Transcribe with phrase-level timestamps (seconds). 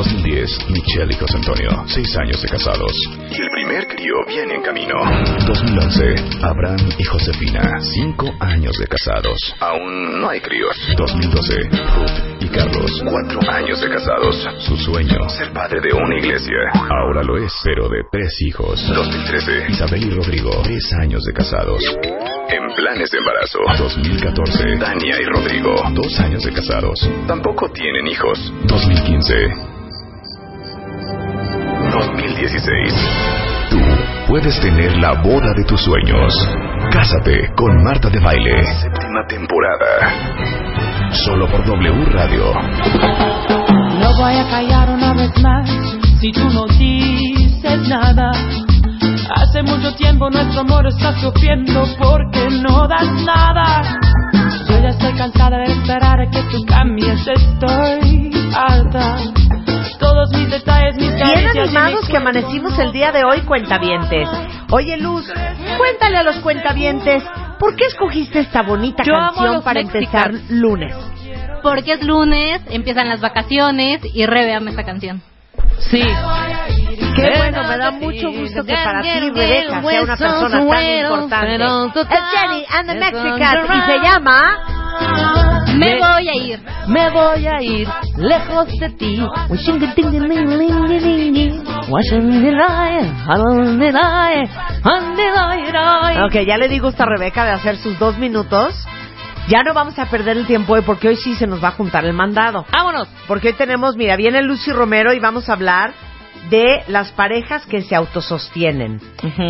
[0.00, 2.92] 2010, Michelle y José Antonio, seis años de casados.
[3.30, 4.96] Y el primer crío viene en camino.
[5.46, 9.38] 2011, Abraham y Josefina, cinco años de casados.
[9.60, 10.74] Aún no hay críos.
[10.96, 14.48] 2012, Ruth y Carlos, cuatro años de casados.
[14.60, 16.56] Su sueño, ser padre de una iglesia.
[16.72, 18.82] Ahora lo es, pero de tres hijos.
[18.88, 21.82] 2013, Isabel y Rodrigo, tres años de casados.
[22.48, 23.58] En planes de embarazo.
[23.78, 26.98] 2014, Tania y Rodrigo, dos años de casados.
[27.26, 28.50] Tampoco tienen hijos.
[28.64, 29.79] 2015,
[32.40, 32.94] 2016.
[33.70, 33.78] Tú
[34.26, 36.32] puedes tener la boda de tus sueños.
[36.90, 38.64] Cásate con Marta de Baile.
[38.64, 41.12] Séptima temporada.
[41.24, 42.52] Solo por W Radio.
[44.00, 45.68] No voy a callar una vez más
[46.20, 48.30] si tú no dices nada.
[49.36, 53.82] Hace mucho tiempo nuestro amor está sufriendo porque no das nada.
[54.66, 59.16] Yo ya estoy cansada de esperar a que tú cambies, estoy alta.
[60.00, 64.28] Todos mis detalles, mis Bien animados que amanecimos el día de hoy, cuentavientes.
[64.70, 65.30] Oye, Luz,
[65.76, 67.22] cuéntale a los cuentavientes,
[67.58, 70.94] ¿por qué escogiste esta bonita Yo canción para empezar lunes?
[71.62, 75.22] Porque es lunes, empiezan las vacaciones y reveame esta canción.
[75.78, 76.02] Sí.
[77.14, 81.54] Qué bueno, me da mucho gusto que para ti, Rebeca, sea una persona tan importante.
[82.00, 84.58] Es Jenny and the Mexicans y se llama...
[85.76, 86.60] Me voy a ir.
[86.88, 89.24] Me voy a ir lejos de ti.
[96.24, 98.74] Ok, ya le di gusto a Rebeca de hacer sus dos minutos.
[99.48, 101.72] Ya no vamos a perder el tiempo hoy porque hoy sí se nos va a
[101.72, 102.66] juntar el mandado.
[102.72, 103.08] Vámonos.
[103.26, 105.92] Porque hoy tenemos, mira, viene Lucy Romero y vamos a hablar
[106.48, 109.00] de las parejas que se autosostienen.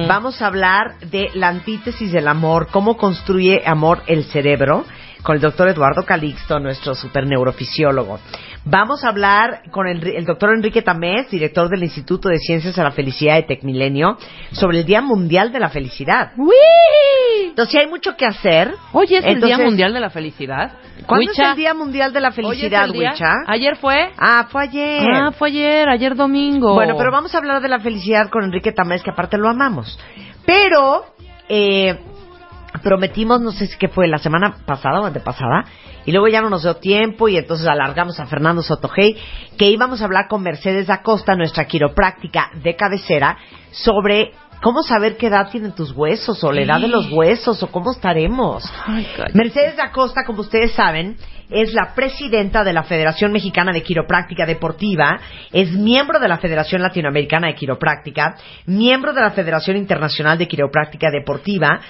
[0.08, 4.84] Vamos a hablar de la antítesis del amor, cómo construye amor el cerebro,
[5.22, 8.18] con el doctor Eduardo Calixto, nuestro super neurofisiólogo.
[8.64, 12.82] Vamos a hablar con el, el doctor Enrique Tamés, director del Instituto de Ciencias de
[12.82, 14.18] la Felicidad de Tecmilenio,
[14.52, 16.32] sobre el Día Mundial de la Felicidad.
[17.42, 18.74] Entonces, si hay mucho que hacer.
[18.92, 20.72] Hoy es el Día Mundial de la Felicidad.
[21.06, 22.90] ¿Cuándo es el Día Mundial de la Felicidad.
[22.90, 23.32] Huicha?
[23.46, 24.12] Ayer fue.
[24.18, 25.06] Ah, fue ayer.
[25.10, 26.74] Ah, fue ayer, ayer domingo.
[26.74, 29.98] Bueno, pero vamos a hablar de la felicidad con Enrique Tamés, que aparte lo amamos.
[30.44, 31.06] Pero
[31.48, 31.98] eh,
[32.82, 35.64] prometimos, no sé si que fue la semana pasada o antepasada,
[36.10, 39.16] y luego ya no nos dio tiempo y entonces alargamos a Fernando Sotogey,
[39.56, 43.38] que íbamos a hablar con Mercedes Acosta, nuestra quiropráctica de cabecera,
[43.70, 47.68] sobre cómo saber qué edad tienen tus huesos o la edad de los huesos o
[47.68, 48.64] cómo estaremos.
[49.34, 51.16] Mercedes Acosta, como ustedes saben,
[51.48, 55.20] es la presidenta de la Federación Mexicana de Quiropráctica Deportiva,
[55.52, 58.34] es miembro de la Federación Latinoamericana de Quiropráctica,
[58.66, 61.80] miembro de la Federación Internacional de Quiropráctica Deportiva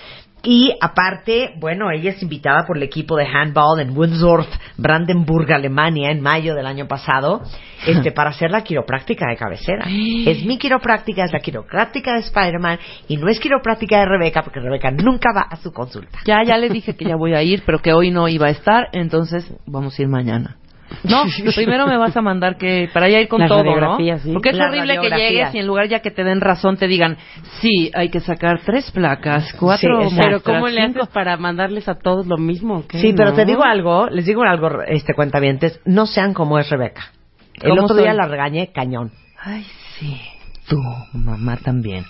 [0.43, 4.47] y aparte, bueno, ella es invitada por el equipo de handball en Windsor,
[4.78, 7.43] Brandenburg, Alemania, en mayo del año pasado,
[7.87, 9.87] este, para hacer la quiropráctica de cabecera.
[10.27, 14.61] Es mi quiropráctica, es la quiropráctica de Spider-Man y no es quiropráctica de Rebeca porque
[14.61, 16.21] Rebeca nunca va a su consulta.
[16.25, 18.50] Ya, ya le dije que ya voy a ir, pero que hoy no iba a
[18.50, 20.59] estar, entonces vamos a ir mañana.
[21.05, 21.25] No,
[21.55, 23.97] primero me vas a mandar que para ya ir con La todo, ¿no?
[23.97, 24.33] sí.
[24.33, 26.87] Porque es La horrible que llegues y en lugar ya que te den razón te
[26.89, 27.17] digan,
[27.61, 30.17] sí, hay que sacar tres placas, cuatro Sí.
[30.21, 32.84] Pero ¿cómo le cinco- haces para mandarles a todos lo mismo?
[32.91, 37.12] Sí, pero te digo algo, les digo algo, este cuentavientes, no sean como es Rebeca.
[37.55, 39.12] El ¿Cómo otro día la regañé cañón.
[39.43, 39.65] Ay,
[39.99, 40.21] sí,
[40.69, 40.79] tu
[41.12, 42.05] mamá también.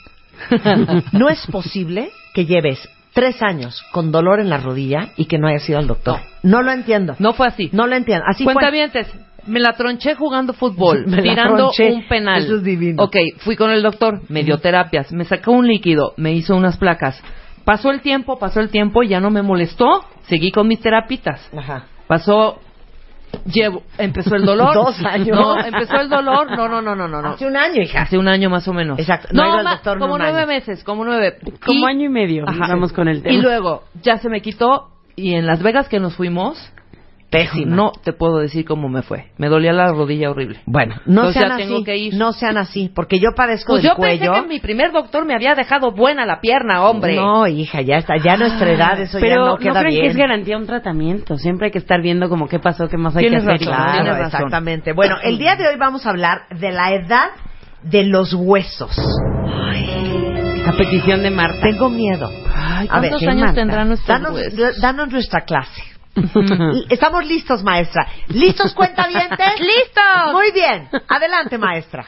[1.13, 2.79] No es posible que lleves
[3.13, 6.21] tres años con dolor en la rodilla y que no hayas ido al doctor.
[6.43, 7.17] No, lo entiendo.
[7.19, 7.71] No fue así.
[7.73, 8.25] No lo entiendo.
[8.29, 9.07] Así Cuenta fue.
[9.47, 12.45] me la tronché jugando fútbol, Me tirando un penal.
[12.45, 13.03] Eso es divino.
[13.03, 16.77] Ok, fui con el doctor, me dio terapias, me sacó un líquido, me hizo unas
[16.77, 17.23] placas.
[17.65, 20.05] Pasó el tiempo, pasó el tiempo ya no me molestó.
[20.23, 21.51] Seguí con mis terapitas.
[21.57, 21.87] Ajá.
[22.07, 22.61] Pasó,
[23.47, 24.75] llevo, empezó el dolor.
[24.75, 25.37] Dos años.
[25.37, 26.51] No, empezó el dolor.
[26.57, 27.23] No, no, no, no, no.
[27.23, 27.29] no.
[27.31, 28.03] Hace un año, hija.
[28.03, 28.99] Hace un año más o menos.
[28.99, 29.29] Exacto.
[29.33, 30.47] No ido al doctor como un nueve año.
[30.47, 31.39] meses, como nueve.
[31.65, 32.45] Como año y medio.
[32.49, 32.67] Ajá.
[32.69, 33.35] Vamos con el tema.
[33.35, 36.73] Y luego, ya se me quitó y en Las Vegas que nos fuimos,
[37.31, 37.77] Pésima.
[37.77, 39.27] No te puedo decir cómo me fue.
[39.39, 40.61] Me dolía la rodilla horrible.
[40.67, 41.85] Bueno, no Entonces sean así.
[41.85, 42.15] que ir.
[42.15, 44.43] No sean así, porque yo padezco Pues del yo pensé cuello.
[44.43, 47.15] que mi primer doctor me había dejado buena la pierna, hombre.
[47.15, 50.03] No, hija, ya está, ya nuestra edad eso Pero ya no no, queda creen bien.
[50.03, 51.37] que es garantía un tratamiento.
[51.37, 53.69] Siempre hay que estar viendo como qué pasó, qué más hay Tienes que hacer.
[53.69, 54.27] razón, Claro, Tienes razón.
[54.41, 54.93] exactamente.
[54.93, 57.29] Bueno, el día de hoy vamos a hablar de la edad
[57.85, 58.91] de los huesos.
[60.67, 61.59] A petición de Marta.
[61.63, 62.29] Tengo miedo.
[62.55, 63.55] Ay, A ver, ¿cuántos ¿qué, años Marta?
[63.55, 65.83] tendrán nuestros danos, danos nuestra clase.
[66.91, 68.07] Estamos listos, maestra.
[68.29, 69.39] ¿Listos, cuentavientes?
[69.61, 70.33] ¡Listos!
[70.33, 70.89] Muy bien.
[71.09, 72.07] Adelante, maestra.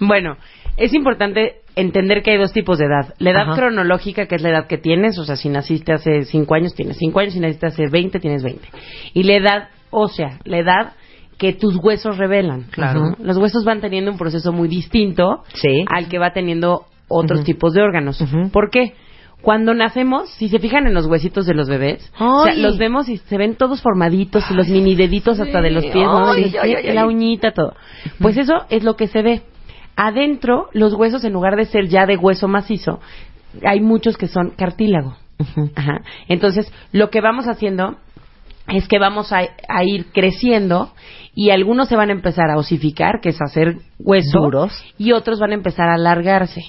[0.00, 0.36] Bueno,
[0.76, 3.14] es importante entender que hay dos tipos de edad.
[3.18, 3.54] La edad Ajá.
[3.54, 6.96] cronológica, que es la edad que tienes, o sea, si naciste hace 5 años, tienes
[6.98, 8.68] 5 años, si naciste hace 20, tienes 20.
[9.14, 10.92] Y la edad ósea, la edad
[11.38, 12.64] que tus huesos revelan.
[12.70, 13.16] Claro.
[13.18, 15.84] Los huesos van teniendo un proceso muy distinto Sí.
[15.88, 18.22] al que va teniendo otros tipos de órganos.
[18.52, 18.94] ¿Por qué?
[19.42, 22.62] Cuando nacemos, si se fijan en los huesitos de los bebés, o sea, Ay.
[22.62, 26.04] los vemos y se ven todos formaditos y los mini deditos hasta de los pies,
[26.04, 26.30] ¿no?
[26.30, 27.74] Ay, Y ay, ay, la uñita, todo.
[28.20, 29.42] Pues eso es lo que se ve.
[29.96, 33.00] Adentro, los huesos, en lugar de ser ya de hueso macizo,
[33.64, 35.16] hay muchos que son cartílago.
[35.74, 36.02] Ajá.
[36.28, 37.96] Entonces, lo que vamos haciendo
[38.68, 40.92] es que vamos a, a ir creciendo
[41.34, 44.72] y algunos se van a empezar a osificar, que es hacer hueso, Duros.
[44.98, 46.60] y otros van a empezar a alargarse.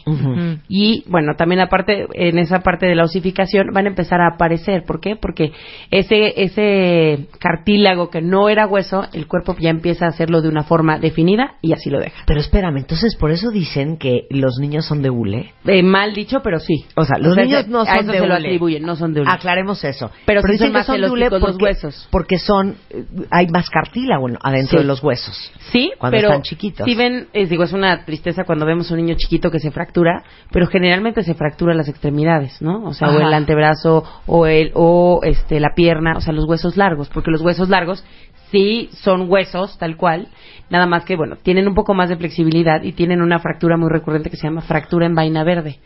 [0.69, 4.83] Y bueno, también aparte, en esa parte de la osificación van a empezar a aparecer.
[4.85, 5.15] ¿Por qué?
[5.15, 5.51] Porque
[5.91, 10.63] ese, ese cartílago que no era hueso, el cuerpo ya empieza a hacerlo de una
[10.63, 12.23] forma definida y así lo deja.
[12.25, 15.51] Pero espérame, entonces por eso dicen que los niños son de hule.
[15.65, 16.85] Eh, mal dicho, pero sí.
[16.95, 18.47] O sea, los O sea, niños no a son eso de se lo hule.
[18.47, 19.29] atribuyen, no son de hule.
[19.31, 20.09] Aclaremos eso.
[20.25, 22.07] Pero sí dicen son que más son de hule elásticos los porque, huesos.
[22.11, 24.83] porque son, eh, hay más cartílago adentro Sí.
[24.83, 25.51] de los huesos.
[25.71, 26.85] Sí, Cuando pero están chiquitos.
[26.85, 29.71] Si ven, es, digo, es una tristeza cuando vemos a un niño chiquito que se
[29.71, 32.83] fractura, pero generalmente se fractura las extremidades, ¿no?
[32.85, 36.77] O sea, o el antebrazo o el o este la pierna, o sea, los huesos
[36.77, 38.03] largos, porque los huesos largos
[38.51, 40.27] sí son huesos tal cual,
[40.69, 43.89] nada más que bueno, tienen un poco más de flexibilidad y tienen una fractura muy
[43.89, 45.79] recurrente que se llama fractura en vaina verde.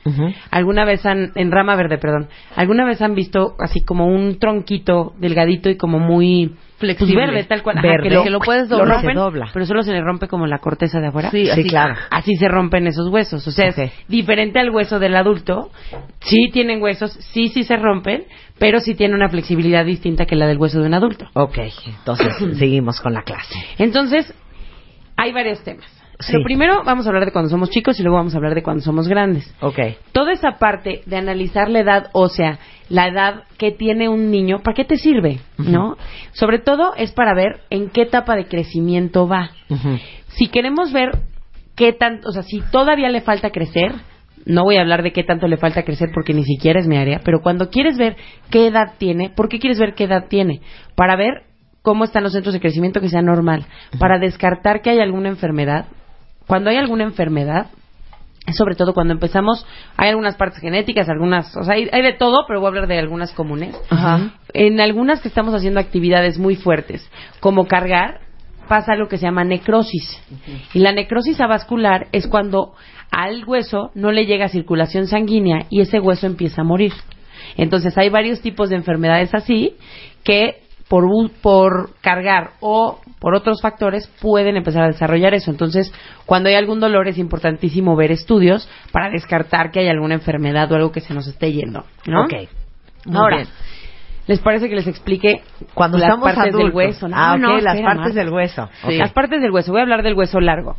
[0.52, 2.28] ¿Alguna vez han, en rama verde, perdón,
[2.58, 7.14] alguna vez han visto así como un tronquito delgadito y como muy Flexible.
[7.16, 8.04] pues, verde, tal cual, ajá, Verde.
[8.04, 9.04] que, lo, Que lo puedes doblar.
[9.16, 9.50] dobla.
[9.52, 11.32] pero solo se le rompe como la corteza de afuera.
[11.32, 11.64] Sí, Sí, así.
[11.64, 11.96] claro.
[12.12, 13.48] Así se rompen esos huesos.
[13.48, 15.72] O sea, es diferente al hueso del adulto.
[16.20, 18.26] Sí tienen huesos, sí, sí se rompen,
[18.60, 21.26] pero sí tiene una flexibilidad distinta que la del hueso de un adulto.
[21.34, 21.58] Ok,
[21.88, 23.56] entonces seguimos con la clase.
[23.80, 24.32] Entonces,
[25.16, 25.86] hay varios temas.
[26.20, 26.34] Sí.
[26.34, 28.64] Lo primero, vamos a hablar de cuando somos chicos y luego vamos a hablar de
[28.64, 29.54] cuando somos grandes.
[29.62, 29.80] Ok.
[30.14, 32.58] Toda esa parte de analizar la edad ósea,
[32.90, 35.40] la edad que tiene un niño, ¿para qué te sirve?
[35.58, 35.96] ¿No?
[36.32, 39.52] Sobre todo es para ver en qué etapa de crecimiento va.
[40.30, 41.12] Si queremos ver
[41.76, 43.94] qué tanto, o sea, si todavía le falta crecer,
[44.46, 46.98] no voy a hablar de qué tanto le falta crecer porque ni siquiera es mi
[46.98, 48.16] área, pero cuando quieres ver
[48.50, 50.62] qué edad tiene, ¿por qué quieres ver qué edad tiene?
[50.96, 51.44] Para ver
[51.82, 53.66] cómo están los centros de crecimiento que sea normal,
[54.00, 55.86] para descartar que hay alguna enfermedad.
[56.48, 57.68] Cuando hay alguna enfermedad,
[58.54, 59.66] sobre todo cuando empezamos,
[59.98, 62.88] hay algunas partes genéticas, algunas, o sea, hay, hay de todo, pero voy a hablar
[62.88, 63.76] de algunas comunes.
[63.90, 64.32] Ajá.
[64.54, 67.08] En algunas que estamos haciendo actividades muy fuertes,
[67.42, 68.22] como cargar,
[68.68, 70.22] pasa lo que se llama necrosis.
[70.74, 72.74] Y la necrosis avascular es cuando
[73.12, 76.94] al hueso no le llega circulación sanguínea y ese hueso empieza a morir.
[77.56, 79.76] Entonces hay varios tipos de enfermedades así
[80.24, 81.06] que por,
[81.42, 85.52] por cargar o por otros factores pueden empezar a desarrollar eso.
[85.52, 85.92] Entonces,
[86.26, 90.76] cuando hay algún dolor es importantísimo ver estudios para descartar que hay alguna enfermedad o
[90.76, 91.84] algo que se nos esté yendo.
[92.06, 92.24] ¿no?
[92.24, 92.34] Ok.
[93.06, 93.48] Muy Ahora, bien.
[94.28, 95.42] ¿Les parece que les explique
[95.74, 96.64] Cuando las estamos partes adultos.
[96.66, 97.08] del hueso?
[97.08, 98.20] No, ah, ok, no, las espera, partes Marta.
[98.20, 98.70] del hueso.
[98.88, 98.98] Sí.
[98.98, 99.72] Las partes del hueso.
[99.72, 100.76] Voy a hablar del hueso largo.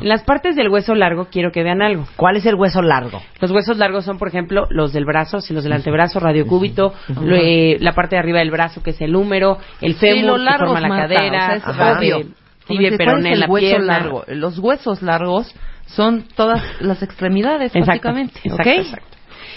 [0.00, 2.06] En las partes del hueso largo quiero que vean algo.
[2.16, 3.20] ¿Cuál es el hueso largo?
[3.40, 7.36] Los huesos largos son, por ejemplo, los del brazo, si los del antebrazo, radiocúbito, lo-
[7.36, 10.48] eh, la parte de arriba del brazo, que es el húmero, el Sí, fémur, los
[10.52, 12.26] que forma la cadera, o sea, es eh,
[12.68, 13.98] tibia y dice, ¿cuál peroné es en el la hueso pierna.
[13.98, 14.24] largo?
[14.28, 15.54] Los huesos largos
[15.86, 18.40] son todas las extremidades, Exacto, básicamente.
[18.44, 18.76] exacto, ¿ok?
[18.78, 19.06] exacto.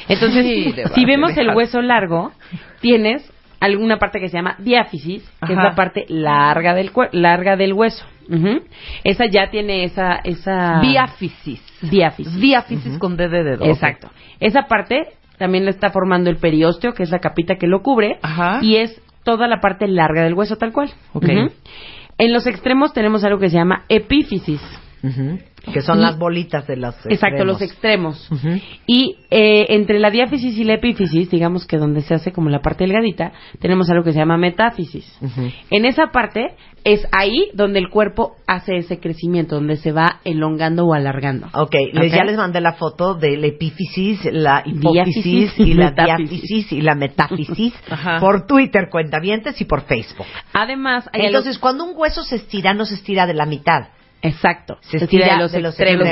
[0.08, 2.31] Entonces, Sí, si vemos el hueso largo,
[2.81, 7.74] tienes alguna parte que se llama diáfisis, que es la parte larga del larga del
[7.74, 8.05] hueso.
[8.29, 8.62] Ujú.
[9.03, 11.62] Esa ya tiene esa esa Diáfisis.
[11.81, 12.35] diáfisis.
[12.39, 13.65] Diáfisis con D de dedo.
[13.65, 14.09] Exacto.
[14.39, 18.17] Esa parte también lo está formando el periósteo, que es la capita que lo cubre,
[18.21, 18.59] Ajá.
[18.62, 20.89] y es toda la parte larga del hueso tal cual.
[21.13, 21.24] Ok.
[21.25, 21.51] Ujú.
[22.17, 24.62] En los extremos tenemos algo que se llama epífisis.
[25.74, 28.29] Que son Y- las bolitas de los Exacto, los extremos.
[28.86, 32.60] Y eh, entre la diáfisis y la epífisis, digamos que donde se hace como la
[32.60, 35.05] parte delgadita, tenemos algo que se llama metáfisis.
[35.69, 40.86] En esa parte es ahí donde el cuerpo hace ese crecimiento, donde se va elongando
[40.86, 41.48] o alargando.
[41.53, 42.17] Ok, les- Ok.
[42.17, 46.29] ya les mandé la foto de la epífisis, la hipófisis Diáfisis y la metáfisis.
[46.29, 47.74] diáfisis y la metáfisis
[48.19, 50.27] por Twitter, cuentavientes y por Facebook.
[50.53, 53.88] Además, hay algo- Entonces, cuando un hueso se estira, no se estira de la mitad.
[54.27, 54.77] Exacto.
[54.82, 56.08] Se estira de los de los extremos.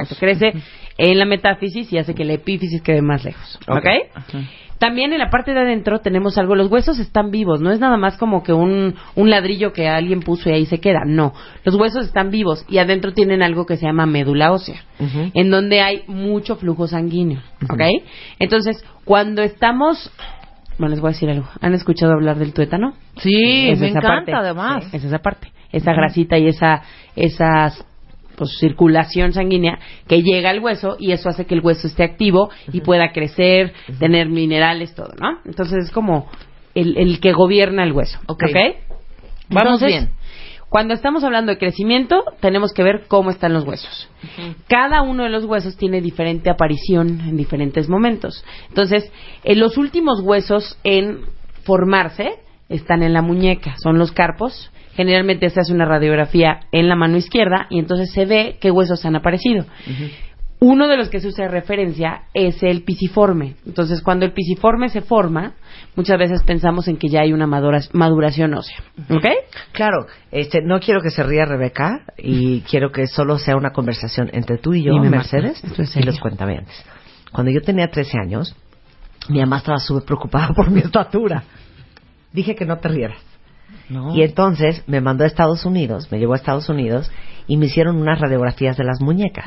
[0.00, 0.16] Exacto.
[0.18, 0.52] Crece
[0.98, 3.58] en la metáfisis y hace que la epífisis quede más lejos.
[3.68, 3.76] Ok.
[3.76, 4.34] ¿Ok?
[4.78, 7.96] También en la parte de adentro tenemos algo, los huesos están vivos, no es nada
[7.96, 11.32] más como que un, un ladrillo que alguien puso y ahí se queda, no,
[11.64, 14.82] los huesos están vivos y adentro tienen algo que se llama médula ósea,
[15.32, 17.80] en donde hay mucho flujo sanguíneo, ¿ok?
[18.40, 20.10] Entonces, cuando estamos,
[20.76, 22.94] bueno, les voy a decir algo, ¿han escuchado hablar del tuétano?
[23.18, 24.32] Sí, Es me encanta parte.
[24.34, 24.92] además.
[24.92, 26.82] Es esa parte, esa grasita y esa,
[27.16, 27.72] esa
[28.36, 32.50] pues, circulación sanguínea que llega al hueso y eso hace que el hueso esté activo
[32.72, 35.38] y pueda crecer, tener minerales, todo, ¿no?
[35.44, 36.28] Entonces es como
[36.74, 38.18] el, el que gobierna el hueso.
[38.26, 38.44] Ok.
[38.44, 38.56] ¿Ok?
[39.48, 40.10] Vamos Entonces, bien.
[40.74, 44.10] Cuando estamos hablando de crecimiento, tenemos que ver cómo están los huesos.
[44.66, 48.44] Cada uno de los huesos tiene diferente aparición en diferentes momentos.
[48.70, 49.08] Entonces,
[49.44, 51.26] en los últimos huesos en
[51.62, 54.72] formarse están en la muñeca, son los carpos.
[54.96, 59.04] Generalmente se hace una radiografía en la mano izquierda y entonces se ve qué huesos
[59.04, 59.64] han aparecido.
[60.60, 63.56] Uno de los que se usa de referencia es el pisiforme.
[63.66, 65.52] Entonces, cuando el pisiforme se forma,
[65.94, 68.78] muchas veces pensamos en que ya hay una madura- maduración ósea.
[69.10, 69.26] ¿Ok?
[69.72, 74.30] Claro, este, no quiero que se ría Rebeca y quiero que solo sea una conversación
[74.32, 76.74] entre tú y yo, Dime, Mercedes, es y los cuentavientes.
[77.30, 78.56] Cuando yo tenía 13 años,
[79.28, 81.42] mi mamá estaba súper preocupada por mi estatura.
[82.32, 83.18] Dije que no te rieras.
[83.88, 84.14] No.
[84.14, 87.10] Y entonces me mandó a Estados Unidos, me llevó a Estados Unidos
[87.46, 89.46] y me hicieron unas radiografías de las muñecas.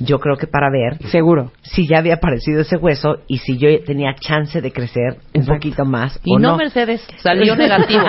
[0.00, 1.52] Yo creo que para ver Seguro.
[1.62, 5.52] si ya había aparecido ese hueso y si yo tenía chance de crecer un Exacto.
[5.54, 6.56] poquito más Y o no, no.
[6.56, 8.02] Mercedes, salió negativo.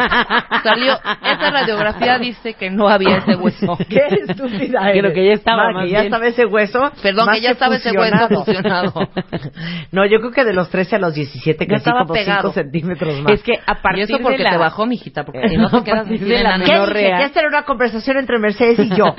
[0.64, 3.78] salió, esa radiografía dice que no había ese hueso.
[3.90, 5.02] Qué estúpida eres.
[5.02, 6.06] Creo que ya estaba, más que ya bien.
[6.14, 6.92] estaba ese hueso.
[7.04, 8.94] Perdón, que ya estaba ese hueso fusionado.
[9.92, 12.52] no, yo creo que de los 13 a los 17 Ya crecí estaba como pegado.
[12.52, 13.34] 5 centímetros más.
[13.34, 14.50] Es que a partir Y eso porque de la...
[14.52, 16.60] te bajó, mijita, porque si no te A quedas de la.
[16.64, 19.14] Que esta era una conversación entre Mercedes y yo.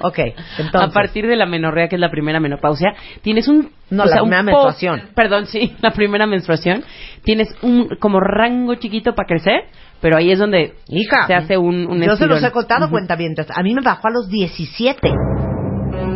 [0.00, 0.18] Ok,
[0.58, 0.90] entonces.
[0.90, 3.70] A partir de la menorrea, que es la primera menopausia, tienes un...
[3.90, 5.02] No, o la sea, un primera po- menstruación.
[5.14, 6.84] Perdón, sí, la primera menstruación.
[7.24, 9.64] Tienes un como rango chiquito para crecer,
[10.00, 12.44] pero ahí es donde Hija, se hace un, un yo se los estirón.
[12.44, 13.46] he contado, cuentavientes.
[13.54, 15.08] A mí me bajó a los 17.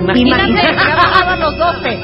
[0.01, 0.43] Imagínate.
[0.45, 1.99] Imagínate que me ha bajado a los 12.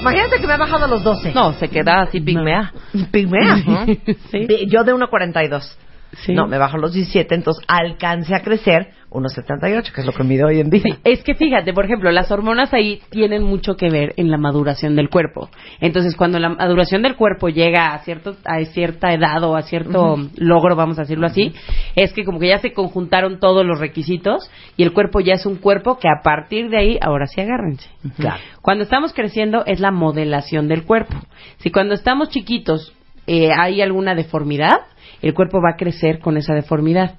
[0.00, 1.32] Imagínate que me ha bajado a los 12.
[1.32, 2.72] No, se queda así pigmea.
[3.12, 3.56] Pigmea.
[4.30, 4.46] Sí.
[4.46, 5.76] De- Yo de 1.42.
[6.12, 6.34] Sí.
[6.34, 10.46] No, me bajó los 17, entonces alcancé a crecer 1.78, que es lo que mido
[10.48, 10.82] hoy en día.
[10.82, 14.38] Sí, es que fíjate, por ejemplo, las hormonas ahí tienen mucho que ver en la
[14.38, 15.50] maduración del cuerpo.
[15.80, 20.16] Entonces, cuando la maduración del cuerpo llega a cierto a cierta edad o a cierto
[20.36, 21.52] logro, vamos a decirlo así,
[21.94, 25.46] es que como que ya se conjuntaron todos los requisitos y el cuerpo ya es
[25.46, 27.88] un cuerpo que a partir de ahí, ahora sí agárrense.
[28.16, 28.40] Claro.
[28.62, 31.14] Cuando estamos creciendo es la modelación del cuerpo.
[31.58, 32.92] Si cuando estamos chiquitos
[33.26, 34.80] eh, hay alguna deformidad,
[35.22, 37.18] el cuerpo va a crecer con esa deformidad.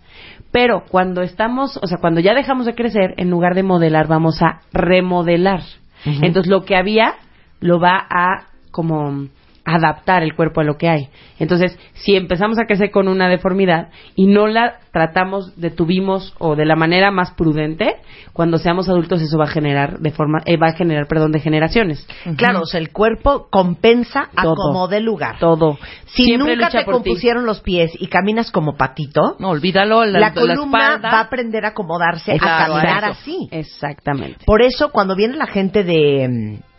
[0.51, 4.41] Pero cuando estamos, o sea, cuando ya dejamos de crecer, en lugar de modelar, vamos
[4.41, 5.61] a remodelar.
[6.05, 7.15] Entonces, lo que había
[7.59, 9.27] lo va a como
[9.65, 11.07] adaptar el cuerpo a lo que hay.
[11.39, 16.65] Entonces, si empezamos a crecer con una deformidad y no la tratamos, detuvimos o de
[16.65, 17.95] la manera más prudente,
[18.33, 22.05] cuando seamos adultos eso va a generar de forma, eh, va a generar, perdón, degeneraciones.
[22.35, 24.55] Claro, o sea, el cuerpo compensa a Todo.
[24.55, 25.39] como de lugar.
[25.39, 25.77] Todo.
[26.07, 26.91] Si Siempre nunca te ti.
[26.91, 31.11] compusieron los pies y caminas como patito, No, olvídalo, la, la, la columna espalda.
[31.11, 33.11] va a aprender a acomodarse, a caminar eso.
[33.11, 33.47] así.
[33.49, 34.39] Exactamente.
[34.45, 36.72] Por eso, cuando viene la gente de mm,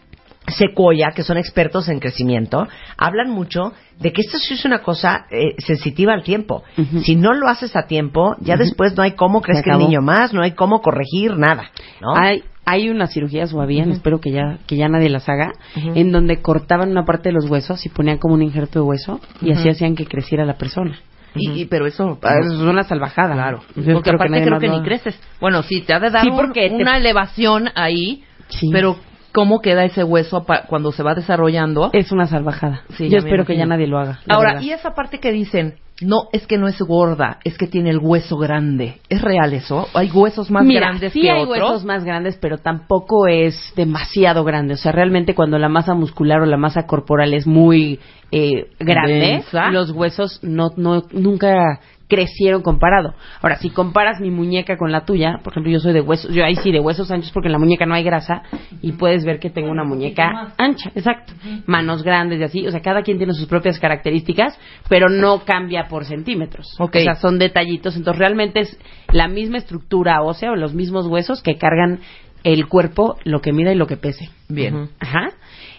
[0.46, 2.66] Sequoia, que son expertos en crecimiento,
[2.98, 6.62] hablan mucho de que esto sí es una cosa eh, sensitiva al tiempo.
[7.02, 10.34] Si no lo haces a tiempo, ya después no hay cómo crezca el niño más,
[10.34, 11.70] no hay cómo corregir nada.
[12.02, 12.14] ¿no?
[12.16, 16.12] Hay, hay unas cirugías o habían, espero que ya, que ya nadie las haga, en
[16.12, 19.52] donde cortaban una parte de los huesos y ponían como un injerto de hueso y
[19.52, 20.98] así hacían que creciera la persona.
[21.36, 22.18] Y, y- pero eso...
[22.22, 23.32] Ah, Eso es una salvajada.
[23.34, 23.58] Claro.
[23.74, 25.18] Yo Porque espero aparte creo que ni creces.
[25.40, 28.68] Bueno, sí, te ha de dar Sí, un- porque te- una elevación ahí, Sí.
[28.72, 28.96] pero
[29.34, 31.90] ¿cómo queda ese hueso pa- cuando se va desarrollando?
[31.92, 32.82] Es una salvajada.
[32.96, 34.20] Sí, Yo espero que ya nadie lo haga.
[34.28, 34.62] Ahora, verdad.
[34.62, 37.98] y esa parte que dicen, no, es que no es gorda, es que tiene el
[37.98, 39.00] hueso grande.
[39.08, 39.86] ¿Es real eso?
[39.94, 41.58] ¿Hay huesos más Mira, grandes sí que hay otros?
[41.58, 44.74] huesos más grandes, pero tampoco es demasiado grande.
[44.74, 48.00] O sea, realmente cuando la masa muscular o la masa corporal es muy
[48.32, 49.70] eh, grande, Densa.
[49.70, 53.14] los huesos no, no nunca crecieron comparado.
[53.40, 56.44] Ahora, si comparas mi muñeca con la tuya, por ejemplo, yo soy de huesos, yo
[56.44, 58.42] ahí sí de huesos anchos porque en la muñeca no hay grasa
[58.82, 61.32] y puedes ver que tengo una muñeca ancha, exacto.
[61.66, 64.58] Manos grandes y así, o sea, cada quien tiene sus propias características,
[64.88, 66.74] pero no cambia por centímetros.
[66.78, 66.96] Ok.
[66.96, 68.78] O sea, son detallitos, entonces realmente es
[69.12, 72.00] la misma estructura ósea o los mismos huesos que cargan
[72.42, 74.28] el cuerpo, lo que mida y lo que pese.
[74.48, 74.90] Bien.
[75.00, 75.30] Ajá.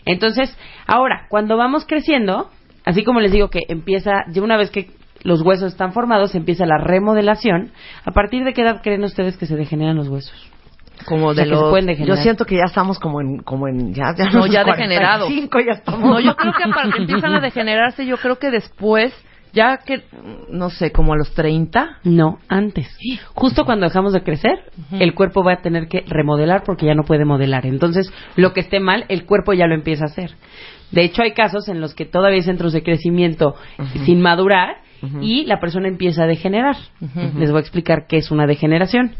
[0.05, 0.55] Entonces,
[0.88, 2.50] ahora, cuando vamos creciendo,
[2.84, 4.89] así como les digo que empieza, ya una vez que
[5.25, 7.72] los huesos están formados, empieza la remodelación.
[8.05, 10.51] ¿A partir de qué edad creen ustedes que se degeneran los huesos?
[11.08, 11.98] Como O sea, de los...
[12.05, 15.25] Yo siento que ya estamos como en, como en, ya, ya No, los ya degenerado.
[15.25, 16.01] 45 ya estamos.
[16.01, 19.13] No, yo creo que para que empiezan a degenerarse, yo creo que después,
[19.51, 20.03] ya que,
[20.50, 21.98] no sé, como a los 30.
[22.03, 22.88] No, antes.
[23.34, 24.60] Justo cuando dejamos de crecer,
[24.91, 27.65] el cuerpo va a tener que remodelar porque ya no puede modelar.
[27.65, 30.36] Entonces, lo que esté mal, el cuerpo ya lo empieza a hacer.
[30.91, 33.55] De hecho, hay casos en los que todavía hay centros de crecimiento
[34.05, 34.85] sin madurar
[35.21, 36.75] y la persona empieza a degenerar.
[37.38, 39.12] Les voy a explicar qué es una degeneración.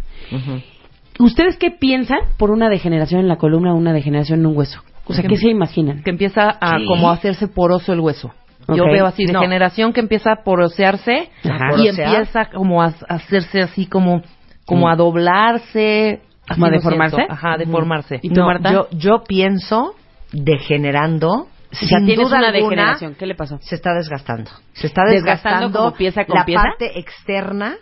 [1.20, 4.82] ¿Ustedes qué piensan por una degeneración en la columna o una degeneración en un hueso?
[5.06, 6.04] O sea, Que- ¿qué se imaginan?
[6.04, 6.86] Que empieza a Sí.
[6.86, 8.32] como a hacerse poroso el hueso.
[8.68, 9.40] Yo veo así, No.
[9.40, 11.68] degeneración que empieza a porosearse Ajá.
[11.78, 12.08] y Porosear.
[12.16, 14.24] empieza como a, a hacerse así como,
[14.66, 14.90] como Mm.
[14.90, 16.22] a doblarse.
[16.52, 17.16] ¿Como a deformarse?
[17.16, 17.34] siento.
[17.34, 18.20] Ajá, a deformarse.
[18.24, 18.72] ¿Y tú, No, Marta?
[18.74, 19.94] Yo, yo pienso
[20.34, 21.48] degenerando.
[21.72, 23.16] O sea, sin duda una alguna, degeneración.
[23.16, 23.58] ¿Qué le pasó?
[23.62, 24.52] Se está desgastando.
[24.74, 26.62] Se está ¿Desgastando desgastando, como pieza con la pieza?
[26.64, 27.76] parte externa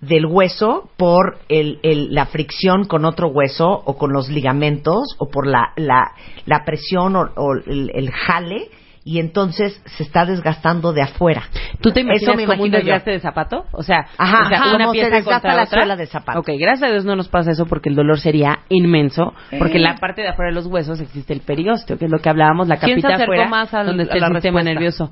[0.00, 5.28] del hueso por el, el- la fricción con otro hueso o con los ligamentos o
[5.28, 6.12] por la, la,
[6.46, 8.70] la presión o, o el, el jale
[9.12, 11.42] y entonces se está desgastando de afuera.
[11.80, 12.76] ¿Tú te imaginas Eso me como un yo.
[12.78, 13.64] desgaste de zapato?
[13.72, 15.80] O sea, Ajá, o sea, ajá, una como se pieza desgasta contra la otra.
[15.80, 16.38] suela de zapato.
[16.38, 19.82] Ok, gracias a Dios no nos pasa eso porque el dolor sería inmenso, porque en
[19.82, 22.68] la parte de afuera de los huesos existe el periósteo, que es lo que hablábamos,
[22.68, 24.70] la ¿Quién se capita acercó afuera, más al- donde está el sistema respuesta?
[24.74, 25.10] nervioso.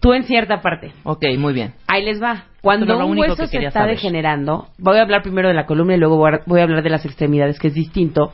[0.00, 0.92] Tú en cierta parte.
[1.04, 1.72] Ok, muy bien.
[1.86, 2.44] Ahí les va.
[2.60, 3.94] Cuando lo un único hueso que se está saber.
[3.94, 6.82] degenerando, voy a hablar primero de la columna y luego voy a- voy a hablar
[6.82, 8.32] de las extremidades, que es distinto.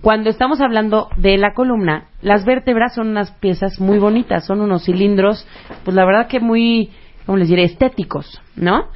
[0.00, 4.84] Cuando estamos hablando de la columna, las vértebras son unas piezas muy bonitas, son unos
[4.84, 5.46] cilindros,
[5.84, 6.90] pues la verdad que muy,
[7.26, 7.64] ¿cómo les diré?
[7.64, 8.88] Estéticos, ¿no?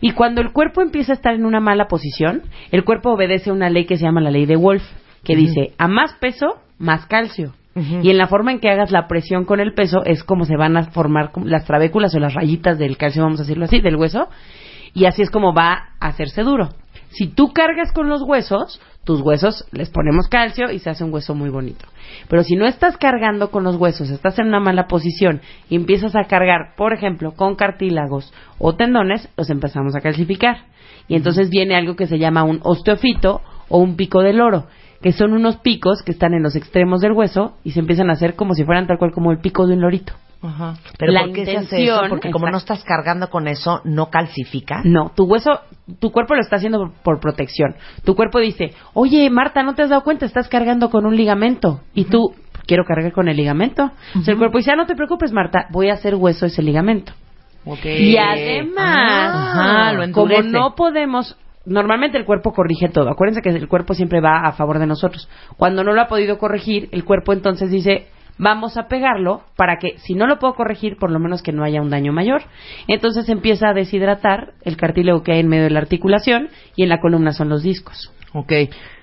[0.00, 3.52] Y cuando el cuerpo empieza a estar en una mala posición, el cuerpo obedece a
[3.52, 4.82] una ley que se llama la ley de Wolf,
[5.22, 7.54] que dice, a más peso, más calcio.
[8.02, 10.56] Y en la forma en que hagas la presión con el peso es como se
[10.56, 13.94] van a formar las trabéculas o las rayitas del calcio, vamos a decirlo así, del
[13.94, 14.28] hueso,
[14.94, 16.70] y así es como va a hacerse duro.
[17.10, 21.12] Si tú cargas con los huesos, tus huesos les ponemos calcio y se hace un
[21.12, 21.86] hueso muy bonito.
[22.28, 26.14] Pero si no estás cargando con los huesos, estás en una mala posición y empiezas
[26.14, 30.66] a cargar, por ejemplo, con cartílagos o tendones, los empezamos a calcificar.
[31.08, 34.66] Y entonces viene algo que se llama un osteofito o un pico del oro,
[35.00, 38.14] que son unos picos que están en los extremos del hueso y se empiezan a
[38.14, 40.12] hacer como si fueran tal cual como el pico de un lorito.
[40.40, 40.74] Ajá.
[40.98, 41.64] Pero La ¿por qué se hace eso?
[41.64, 44.82] intención, Porque como no estás cargando con eso, no calcifica.
[44.84, 45.60] No, tu hueso,
[45.98, 47.74] tu cuerpo lo está haciendo por, por protección.
[48.04, 50.26] Tu cuerpo dice, oye, Marta, ¿no te has dado cuenta?
[50.26, 51.80] Estás cargando con un ligamento.
[51.92, 52.34] Y tú,
[52.68, 53.90] quiero cargar con el ligamento.
[54.16, 56.62] O sea, el cuerpo dice, ah, no te preocupes, Marta, voy a hacer hueso ese
[56.62, 57.12] ligamento.
[57.84, 63.10] Y además, Ajá, lo como no podemos, normalmente el cuerpo corrige todo.
[63.10, 65.28] Acuérdense que el cuerpo siempre va a favor de nosotros.
[65.56, 68.06] Cuando no lo ha podido corregir, el cuerpo entonces dice,
[68.38, 71.64] vamos a pegarlo para que, si no lo puedo corregir, por lo menos que no
[71.64, 72.42] haya un daño mayor.
[72.86, 76.88] Entonces empieza a deshidratar el cartílago que hay en medio de la articulación y en
[76.88, 78.12] la columna son los discos.
[78.32, 78.52] Ok.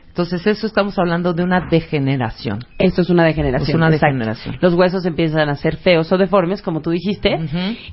[0.08, 2.60] Entonces, eso estamos hablando de una degeneración.
[2.80, 3.70] Esto es una degeneración.
[3.70, 4.58] Es una degeneración.
[4.62, 7.38] Los huesos empiezan a ser feos o deformes, como tú dijiste,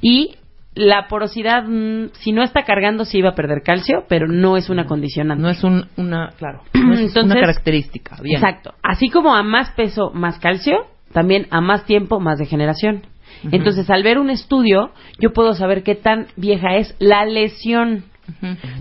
[0.01, 0.37] y
[0.77, 4.71] la porosidad, mm, si no está cargando, sí va a perder calcio, pero no es
[4.71, 5.43] una condicionante.
[5.43, 8.17] No es un, una, claro, no es Entonces- una característica.
[8.23, 8.37] Bien.
[8.37, 8.73] Exacto.
[8.85, 13.03] Así como a más peso, más calcio, también a más tiempo, más degeneración.
[13.51, 18.05] Entonces, al ver un estudio, yo puedo saber qué tan vieja es la lesión.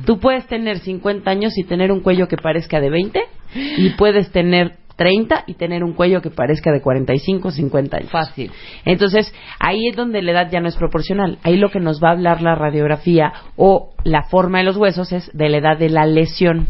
[0.06, 3.22] Tú puedes tener 50 años y tener un cuello que parezca de 20
[3.56, 8.12] y puedes tener 30 y tener un cuello que parezca de 45, 50 años.
[8.12, 8.52] Fácil.
[8.86, 11.40] Entonces, ahí es donde la edad ya no es proporcional.
[11.44, 15.12] Ahí lo que nos va a hablar la radiografía o la forma de los huesos
[15.12, 16.68] es de la edad de la lesión.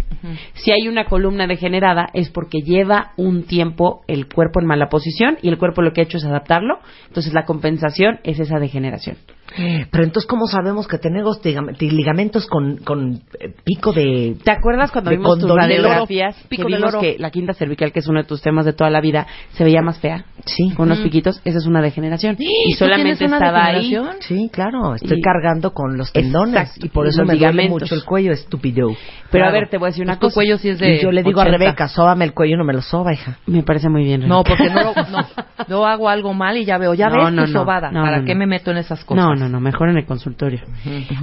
[0.54, 5.38] Si hay una columna degenerada es porque lleva un tiempo el cuerpo en mala posición
[5.42, 6.80] y el cuerpo lo que ha hecho es adaptarlo.
[7.08, 9.18] Entonces, la compensación es esa degeneración.
[9.56, 14.38] Pero entonces, ¿cómo sabemos que tenemos ligam- ligamentos con, con eh, pico de...
[14.44, 17.02] ¿Te acuerdas cuando De vimos tus radiografías pico que vimos oro?
[17.02, 19.64] que la quinta cervical, que es uno de tus temas de toda la vida, se
[19.64, 20.26] veía más fea?
[20.46, 20.72] Sí.
[20.76, 21.42] Con unos piquitos.
[21.46, 22.36] Esa es una degeneración.
[22.40, 23.96] Y ¿Tú solamente una estaba ahí?
[24.22, 24.96] Sí, claro.
[24.96, 26.56] Estoy Y- cargando con los tendones.
[26.70, 28.88] Exacto, Y por y eso me duele mucho el cuello, estúpido.
[29.32, 30.34] Pero a ver, te voy a decir una Pues tu cosa.
[30.36, 31.56] cuello sí es de Y yo le digo 80.
[31.56, 33.38] a Rebeca, sóbame el cuello, no me lo soba, hija.
[33.48, 34.28] Me parece muy bien.
[34.28, 35.28] No, porque no, lo- no,
[35.70, 37.60] yo hago algo mal y ya veo, ya No, ves no, tu no.
[37.60, 37.92] sobada.
[37.92, 38.40] No, ¿Para no, qué no.
[38.40, 39.26] me meto en esas cosas?
[39.42, 40.62] No, no, mejor en el consultorio.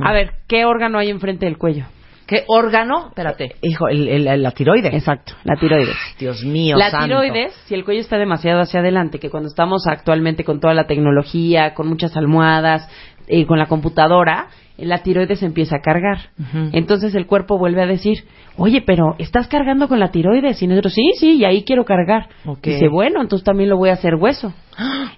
[0.03, 1.85] A ver, ¿qué órgano hay enfrente del cuello?
[2.27, 3.07] ¿Qué órgano?
[3.09, 3.55] Espérate.
[3.63, 4.93] Hijo, el, el- la tiroides.
[4.93, 5.97] Exacto, la tiroides.
[6.19, 7.07] Dios mío, la santo.
[7.07, 10.87] tiroides, si el cuello está demasiado hacia adelante, que cuando estamos actualmente con toda la
[10.87, 12.87] tecnología, con muchas almohadas,
[13.29, 16.31] eh, con la computadora, la tiroides empieza a cargar.
[16.73, 18.25] Entonces el cuerpo vuelve a decir,
[18.59, 20.63] oye, pero estás cargando con la tiroides.
[20.63, 22.29] Y nosotros, sí, sí, y ahí quiero cargar.
[22.45, 22.61] Ok.
[22.63, 24.53] Dice, bueno, entonces también lo voy a hacer hueso.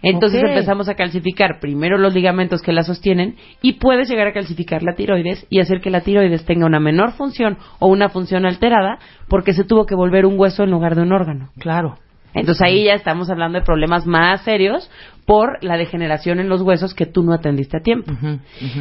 [0.02, 4.82] Entonces empezamos a calcificar primero los ligamentos que la sostienen y puedes llegar a calcificar
[4.82, 8.98] la tiroides y hacer que la tiroides tenga una menor función o una función alterada
[9.28, 11.50] porque se tuvo que volver un hueso en lugar de un órgano.
[11.58, 11.98] Claro.
[12.32, 14.90] Entonces ahí ya estamos hablando de problemas más serios
[15.26, 18.12] por la degeneración en los huesos que tú no atendiste a tiempo.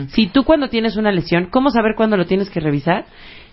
[0.10, 3.06] Si tú cuando tienes una lesión, ¿cómo saber cuándo lo tienes que revisar?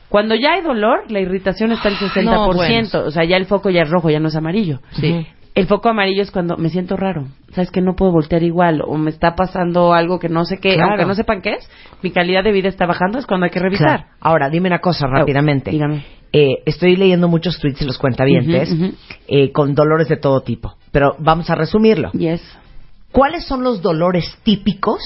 [0.08, 3.06] Cuando ya hay dolor, la irritación está al 60%, No, bueno.
[3.06, 4.80] o sea, ya el foco ya es rojo, ya no es amarillo.
[4.92, 5.26] Sí.
[5.56, 8.96] El foco amarillo es cuando me siento raro, sabes que no puedo voltear igual o
[8.98, 10.90] me está pasando algo que no sé qué, Claro.
[10.90, 11.70] aunque no sepan qué es,
[12.02, 14.00] mi calidad de vida está bajando, es cuando hay que revisar.
[14.00, 14.12] Claro.
[14.20, 15.70] Ahora, dime una cosa rápidamente.
[15.70, 16.04] dígame.
[16.32, 18.70] Eh, estoy leyendo muchos tweets de los cuentavientes
[19.28, 22.10] eh, con dolores de todo tipo, pero vamos a resumirlo.
[22.12, 22.42] Yes.
[23.10, 25.00] ¿Cuáles son los dolores típicos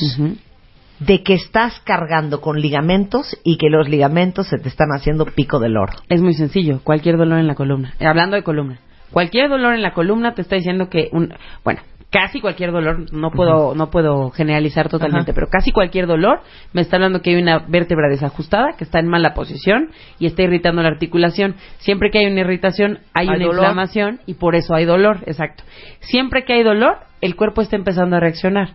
[0.98, 5.60] de que estás cargando con ligamentos y que los ligamentos se te están haciendo pico
[5.60, 5.92] del oro?
[6.08, 7.94] Es muy sencillo, cualquier dolor en la columna.
[8.00, 8.80] Hablando de columna,
[9.12, 13.30] cualquier dolor en la columna te está diciendo que un, bueno, casi cualquier dolor, no
[13.30, 16.40] puedo no puedo generalizar totalmente, pero casi cualquier dolor
[16.72, 20.42] me está hablando que hay una vértebra desajustada, que está en mala posición y está
[20.42, 21.54] irritando la articulación.
[21.78, 23.64] Siempre que hay una irritación, hay, Hay una dolor.
[23.64, 25.62] inflamación y por eso hay dolor, exacto.
[26.00, 28.74] Siempre que hay dolor, el cuerpo está empezando a reaccionar.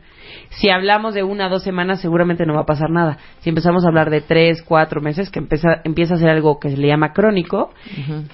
[0.49, 3.17] Si hablamos de una o dos semanas, seguramente no va a pasar nada.
[3.39, 6.69] Si empezamos a hablar de tres, cuatro meses, que empieza, empieza a ser algo que
[6.69, 7.71] se le llama crónico,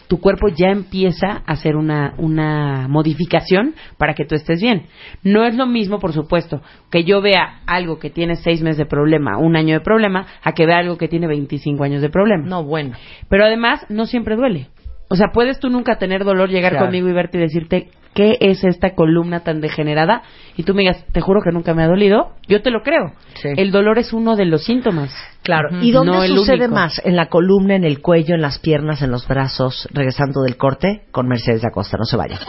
[0.07, 4.87] tu cuerpo ya empieza a hacer una, una modificación para que tú estés bien.
[5.23, 8.85] No es lo mismo, por supuesto, que yo vea algo que tiene seis meses de
[8.85, 12.45] problema, un año de problema, a que vea algo que tiene 25 años de problema.
[12.45, 12.93] No, bueno.
[13.29, 14.67] Pero además, no siempre duele.
[15.09, 16.85] O sea, puedes tú nunca tener dolor, llegar Claro.
[16.85, 20.23] conmigo y verte y decirte, ¿qué es esta columna tan degenerada?
[20.57, 22.33] Y tú me digas, te juro que nunca me ha dolido.
[22.47, 23.13] Yo te lo creo.
[23.35, 23.49] Sí.
[23.55, 25.11] El dolor es uno de los síntomas.
[25.43, 25.69] Claro.
[25.81, 27.01] ¿Y dónde No sucede más?
[27.03, 29.87] ¿En la columna, en el cuello, en las piernas, en los brazos?
[29.91, 31.97] Regresando del corte con Mercedes Acosta.
[31.97, 32.39] No se vayan.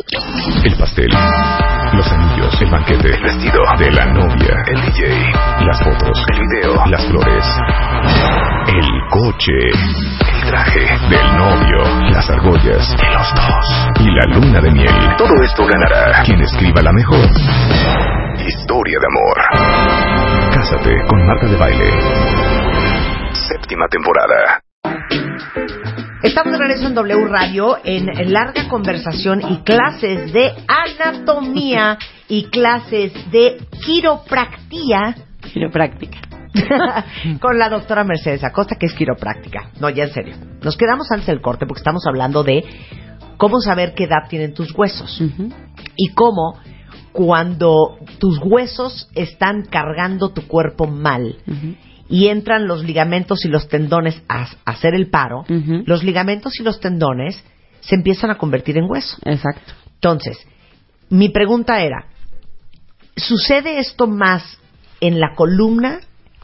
[0.64, 1.08] El pastel,
[1.94, 5.32] los anillos, el banquete, el vestido de la novia, el DJ,
[5.66, 7.44] las fotos, el video, las flores,
[8.68, 9.52] el coche,
[10.34, 14.94] el traje del novio, las argollas, de los dos y la luna de miel.
[15.16, 17.26] Todo esto ganará quien escriba la mejor
[18.46, 20.52] historia de amor.
[20.54, 22.51] Cásate con Marta de Baile.
[23.48, 24.62] Séptima temporada.
[26.22, 33.12] Estamos de regreso en W Radio en larga conversación y clases de anatomía y clases
[33.32, 35.16] de quiropractía
[35.52, 36.20] Quiropráctica.
[37.40, 39.70] con la doctora Mercedes Acosta, que es quiropráctica.
[39.80, 40.36] No, ya en serio.
[40.62, 42.62] Nos quedamos antes del corte porque estamos hablando de
[43.38, 45.20] cómo saber qué edad tienen tus huesos
[45.96, 46.60] y cómo
[47.12, 51.36] cuando tus huesos están cargando tu cuerpo mal.
[52.12, 55.46] Y entran los ligamentos y los tendones a, a hacer el paro,
[55.86, 57.42] los ligamentos y los tendones
[57.80, 59.16] se empiezan a convertir en hueso.
[59.24, 59.72] Exacto.
[59.94, 60.36] Entonces,
[61.08, 62.08] mi pregunta era,
[63.16, 64.58] ¿sucede esto más
[65.00, 66.00] en la columna,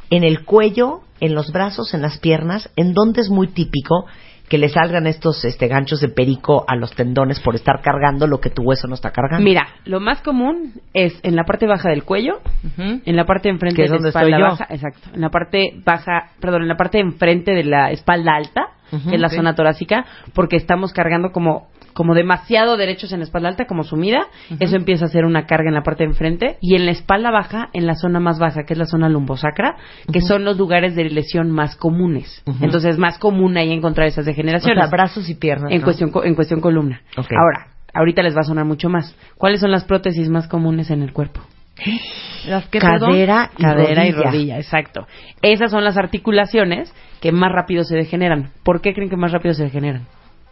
[0.09, 2.71] en el cuello, en los brazos, en las piernas?
[2.75, 4.07] ¿En dónde es muy típico
[4.49, 8.41] que le salgan estos este, ganchos de perico a los tendones por estar cargando lo
[8.41, 9.45] que tu hueso no está cargando?
[9.45, 12.41] Mira, lo más común es en la parte baja del cuello,
[12.79, 14.51] en la parte de enfrente Que de la espalda estoy yo.
[14.51, 18.33] baja, exacto, en la parte baja, perdón, en la parte de enfrente de la espalda
[18.37, 18.69] alta,
[19.13, 23.65] es la zona torácica, porque estamos cargando como como demasiado derechos en la espalda alta,
[23.65, 24.29] como sumida,
[24.61, 27.33] eso empieza a ser una carga en la parte de enfrente y en la espalda
[27.33, 29.75] baja, en la zona más baja, que es la zona lumbosacra,
[30.13, 32.45] que son los lugares de lesión más comunes.
[32.61, 35.73] Entonces es más común ahí encontrar esas o degeneraciones sea, brazos y piernas.
[35.73, 35.85] en ¿no?
[35.85, 37.03] cuestión en cuestión columna.
[37.17, 39.17] Ahora, ahorita les va a sonar mucho más.
[39.37, 41.41] ¿Cuáles son las prótesis más comunes en el cuerpo?
[42.47, 45.09] Las que, cadera, y, Cadera y rodilla, exacto.
[45.43, 48.51] Esas son las articulaciones que más rápido se degeneran.
[48.63, 50.07] ¿Por qué creen que más rápido se degeneran?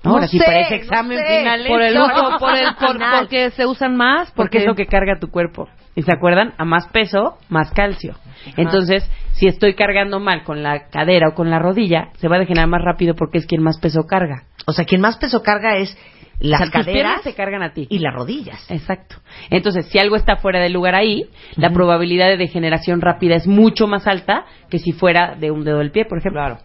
[0.04, 1.38] No Ahora, si sé, examen sé.
[1.38, 1.64] final.
[1.66, 3.18] Por el uso, por el, por, Final.
[3.20, 5.68] porque se usan más, Porque es lo que carga tu cuerpo.
[5.96, 6.52] ¿Y se acuerdan?
[6.58, 8.14] A más peso, más calcio.
[8.56, 12.38] Entonces, si estoy cargando mal con la cadera o con la rodilla, se va a
[12.38, 14.44] degenerar más rápido porque es quien más peso carga.
[14.66, 15.96] O sea, quien más peso carga es
[16.38, 17.86] las O sea, tus caderas piernas se cargan a ti.
[17.88, 18.70] y las rodillas.
[18.70, 19.16] Exacto.
[19.48, 21.24] Entonces, si algo está fuera de lugar ahí,
[21.56, 25.78] la probabilidad de degeneración rápida es mucho más alta que si fuera de un dedo
[25.78, 26.42] del pie, por ejemplo.
[26.42, 26.58] Claro.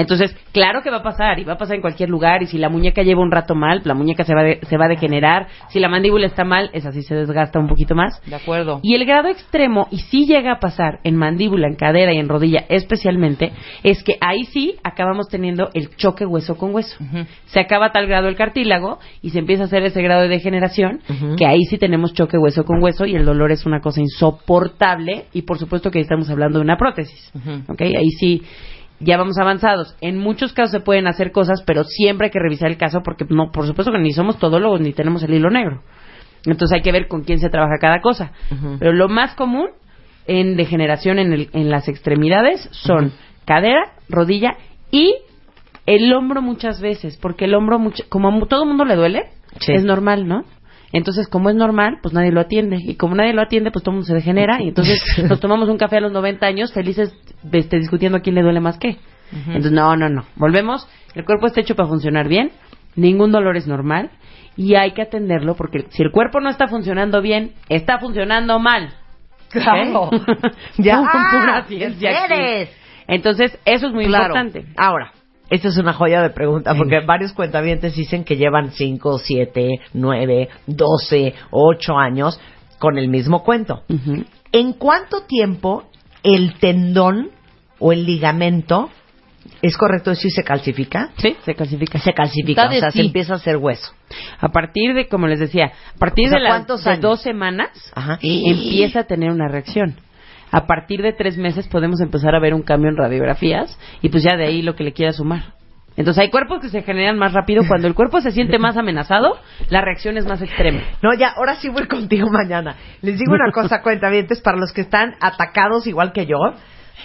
[0.00, 2.58] Entonces, claro que va a pasar, y va a pasar en cualquier lugar, y si
[2.58, 5.46] la muñeca lleva un rato mal, la muñeca se va, de- se va a degenerar,
[5.68, 8.20] si la mandíbula está mal, esa sí se desgasta un poquito más.
[8.26, 8.80] De acuerdo.
[8.82, 12.28] Y el grado extremo, y sí llega a pasar en mandíbula, en cadera y en
[12.28, 16.96] rodilla especialmente, es que ahí sí acabamos teniendo el choque hueso con hueso.
[17.46, 21.00] Se acaba tal grado el cartílago y se empieza a hacer ese grado de degeneración,
[21.36, 25.24] que ahí sí tenemos choque hueso con hueso y el dolor es una cosa insoportable
[25.32, 27.30] y por supuesto que ahí estamos hablando de una prótesis.
[27.68, 27.80] ¿ok?
[27.82, 28.42] Ahí sí
[29.00, 29.96] ya vamos avanzados.
[30.00, 33.24] En muchos casos se pueden hacer cosas, pero siempre hay que revisar el caso porque
[33.28, 35.82] no, por supuesto que ni somos todólogos ni tenemos el hilo negro.
[36.46, 38.32] Entonces hay que ver con quién se trabaja cada cosa.
[38.78, 39.68] Pero lo más común
[40.26, 43.12] en degeneración en, el- en las extremidades son
[43.46, 44.56] cadera, rodilla
[44.90, 45.14] y
[45.86, 49.24] el hombro muchas veces, porque el hombro, como a todo mundo le duele,
[49.58, 49.72] Sí.
[49.72, 50.44] es normal, ¿no?
[50.92, 52.78] Entonces, como es normal, pues nadie lo atiende.
[52.80, 54.60] Y como nadie lo atiende, pues todo el mundo se degenera.
[54.62, 57.14] Y entonces nos tomamos un café a los 90 años felices
[57.52, 58.96] este, discutiendo a quién le duele más qué.
[59.46, 60.24] Entonces, no, no, no.
[60.34, 60.88] Volvemos.
[61.14, 62.50] El cuerpo está hecho para funcionar bien.
[62.96, 64.10] Ningún dolor es normal.
[64.56, 68.92] Y hay que atenderlo porque si el cuerpo no está funcionando bien, está funcionando mal.
[69.50, 70.02] Claro.
[70.08, 70.14] ¿Ok?
[70.78, 71.00] Ya.
[71.04, 72.76] Ah, eres.
[73.06, 74.24] Entonces, eso es muy Claro.
[74.34, 74.64] importante.
[74.76, 75.12] Ahora,
[75.50, 80.48] esta es una joya de pregunta, porque varios cuentavientes dicen que llevan 5, 7, 9,
[80.66, 82.40] 12, 8 años
[82.78, 83.82] con el mismo cuento.
[84.52, 85.84] ¿En cuánto tiempo
[86.22, 87.30] el tendón
[87.80, 88.90] o el ligamento,
[89.60, 91.10] es correcto decir, se calcifica?
[91.18, 91.98] Sí, se clasifica.
[91.98, 93.92] Se calcifica, o sea, se empieza a hacer hueso.
[94.38, 98.20] A partir de, como les decía, a partir O sea, de las dos semanas Ajá.
[98.22, 99.96] empieza a tener una reacción.
[100.52, 104.22] A partir de tres meses podemos empezar a ver un cambio en radiografías y pues
[104.22, 105.54] ya de ahí lo que le quiera sumar.
[105.96, 107.62] Entonces hay cuerpos que se generan más rápido.
[107.66, 109.36] Cuando el cuerpo se siente más amenazado,
[109.68, 110.80] la reacción es más extrema.
[111.02, 112.76] No, ya, ahora sí voy contigo mañana.
[113.02, 116.38] Les digo una cosa, cuentavientes, para los que están atacados igual que yo.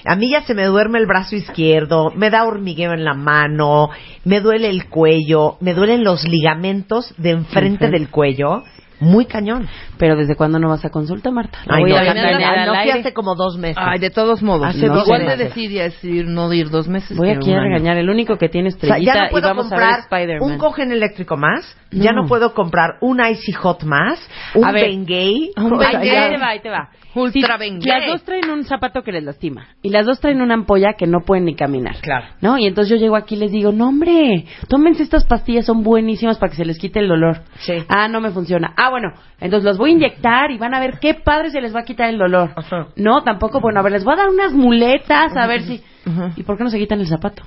[0.06, 3.90] A mí ya se me duerme el brazo izquierdo, me da hormigueo en la mano,
[4.24, 8.00] me duele el cuello, me duelen los ligamentos de enfrente Enfrente.
[8.00, 8.64] del cuello.
[9.00, 9.68] Muy cañón.
[9.98, 11.60] Pero ¿desde cuándo no vas a consulta, Marta?
[11.68, 12.10] Ay, voy no, me-
[12.46, 13.78] al no fui hace como dos meses.
[13.80, 14.68] Ay, de todos modos.
[14.68, 15.40] Hace no, igual de meses.
[15.50, 17.18] decidir es ir, no ir dos meses.
[17.18, 17.98] Voy aquí a regañar.
[17.98, 20.42] El único que tiene o sea, estrellita ya no y puedo vamos a ver comprar
[20.42, 22.24] un cogen eléctrico más, ya No.
[22.24, 24.20] no puedo comprar un Icy Hot más,
[24.54, 25.52] un Bengay.
[25.56, 26.90] Ahí te va, ahí te va.
[27.16, 27.88] Ultra Si.
[27.88, 29.68] Las dos traen un zapato que les lastima.
[29.82, 31.96] Y las dos traen una ampolla que no pueden ni caminar.
[32.02, 32.26] Claro.
[32.42, 32.58] ¿No?
[32.58, 36.38] Y entonces yo llego aquí y les digo, no hombre, tómense estas pastillas, son buenísimas
[36.38, 37.44] para que se les quite el dolor.
[37.60, 37.74] Sí.
[37.88, 38.74] Ah, no me funciona.
[38.76, 41.76] Ah, bueno, entonces los voy a inyectar y van a ver qué padre se les
[41.76, 42.52] va a quitar el dolor.
[42.56, 42.88] Ajá.
[42.96, 45.82] No, tampoco, bueno, a ver, les voy a dar unas muletas, a ver si...
[46.36, 47.44] ¿Y por qué no se quitan el zapato?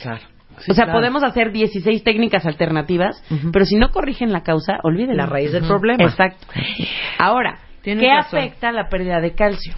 [0.00, 0.22] Claro.
[0.68, 5.16] o sea, podemos hacer 16 técnicas alternativas, pero si no corrigen la causa, olvídenlo.
[5.16, 6.04] La raíz del problema.
[6.04, 6.46] Exacto.
[7.18, 8.38] Ahora, Tienes ¿qué razón.
[8.40, 9.74] afecta la pérdida de calcio?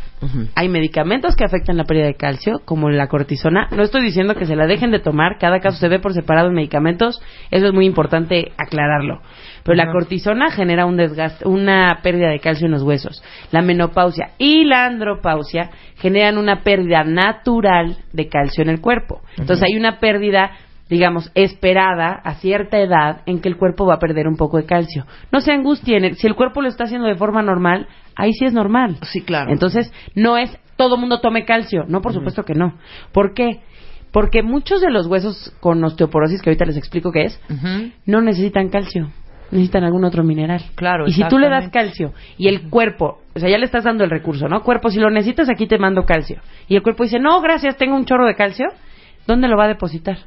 [0.54, 3.68] Hay medicamentos que afectan la pérdida de calcio, como la cortisona.
[3.70, 6.48] No estoy diciendo que se la dejen de tomar, cada caso se ve por separado
[6.48, 9.20] en medicamentos, eso es muy importante aclararlo.
[9.62, 13.22] Pero la cortisona genera un desgaste, una pérdida de calcio en los huesos.
[13.52, 19.20] La menopausia y la andropausia generan una pérdida natural de calcio en el cuerpo.
[19.36, 20.52] Entonces hay una pérdida
[20.90, 24.66] digamos, esperada a cierta edad en que el cuerpo va a perder un poco de
[24.66, 25.06] calcio.
[25.30, 28.52] No se angustien, si el cuerpo lo está haciendo de forma normal, ahí sí es
[28.52, 28.96] normal.
[29.02, 29.52] Sí, claro.
[29.52, 32.74] Entonces, no es todo mundo tome calcio, no, por supuesto que no.
[33.12, 33.60] ¿Por qué?
[34.12, 37.40] Porque muchos de los huesos con osteoporosis, que ahorita les explico qué es,
[38.06, 39.10] no necesitan calcio,
[39.50, 40.62] necesitan algún otro mineral.
[40.74, 43.84] Claro, Y si tú le das calcio y el cuerpo, o sea, ya le estás
[43.84, 44.62] dando el recurso, ¿no?
[44.62, 46.40] Cuerpo, si lo necesitas, aquí te mando calcio.
[46.68, 48.66] Y el cuerpo dice, no, gracias, tengo un chorro de calcio,
[49.26, 50.18] ¿dónde lo va a depositar?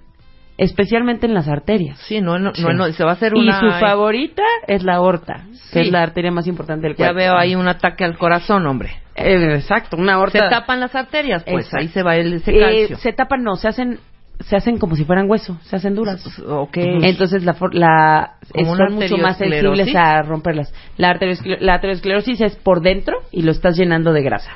[0.56, 1.98] Especialmente en las arterias.
[2.08, 3.60] Sí, no, no, no, no, se va a hacer Y una...
[3.60, 5.70] su favorita es la aorta, Sí.
[5.74, 7.16] que es la arteria más importante del Ya cuerpo.
[7.16, 8.92] veo ahí un ataque al corazón, hombre.
[9.16, 10.50] Eh, exacto, una Se aorta.
[10.50, 11.78] tapan las arterias, pues Exacto.
[11.82, 12.98] ahí se va el, ese Eh, calcio.
[12.98, 14.00] se tapan, no, se hacen,
[14.40, 16.22] se hacen como si fueran hueso, se hacen duras.
[16.48, 16.78] Ok.
[16.78, 18.34] Entonces la, la
[18.66, 20.74] son mucho más sensibles a romperlas.
[20.98, 24.52] La, arterioscle- la arteriosclerosis es por dentro y lo estás llenando de grasa.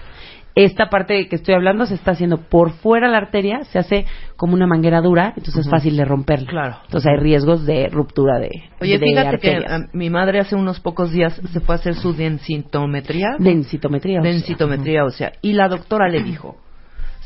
[0.55, 4.05] Esta parte que estoy hablando se está haciendo por fuera la arteria, se hace
[4.37, 6.47] como una manguera dura, entonces es fácil de romperla.
[6.49, 6.77] Claro.
[6.85, 8.49] Entonces hay riesgos de ruptura de
[8.81, 9.71] Oye, de fíjate que arterias.
[9.71, 13.35] ah, mi madre hace unos pocos días se fue a hacer su densitometría.
[13.37, 14.19] densitometría.
[14.19, 14.31] o sea.
[14.31, 16.55] densitometría, o sea, y la doctora le dijo,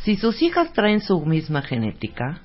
[0.04, 2.42] si sus hijas traen su misma genética,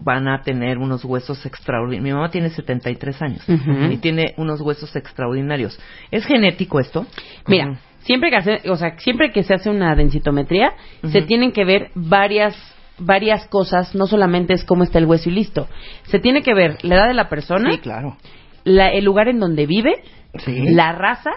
[0.00, 2.02] van a tener unos huesos extraordinarios.
[2.04, 3.90] Mi mamá tiene 73 años Ujú.
[3.92, 5.78] y tiene unos huesos extraordinarios.
[6.10, 7.06] ¿Es genético esto?
[7.46, 10.74] Mira, siempre que hace, o sea, siempre que se hace una densitometría,
[11.10, 12.54] se tienen que ver varias
[13.02, 15.68] varias cosas, no solamente es cómo está el hueso y listo.
[16.08, 18.18] Se tiene que ver la edad de la persona, Sí, claro.
[18.64, 20.02] la- el lugar en donde vive,
[20.44, 20.64] Sí.
[20.74, 21.30] la raza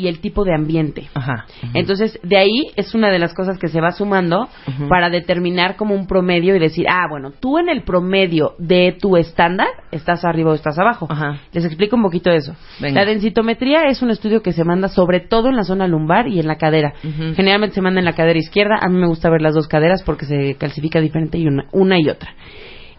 [0.00, 1.08] y el tipo de ambiente.
[1.14, 1.44] Ajá.
[1.74, 4.48] Entonces, de ahí es una de las cosas que se va sumando
[4.88, 9.16] para determinar como un promedio y decir, ah, bueno, tú en el promedio de tu
[9.16, 11.06] estándar estás arriba o estás abajo.
[11.10, 11.40] Ajá.
[11.52, 12.54] Les explico un poquito eso.
[12.80, 13.00] Venga.
[13.00, 16.40] La densitometría es un estudio que se manda sobre todo en la zona lumbar y
[16.40, 16.94] en la cadera.
[17.34, 18.76] Generalmente se manda en la cadera izquierda.
[18.80, 22.00] A mí me gusta ver las dos caderas porque se calcifica diferente y una, una
[22.00, 22.34] y otra.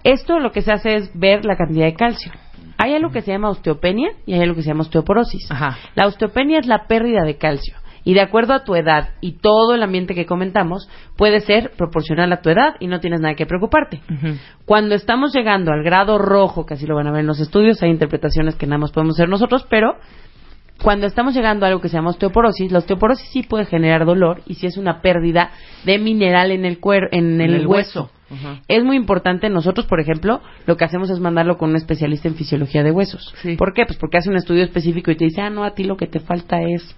[0.03, 2.31] Esto lo que se hace es ver la cantidad de calcio.
[2.81, 5.51] Hay algo que se llama osteopenia y hay algo que se llama osteoporosis.
[5.51, 5.77] Ajá.
[5.95, 7.75] La osteopenia es la pérdida de calcio.
[8.03, 12.33] Y de acuerdo a tu edad y todo el ambiente que comentamos, puede ser proporcional
[12.33, 14.01] a tu edad y no tienes nada que preocuparte.
[14.65, 17.81] Cuando estamos llegando al grado rojo, que así lo van a ver en los estudios,
[17.83, 19.97] hay interpretaciones que nada más podemos hacer nosotros, pero
[20.81, 24.41] cuando estamos llegando a algo que se llama osteoporosis, la osteoporosis sí puede generar dolor
[24.47, 25.51] y sí es una pérdida
[25.85, 28.09] de mineral en el cuer en, En el, el hueso.
[28.67, 32.35] Es muy importante, nosotros, por ejemplo, lo que hacemos es mandarlo con un especialista en
[32.35, 33.33] fisiología de huesos.
[33.41, 33.55] Sí.
[33.55, 33.85] ¿Por qué?
[33.85, 36.07] Pues porque hace un estudio específico y te dice, ah, no, a ti lo que
[36.07, 36.95] te falta es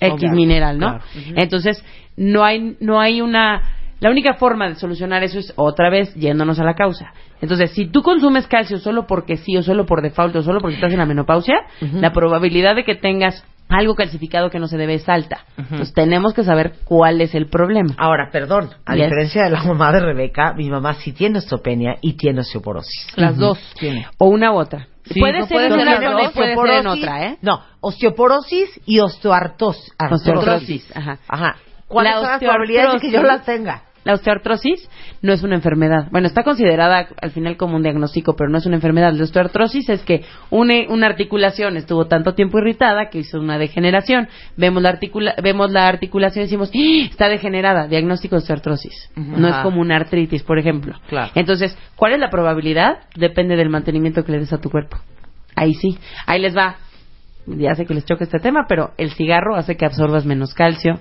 [0.00, 0.98] X mineral, ¿no?
[0.98, 1.04] Claro.
[1.36, 1.84] Entonces,
[2.16, 3.76] no hay, no hay una...
[4.00, 7.12] La única forma de solucionar eso es otra vez yéndonos a la causa.
[7.42, 10.76] Entonces, si tú consumes calcio solo porque sí o solo por default o solo porque
[10.76, 14.94] estás en la menopausia, la probabilidad de que tengas algo calcificado que no se debe
[14.94, 15.44] es alta.
[15.56, 17.94] Entonces, tenemos que saber cuál es el problema.
[17.96, 19.04] Ahora, perdón, a Yes.
[19.04, 23.06] diferencia de la mamá de Rebeca, mi mamá sí tiene osteopenia y tiene osteoporosis.
[23.16, 23.58] Las dos.
[23.78, 24.06] Tiene.
[24.18, 24.88] O una u otra.
[25.04, 27.38] Sí, puede no ser puede en una dos, puede ser en otra, ¿eh?
[27.42, 29.92] No, osteoporosis y osteoartrosis.
[30.10, 31.18] Osteoartrosis, ajá.
[31.28, 31.56] Ajá.
[31.88, 33.82] ¿Cuáles La son las probabilidades de que yo las tenga?
[34.04, 34.88] La osteoartrosis
[35.22, 36.08] no es una enfermedad.
[36.10, 39.12] Bueno, está considerada al final como un diagnóstico, pero no es una enfermedad.
[39.12, 44.28] La osteoartrosis es que una, una articulación estuvo tanto tiempo irritada que hizo una degeneración.
[44.56, 47.06] Vemos la, articula- vemos la articulación y decimos, ¡Ah!
[47.10, 47.88] está degenerada.
[47.88, 49.10] Diagnóstico de osteoartrosis.
[49.16, 50.94] No es como una artritis, por ejemplo.
[51.08, 51.30] Claro.
[51.34, 53.00] Entonces, ¿cuál es la probabilidad?
[53.16, 54.96] Depende del mantenimiento que le des a tu cuerpo.
[55.56, 55.98] Ahí sí.
[56.26, 56.76] Ahí les va.
[57.46, 61.00] Ya sé que les choca este tema, pero el cigarro hace que absorbas menos calcio.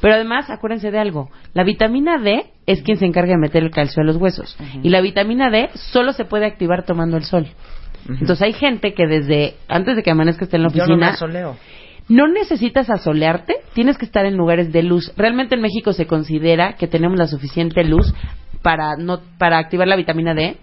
[0.00, 1.30] Pero además, acuérdense de algo.
[1.54, 4.56] La vitamina D es quien se encarga de meter el calcio a los huesos.
[4.82, 7.46] Y la vitamina D solo se puede activar tomando el sol.
[8.08, 10.92] Entonces hay gente que desde antes de que amanezca esté en la Yo no me
[10.94, 11.56] oficina asoleo.
[12.08, 15.12] no necesitas asolearte, tienes que estar en lugares de luz.
[15.16, 18.12] Realmente en México se considera que tenemos la suficiente luz
[18.62, 20.56] para no para activar la vitamina D,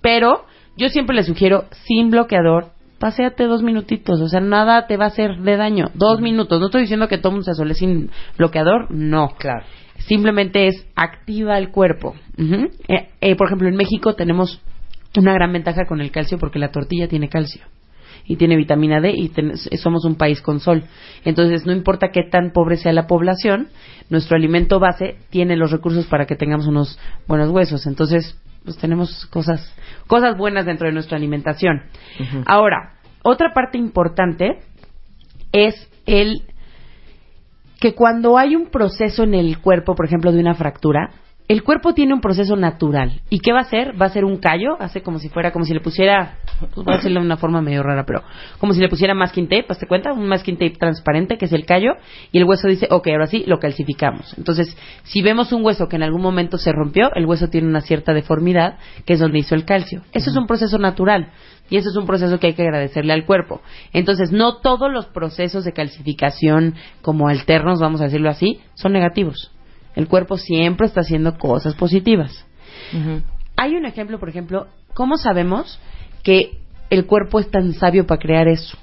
[0.00, 0.44] pero
[0.76, 2.68] yo siempre les sugiero sin bloqueador,
[3.04, 5.90] paséate dos minutitos, o sea, nada te va a hacer de daño.
[5.92, 6.58] Dos minutos.
[6.58, 9.34] No estoy diciendo que se asole sin bloqueador, no.
[9.38, 9.66] Claro.
[9.98, 12.14] Simplemente es activa el cuerpo.
[12.38, 12.70] Ujú.
[12.88, 14.62] Eh, eh, por ejemplo, en México tenemos
[15.18, 17.60] una gran ventaja con el calcio porque la tortilla tiene calcio
[18.24, 20.84] y tiene vitamina D y ten- somos un país con sol.
[21.26, 23.68] Entonces, no importa qué tan pobre sea la población,
[24.08, 27.86] nuestro alimento base tiene los recursos para que tengamos unos buenos huesos.
[27.86, 29.74] Entonces, pues tenemos cosas
[30.06, 31.82] cosas buenas dentro de nuestra alimentación.
[32.46, 32.93] Ahora,
[33.24, 34.60] otra parte importante
[35.50, 35.74] es
[36.06, 36.42] el
[37.80, 41.10] que cuando hay un proceso en el cuerpo, por ejemplo, de una fractura,
[41.46, 43.20] el cuerpo tiene un proceso natural.
[43.28, 44.00] ¿Y qué va a hacer?
[44.00, 46.36] Va a ser un callo, hace como si fuera, como si le pusiera,
[46.74, 48.22] voy a decirlo de una forma medio rara, pero
[48.58, 50.12] como si le pusiera masking tape, ¿te cuenta?
[50.14, 51.92] Un masking tape transparente, que es el callo,
[52.32, 54.32] y el hueso dice, ok, ahora sí, lo calcificamos.
[54.38, 57.82] Entonces, si vemos un hueso que en algún momento se rompió, el hueso tiene una
[57.82, 60.00] cierta deformidad, que es donde hizo el calcio.
[60.12, 61.28] Eso es un proceso natural.
[61.70, 63.62] Y eso es un proceso que hay que agradecerle al cuerpo.
[63.92, 69.50] Entonces, no todos los procesos de calcificación como alternos, vamos a decirlo así, son negativos.
[69.96, 72.46] El cuerpo siempre está haciendo cosas positivas.
[73.56, 75.80] Hay un ejemplo, por ejemplo, ¿cómo sabemos
[76.22, 76.58] que
[76.90, 78.76] el cuerpo es tan sabio para crear eso?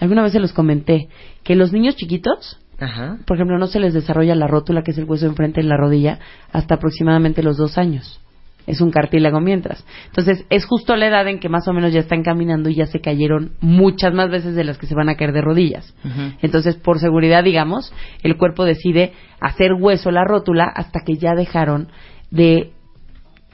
[0.00, 1.08] Alguna vez se los comenté,
[1.44, 3.18] que los niños chiquitos, Ajá.
[3.26, 5.76] por ejemplo, no se les desarrolla la rótula, que es el hueso enfrente de la
[5.76, 6.18] rodilla,
[6.52, 8.20] hasta aproximadamente los dos años.
[8.66, 9.84] Es un cartílago mientras.
[10.06, 12.86] Entonces, es justo la edad en que más o menos ya están caminando y ya
[12.86, 15.94] se cayeron muchas más veces de las que se van a caer de rodillas.
[16.42, 21.88] Entonces, por seguridad, digamos, el cuerpo decide hacer hueso la rótula hasta que ya dejaron
[22.30, 22.72] de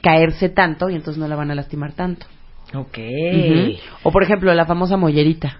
[0.01, 2.25] caerse tanto y entonces no la van a lastimar tanto.
[2.73, 2.97] Ok.
[4.03, 5.59] O por ejemplo, la famosa mollerita,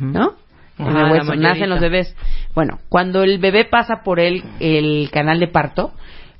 [0.00, 0.34] ¿no?
[0.78, 2.16] En Ajá, el hueso, nacen los bebés.
[2.54, 5.92] Bueno, cuando el bebé pasa por el, el canal de parto,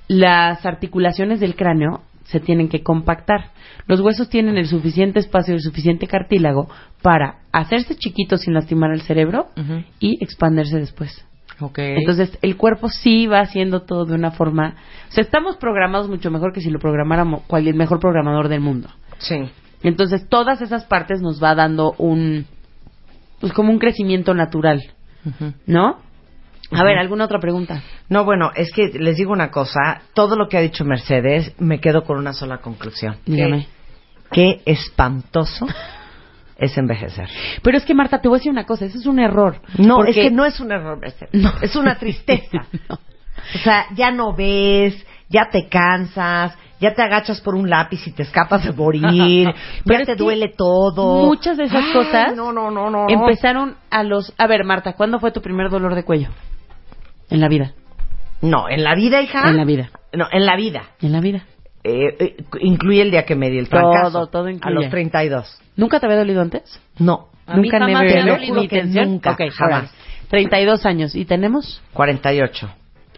[0.07, 3.53] las articulaciones del cráneo se tienen que compactar.
[3.87, 6.69] Los huesos tienen el suficiente espacio y el suficiente cartílago
[7.03, 9.49] para hacerse chiquitos sin lastimar el cerebro
[9.99, 11.25] y expandirse después.
[11.77, 14.77] Entonces, el cuerpo sí va haciendo todo de una forma...
[15.09, 18.89] O sea, estamos programados mucho mejor que si lo programáramos cualquier mejor programador del mundo.
[19.19, 19.51] Sí.
[19.83, 22.47] Entonces, todas esas partes nos va dando un,
[23.41, 24.83] pues como un crecimiento natural.
[25.67, 25.99] ¿no?
[26.71, 27.83] A ver, ¿alguna otra pregunta?
[28.09, 30.03] No, bueno, es que les digo una cosa.
[30.15, 33.17] Todo lo que ha dicho Mercedes, me quedo con una sola conclusión.
[33.25, 33.67] Dígame.
[34.31, 35.67] Qué espantoso
[36.59, 37.29] es envejecer.
[37.63, 39.61] Pero es que, Marta, te voy a decir una cosa, eso es un error.
[39.79, 41.33] No, Porque- es que no es un error, Mercedes.
[41.33, 41.53] No.
[41.63, 42.67] Es una tristeza.
[42.89, 42.99] No.
[43.55, 48.13] O sea, ya no ves, ya te cansas, ya te agachas por un lápiz y
[48.13, 49.49] te escapas de morir,
[49.85, 51.25] Pero ya te duele todo.
[51.25, 53.07] Muchas de esas cosas no, no, no, no.
[53.09, 54.35] empezaron a los...
[54.39, 56.29] A ver, Marta, ¿cuándo fue tu primer dolor de cuello?
[57.31, 57.73] En la vida.
[58.41, 59.49] No, en la vida, hija.
[59.49, 59.91] En la vida.
[60.13, 60.83] No, en la vida.
[61.01, 61.45] En la vida.
[61.85, 64.27] Eh, eh, incluye el día que me di el Todo, trancazo.
[64.29, 64.75] todo A incluye.
[64.75, 65.61] los 32.
[65.77, 66.81] ¿Nunca te había dolido antes?
[66.99, 67.29] No.
[67.47, 68.57] A mí nunca jamás never, me ha dolido.
[68.61, 69.11] ni tensión?
[69.13, 69.85] Nunca, Ok, jamás.
[69.85, 69.89] órale.
[70.29, 71.15] 32 años.
[71.15, 71.83] ¿Y tenemos?
[71.95, 72.69] 48.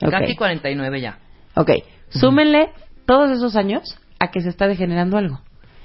[0.02, 0.10] Ok.
[0.10, 1.18] Casi 49 ya.
[1.56, 1.70] Ok.
[2.10, 2.70] Súmenle
[3.06, 5.40] todos esos años a que se está degenerando algo.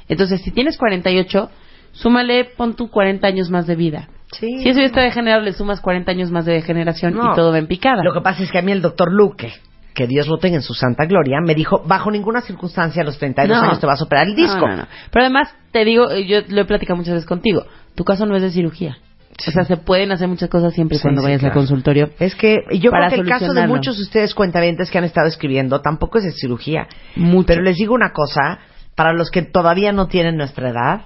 [0.08, 1.50] Entonces, si tienes 48,
[1.91, 4.10] súmale, pon tu 40 años más de vida.
[4.40, 4.60] Sí.
[4.62, 7.32] Si eso ya está degenerado, le sumas 40 años más de degeneración No.
[7.32, 8.04] y todo va en picada.
[8.04, 9.54] Lo que pasa es que a mí el doctor Luque,
[9.94, 13.18] que Dios lo tenga en su santa gloria, me dijo, bajo ninguna circunstancia a los
[13.18, 13.64] 32 No.
[13.68, 14.68] años te vas a operar el disco.
[14.68, 14.86] No.
[15.12, 17.64] Pero además, te digo, yo lo he platicado muchas veces contigo,
[17.96, 18.98] tu caso no es de cirugía.
[19.48, 21.54] O sea, se pueden hacer muchas cosas siempre y Sí, cuando vayas claro.
[21.54, 22.10] al consultorio.
[22.20, 25.28] Es que yo creo que el caso de muchos de ustedes cuentavientes que han estado
[25.28, 26.88] escribiendo tampoco es de cirugía.
[27.18, 27.46] Mucho.
[27.48, 28.60] Pero les digo una cosa,
[28.96, 31.02] para los que todavía no tienen nuestra edad,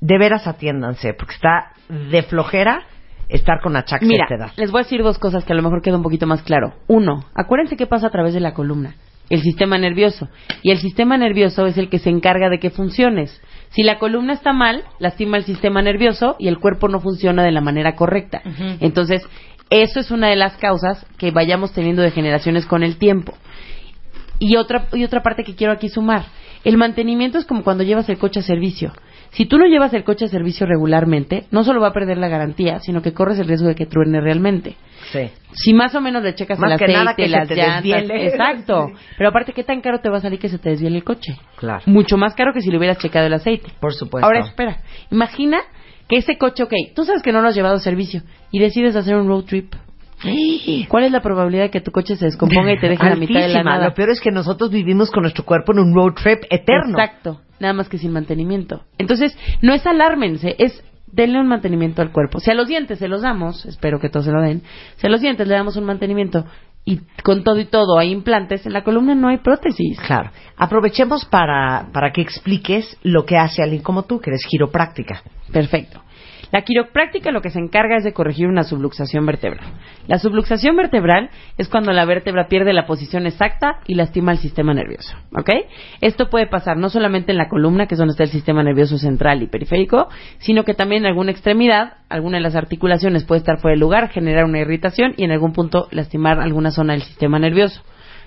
[0.00, 2.82] de veras atiéndanse, porque está de flojera
[3.28, 4.52] estar con achaques Mira, de esta edad.
[4.56, 6.74] les voy a decir dos cosas que a lo mejor queda un poquito más claro.
[6.86, 8.94] Uno, acuérdense qué pasa a través de la columna.
[9.30, 10.28] El sistema nervioso.
[10.62, 13.40] Y el sistema nervioso es el que se encarga de que funciones.
[13.70, 17.50] Si la columna está mal, lastima el sistema nervioso y el cuerpo no funciona de
[17.50, 18.42] la manera correcta.
[18.80, 19.26] Entonces,
[19.70, 23.32] eso es una de las causas que vayamos teniendo degeneraciones con el tiempo.
[24.38, 26.26] Y otra, y otra parte que quiero aquí sumar.
[26.62, 28.92] El mantenimiento es como cuando llevas el coche a servicio.
[29.34, 32.28] Si tú no llevas el coche a servicio regularmente, no solo va a perder la
[32.28, 34.76] garantía, sino que corres el riesgo de que truene realmente.
[35.10, 35.30] Sí.
[35.52, 37.56] Si más o menos le checas Más el que aceite, nada que se las te
[37.56, 38.26] llantas, desviele.
[38.28, 38.92] exacto.
[39.18, 41.36] Pero aparte, ¿qué tan caro te va a salir que se te desvíe el coche?
[41.56, 41.82] Claro.
[41.86, 43.72] Mucho más caro que si le hubieras checado el aceite.
[43.80, 44.24] Por supuesto.
[44.24, 44.78] Ahora espera,
[45.10, 45.58] imagina
[46.08, 48.22] que ese coche, ok, tú sabes que no lo has llevado a servicio
[48.52, 49.74] y decides hacer un road trip.
[50.88, 53.16] ¿Cuál es la probabilidad de que tu coche se descomponga y te deje en la
[53.16, 53.88] mitad de la nada?
[53.88, 56.98] Lo peor es que nosotros vivimos con nuestro cuerpo en un road trip eterno.
[56.98, 58.82] Exacto, nada más que sin mantenimiento.
[58.98, 62.40] Entonces, no es alármense, es denle un mantenimiento al cuerpo.
[62.40, 64.62] Si a los dientes se los damos, espero que todos se lo den,
[64.96, 66.44] si a los dientes le damos un mantenimiento
[66.84, 69.98] y con todo y todo hay implantes, en la columna no hay prótesis.
[70.00, 70.30] Claro.
[70.56, 75.22] Aprovechemos para, para que expliques lo que hace alguien como tú, que eres quiropráctica.
[75.50, 76.02] Perfecto.
[76.54, 79.66] La quiropráctica lo que se encarga es de corregir una subluxación vertebral.
[80.06, 81.28] La subluxación vertebral
[81.58, 85.16] es cuando la vértebra pierde la posición exacta y lastima el sistema nervioso.
[85.36, 85.50] ¿Ok?
[86.00, 88.98] Esto puede pasar no solamente en la columna, que es donde está el sistema nervioso
[88.98, 93.58] central y periférico, sino que también en alguna extremidad, alguna de las articulaciones puede estar
[93.58, 97.40] fuera de lugar, generar una irritación y en algún punto lastimar alguna zona del sistema
[97.40, 97.82] nervioso.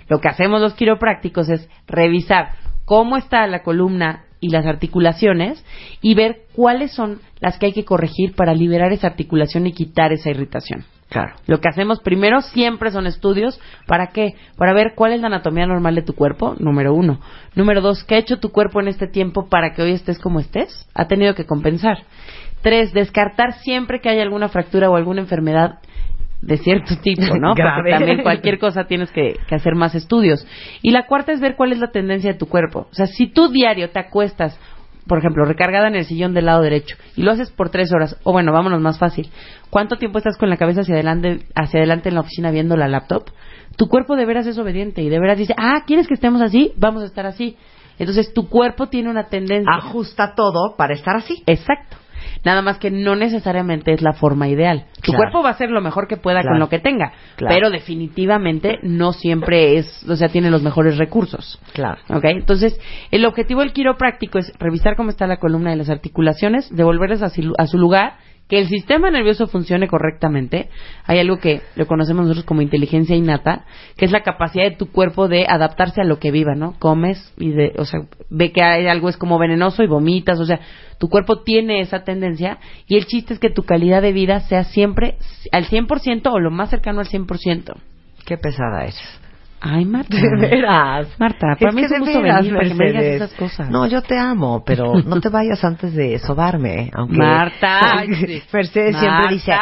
[0.10, 2.50] Lo que hacemos los quiroprácticos es revisar
[2.84, 5.64] cómo está la columna y las articulaciones
[6.02, 10.12] y ver cuáles son las que hay que corregir para liberar esa articulación y quitar
[10.12, 10.86] esa irritación.
[11.10, 11.36] Claro.
[11.46, 13.60] Lo que hacemos primero siempre son estudios.
[13.88, 14.36] ¿Para qué?
[14.58, 17.22] Para ver cuál es la anatomía normal de tu cuerpo, número uno.
[17.56, 20.40] Número dos, ¿qué ha hecho tu cuerpo en este tiempo para que hoy estés como
[20.40, 20.88] estés?
[20.94, 22.00] Ha tenido que compensar.
[22.62, 25.80] Tres, descartar siempre que haya alguna fractura o alguna enfermedad
[26.48, 27.54] de cierto tipo, ¿no?
[27.54, 30.48] Porque también cualquier cosa tienes que, que hacer más estudios.
[30.82, 32.88] Y la cuarta es ver cuál es la tendencia de tu cuerpo.
[32.90, 34.58] O sea, si tú diario te acuestas,
[35.08, 38.18] por ejemplo, recargada en el sillón del lado derecho y lo haces por tres horas,
[38.24, 39.30] o bueno, vámonos más fácil,
[39.70, 42.88] ¿cuánto tiempo estás con la cabeza hacia adelante, hacia adelante en la oficina viendo la
[42.88, 43.26] laptop?
[43.76, 46.72] Tu cuerpo de veras es obediente y de veras dice, ah, ¿quieres que estemos así?
[46.78, 47.58] Vamos a estar así.
[48.00, 49.72] Entonces, tu cuerpo tiene una tendencia.
[49.74, 51.44] Ajusta todo para estar así.
[51.46, 51.98] Exacto.
[52.48, 54.86] Nada más que no necesariamente es la forma ideal.
[55.02, 55.18] Tu Claro.
[55.18, 56.54] cuerpo va a hacer lo mejor que pueda Claro.
[56.54, 57.54] con lo que tenga, Claro.
[57.54, 61.60] pero definitivamente no siempre es, o sea, tiene los mejores recursos.
[61.74, 62.00] Claro.
[62.10, 62.24] ¿Ok?
[62.24, 62.80] Entonces,
[63.12, 67.32] el objetivo del quiropráctico es revisar cómo está la columna de las articulaciones, devolverlas a,
[67.58, 68.14] a su lugar,
[68.48, 70.70] que el sistema nervioso funcione correctamente.
[71.06, 73.66] Hay algo que lo conocemos nosotros como inteligencia innata,
[73.98, 76.74] que es la capacidad de tu cuerpo de adaptarse a lo que viva, ¿no?
[76.80, 80.46] Comes y de, o sea, ve que hay algo es como venenoso y vomitas, o
[80.46, 80.62] sea,
[80.98, 84.64] tu cuerpo tiene esa tendencia y el chiste es que tu calidad de vida sea
[84.64, 85.18] siempre
[85.52, 87.76] al 100% o lo más cercano al 100%.
[88.26, 89.27] Qué pesada eres.
[89.60, 90.16] Ay, Marta.
[90.16, 91.08] De veras.
[91.20, 93.70] Marta, para mí que es un gusto venir para que me digas esas cosas.
[93.70, 98.04] No, yo te amo, pero no te vayas antes de sobarme, aunque Marta.
[98.54, 99.30] Mercedes siempre Marta.
[99.32, 99.54] dice,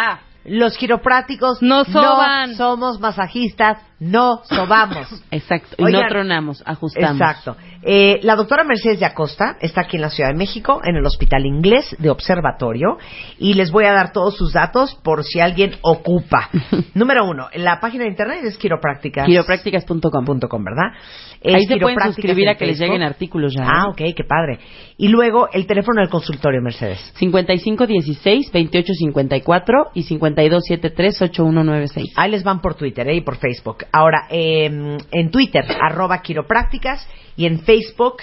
[0.46, 2.56] los quiroprácticos No soban.
[2.56, 5.24] somos masajistas, no sobamos.
[5.32, 5.76] Exacto.
[5.78, 7.22] Y Oigan, no tronamos, ajustamos.
[7.22, 7.56] Exacto.
[7.88, 11.06] Eh, la doctora Mercedes de Acosta está aquí en la Ciudad de México, en el
[11.06, 12.98] Hospital Inglés de Observatorio,
[13.38, 16.50] y les voy a dar todos sus datos por si alguien ocupa.
[16.96, 19.28] Número uno, la página de internet es quiroprácticas.
[19.28, 20.64] Quiroprácticas.com.
[20.64, 20.94] ¿verdad?
[21.42, 23.68] Es Ahí se pueden suscribir a que les lleguen artículos ya.
[23.68, 24.58] Ah, ok, qué padre.
[24.98, 27.14] Y luego el teléfono del consultorio, Mercedes.
[27.20, 32.14] 5516-2854 y 5273-8196.
[32.16, 33.16] Ahí les van por Twitter ¿eh?
[33.16, 33.85] y por Facebook.
[33.92, 34.66] Ahora, eh,
[35.12, 38.18] en Twitter, arroba quiroprácticas, y en Facebook,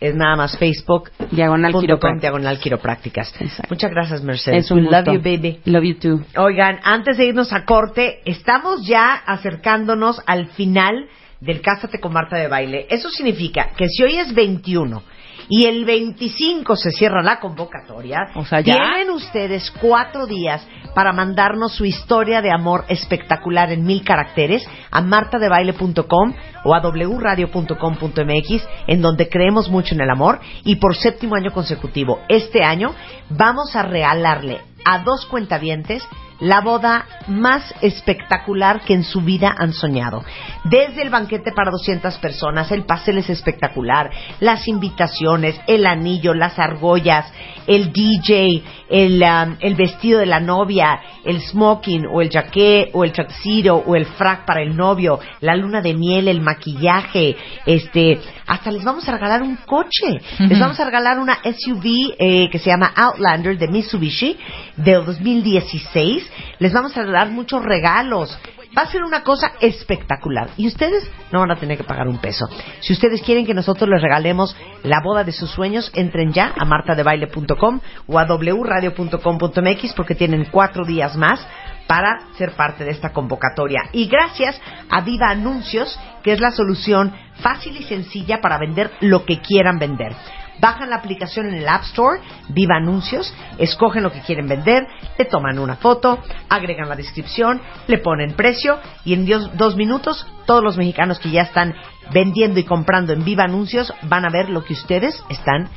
[0.00, 1.10] es nada más Facebook.
[1.30, 2.20] Diagonal quiroprácticas.
[2.20, 3.34] diagonal quiroprácticas.
[3.40, 3.68] Exacto.
[3.70, 4.64] Muchas gracias, Mercedes.
[4.66, 5.60] Es un We love you, baby.
[5.64, 6.24] Love you too.
[6.36, 11.08] Oigan, antes de irnos a corte, estamos ya acercándonos al final
[11.40, 12.86] del Cásate con Marta de Baile.
[12.90, 15.02] Eso significa que si hoy es 21
[15.48, 18.74] y el 25 se cierra la convocatoria, O sea, ya.
[18.74, 25.00] tienen ustedes cuatro días para mandarnos su historia de amor espectacular en mil caracteres a
[25.00, 31.52] martadebaile.com o a wradio.com.mx, en donde creemos mucho en el amor y por séptimo año
[31.52, 32.94] consecutivo, este año,
[33.30, 36.06] vamos a regalarle a dos cuentavientes
[36.40, 40.24] la boda más espectacular que en su vida han soñado.
[40.64, 44.10] Desde el banquete para 200 personas, el pastel es espectacular,
[44.40, 47.32] las invitaciones, el anillo, las argollas,
[47.66, 53.04] el DJ, el, um, el vestido de la novia, el smoking o el jaqué o
[53.04, 58.20] el tuxedo o el frac para el novio, la luna de miel, el maquillaje, este,
[58.46, 60.20] hasta les vamos a regalar un coche.
[60.38, 64.36] Les vamos a regalar una SUV eh, que se llama Outlander de Mitsubishi
[64.76, 66.23] del 2016.
[66.58, 68.38] Les vamos a regalar muchos regalos.
[68.76, 70.50] Va a ser una cosa espectacular.
[70.56, 72.46] Y ustedes no van a tener que pagar un peso.
[72.80, 76.64] Si ustedes quieren que nosotros les regalemos la boda de sus sueños, entren ya a
[76.64, 81.46] martadebaile.com o a wradio.com.mx porque tienen cuatro días más
[81.86, 83.82] para ser parte de esta convocatoria.
[83.92, 84.60] Y gracias
[84.90, 89.78] a Viva Anuncios, que es la solución fácil y sencilla para vender lo que quieran
[89.78, 90.14] vender.
[90.60, 94.86] Bajan la aplicación en el App Store, Viva Anuncios, escogen lo que quieren vender,
[95.18, 99.26] le toman una foto, agregan la descripción, le ponen precio y en
[99.56, 101.74] dos minutos todos los mexicanos que ya están
[102.12, 105.68] vendiendo y comprando en Viva Anuncios van a ver lo que ustedes están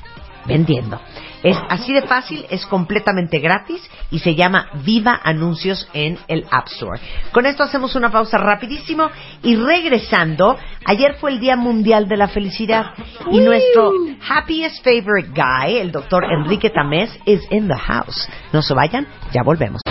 [0.48, 1.00] vendiendo.
[1.43, 6.68] Es así de fácil, es completamente gratis y se llama Viva Anuncios en el App
[6.68, 7.00] Store.
[7.32, 9.10] Con esto hacemos una pausa rapidísimo
[9.43, 12.93] y regresando, ayer fue el Día Mundial de la Felicidad
[13.32, 13.91] y nuestro
[14.28, 18.28] happiest favorite guy, el doctor Enrique Tamés, is in the house.
[18.52, 19.82] No se vayan, ya volvemos.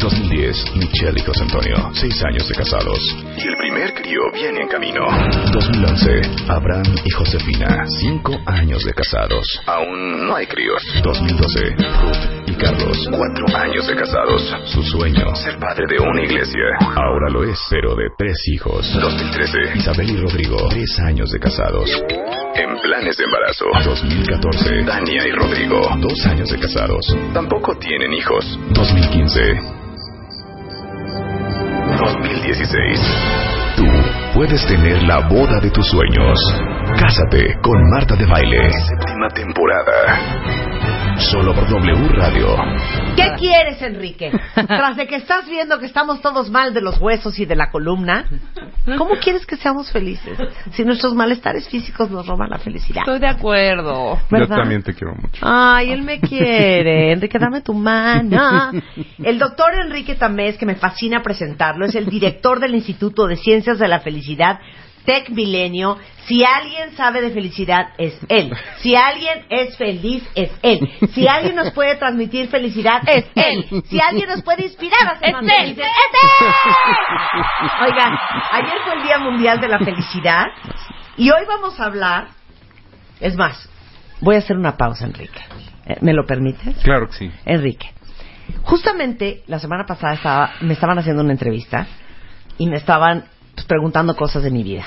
[0.00, 2.98] 2010, Michelle y José Antonio, seis años de casados.
[3.36, 5.06] Y el primer crío viene en camino.
[5.52, 9.46] 2011, Abraham y Josefina, cinco años de casados.
[9.66, 10.82] Aún no hay críos.
[11.02, 14.42] 2012, Ruth y Carlos, cuatro años de casados.
[14.66, 16.64] Su sueño, ser padre de una iglesia.
[16.96, 18.86] Ahora lo es, pero de tres hijos.
[18.92, 21.90] 2013, Isabel y Rodrigo, tres años de casados.
[22.54, 23.66] En planes de embarazo.
[23.84, 27.16] 2014, Dania y Rodrigo, dos años de casados.
[27.32, 28.58] Tampoco tienen hijos.
[28.70, 29.75] 2015,
[31.96, 33.00] 2016.
[33.76, 33.84] Tú
[34.34, 36.38] puedes tener la boda de tus sueños.
[36.98, 38.70] Cásate con Marta de Baile.
[38.70, 41.05] Séptima temporada.
[41.18, 42.56] Solo por W Radio.
[43.16, 44.30] ¿Qué quieres, Enrique?
[44.54, 47.70] Tras de que estás viendo que estamos todos mal de los huesos y de la
[47.70, 48.26] columna,
[48.98, 50.38] ¿cómo quieres que seamos felices?
[50.72, 53.00] Si nuestros malestares físicos nos roban la felicidad.
[53.00, 54.16] Estoy de acuerdo.
[54.16, 54.56] Yo ¿Verdad?
[54.56, 55.40] también te quiero mucho.
[55.40, 57.12] Ay, él me quiere.
[57.12, 58.72] Enrique, dame tu mano.
[59.18, 63.78] El doctor Enrique Tamés, que me fascina presentarlo, es el director del Instituto de Ciencias
[63.78, 64.60] de la Felicidad,
[65.06, 65.96] Tech Milenio.
[66.26, 68.52] Si alguien sabe de felicidad, es él.
[68.78, 70.80] Si alguien es feliz, es él.
[71.14, 73.84] Si alguien nos puede transmitir felicidad, es él.
[73.86, 77.42] Si alguien nos puede inspirar a ser más felices, es él.
[77.84, 78.18] Oigan,
[78.52, 80.46] ayer fue el Día Mundial de la Felicidad
[81.16, 82.28] y hoy vamos a hablar,
[83.20, 83.68] es más,
[84.20, 85.40] voy a hacer una pausa, Enrique.
[85.86, 86.76] Eh, ¿Me lo permites?
[86.82, 87.30] Claro que sí.
[87.44, 87.88] Enrique,
[88.62, 91.86] justamente la semana pasada estaba, me estaban haciendo una entrevista
[92.58, 93.24] y me estaban
[93.64, 94.86] preguntando cosas de mi vida.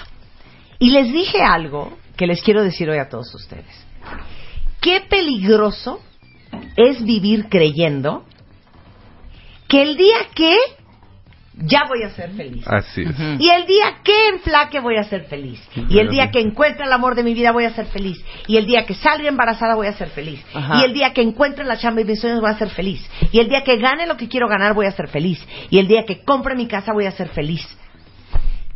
[0.79, 3.85] Y les dije algo que les quiero decir hoy a todos ustedes.
[4.81, 6.01] Qué peligroso
[6.75, 8.25] es vivir creyendo
[9.67, 10.57] que el día que
[11.61, 12.65] ya voy a ser feliz.
[12.67, 13.15] Así es.
[13.39, 15.61] Y el día que enflaque voy a ser feliz.
[15.89, 18.17] Y el día que encuentre el amor de mi vida voy a ser feliz.
[18.47, 20.41] Y el día que salga embarazada voy a ser feliz.
[20.53, 20.79] Ajá.
[20.79, 23.05] Y el día que encuentre la chamba de mis sueños voy a ser feliz.
[23.31, 25.45] Y el día que gane lo que quiero ganar voy a ser feliz.
[25.69, 27.67] Y el día que compre mi casa voy a ser feliz.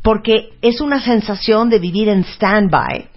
[0.04, 3.08] Porque es una sensación de vivir en stand-by,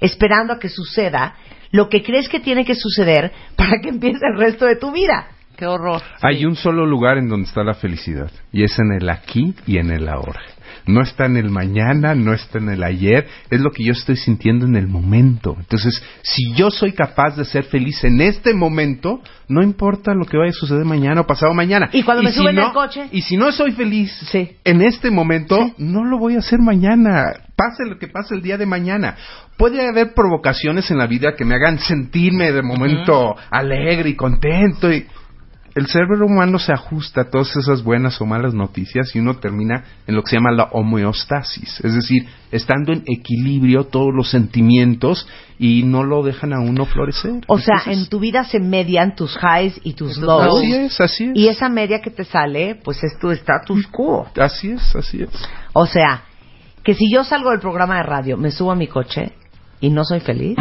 [0.00, 1.36] esperando a que suceda
[1.70, 5.28] lo que crees que tiene que suceder para que empiece el resto de tu vida.
[5.56, 6.02] Qué horror.
[6.20, 9.78] Hay un solo lugar en donde está la felicidad y es en el aquí y
[9.78, 10.40] en el ahora.
[10.86, 14.16] No está en el mañana, no está en el ayer, es lo que yo estoy
[14.16, 15.56] sintiendo en el momento.
[15.58, 20.36] Entonces, si yo soy capaz de ser feliz en este momento, no importa lo que
[20.36, 21.90] vaya a suceder mañana o pasado mañana.
[21.92, 23.08] Y cuando me si suben no- al coche.
[23.12, 24.56] Y si no soy feliz Sí.
[24.64, 27.32] en este momento, no lo voy a hacer mañana.
[27.56, 29.16] Pase lo que pase el día de mañana.
[29.56, 34.90] Puede haber provocaciones en la vida que me hagan sentirme de momento alegre y contento.
[34.92, 35.06] Y
[35.74, 39.84] el cerebro humano se ajusta a todas esas buenas o malas noticias y uno termina
[40.06, 41.80] en lo que se llama la homeostasis.
[41.82, 45.26] Es decir, estando en equilibrio todos los sentimientos
[45.58, 47.40] y no lo dejan a uno florecer.
[47.46, 50.58] O sea, Entonces, en tu vida se median tus highs y tus lows.
[50.58, 51.30] Así es, así es.
[51.34, 54.28] Y esa media que te sale, pues es tu status quo.
[54.38, 55.30] Así es, así es.
[55.72, 56.24] O sea,
[56.84, 59.32] que si yo salgo del programa de radio, me subo a mi coche
[59.80, 60.56] y no soy feliz.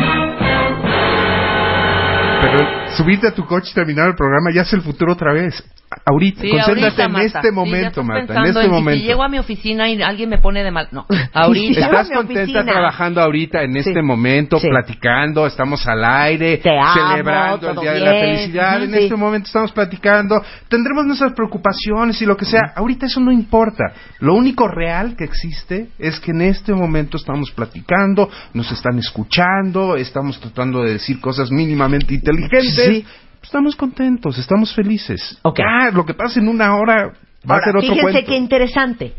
[2.42, 5.64] Pero subirte a tu coche y terminar el programa ya es el futuro otra vez.
[6.06, 7.40] Ahorita, Sí, concéntrate ahorita, en Marta.
[7.40, 8.98] este momento, Marta, en este en, momento.
[9.02, 10.88] Si llego a mi oficina y alguien me pone de mal.
[10.92, 11.82] No, ahorita.
[11.82, 12.64] Estás contenta oficina.
[12.66, 14.70] trabajando ahorita en este momento, Sí.
[14.70, 18.12] platicando, estamos al aire, Te amo, celebrando el Día de la.
[18.12, 18.98] Felicidad, en sí.
[19.00, 23.84] este momento estamos platicando, tendremos nuestras preocupaciones y lo que sea, ahorita eso no importa,
[24.20, 29.98] lo único real que existe es que en este momento estamos platicando, nos están escuchando,
[29.98, 33.06] estamos tratando de decir cosas mínimamente inteligentes, Sí.
[33.42, 35.40] estamos contentos, estamos felices.
[35.42, 35.60] Ok.
[35.60, 37.14] Ya, lo que pasa en una hora
[37.50, 38.30] va a ser otro fíjense cuento.
[38.30, 39.14] qué interesante.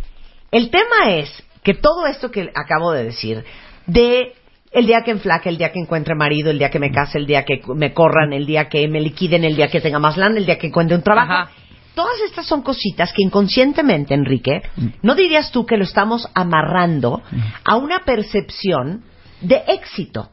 [0.50, 1.30] El tema es
[1.62, 3.44] que todo esto que acabo de decir,
[3.86, 4.34] de
[4.70, 7.26] el día que enflaque, el día que encuentre marido, el día que me case, el
[7.26, 10.38] día que me corran, el día que me liquiden, el día que tenga más lana,
[10.38, 11.32] el día que encuentre un trabajo.
[11.32, 11.50] Ajá.
[11.94, 14.62] Todas estas son cositas que inconscientemente, Enrique,
[15.02, 17.22] ¿no dirías tú que lo estamos amarrando
[17.64, 19.04] a una percepción
[19.42, 20.30] de éxito?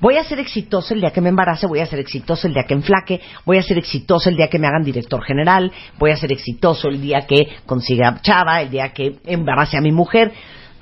[0.00, 2.64] Voy a ser exitoso el día que me embarace, voy a ser exitoso el día
[2.66, 6.16] que enflaque, voy a ser exitoso el día que me hagan director general, voy a
[6.16, 10.32] ser exitoso el día que consiga chava, el día que embarace a mi mujer.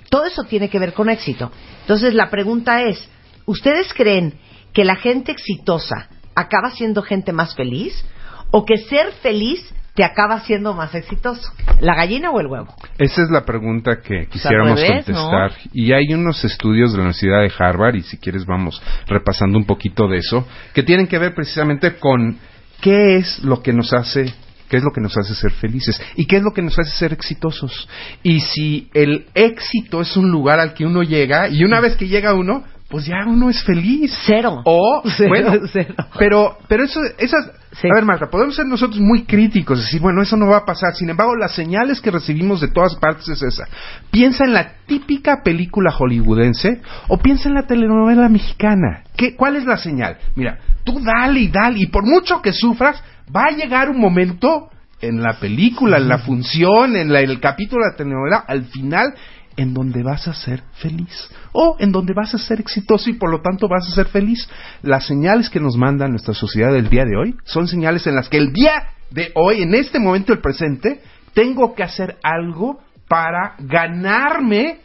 [0.09, 1.51] Todo eso tiene que ver con éxito.
[1.81, 3.09] Entonces la pregunta es,
[3.45, 4.35] ¿ustedes creen
[4.73, 8.05] que la gente exitosa acaba siendo gente más feliz
[8.53, 11.53] o que ser feliz te acaba siendo más exitoso?
[11.81, 12.73] ¿La gallina o el huevo?
[12.99, 15.51] Esa es la pregunta que quisiéramos revés, contestar.
[15.73, 19.65] Y hay unos estudios de la Universidad de Harvard, y si quieres vamos repasando un
[19.65, 22.39] poquito de eso, que tienen que ver precisamente con
[22.81, 24.33] qué es lo que nos hace
[24.69, 26.91] qué es lo que nos hace ser felices y qué es lo que nos hace
[26.91, 27.89] ser exitosos.
[28.23, 32.07] Y si el éxito es un lugar al que uno llega y una vez que
[32.07, 34.13] llega uno, pues ya uno es feliz.
[34.27, 34.63] Cero.
[34.65, 35.95] O, Cero, bueno, cero.
[36.19, 37.87] pero, pero eso, esas, Sí.
[37.87, 40.95] a ver Marta, podemos ser nosotros muy críticos, decir, bueno, eso no va a pasar.
[40.95, 43.65] Sin embargo, las señales que recibimos de todas partes es esa.
[44.11, 49.05] Piensa en la típica película hollywoodense o piensa en la telenovela mexicana.
[49.17, 50.17] ¿Qué, ¿Cuál es la señal?
[50.35, 53.01] Mira, tú dale y dale, y por mucho que sufras,
[53.35, 54.71] va a llegar un momento
[55.01, 59.15] en la película, en la función, en la- el capítulo de la telenovela, al final,
[59.59, 63.31] en donde vas a ser feliz o en donde vas a ser exitoso y por
[63.31, 64.49] lo tanto vas a ser feliz.
[64.83, 68.29] Las señales que nos manda nuestra sociedad del día de hoy son señales en las
[68.31, 71.03] que el día de hoy, en este momento del presente,
[71.35, 72.79] tengo que hacer algo
[73.09, 74.79] para ganarme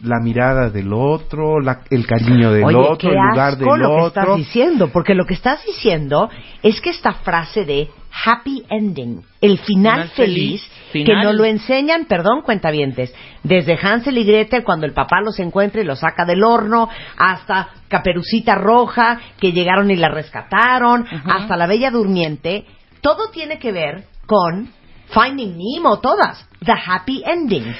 [0.00, 3.82] la mirada del otro, la- el cariño del Oye, otro, qué el lugar asco del
[3.82, 4.22] lo que otro.
[4.22, 6.28] estás diciendo, porque lo que estás diciendo
[6.62, 7.88] es que esta frase de
[8.24, 14.18] happy ending, el final Final feliz, feliz, que nos lo enseñan, perdón, cuentavientes, desde Hansel
[14.18, 19.18] y Gretel cuando el papá los encuentra y los saca del horno, hasta Caperucita Roja,
[19.40, 22.64] que llegaron y la rescataron, hasta la Bella Durmiente,
[23.00, 24.68] todo tiene que ver con
[25.08, 27.74] Finding Nemo, todas, the happy ending.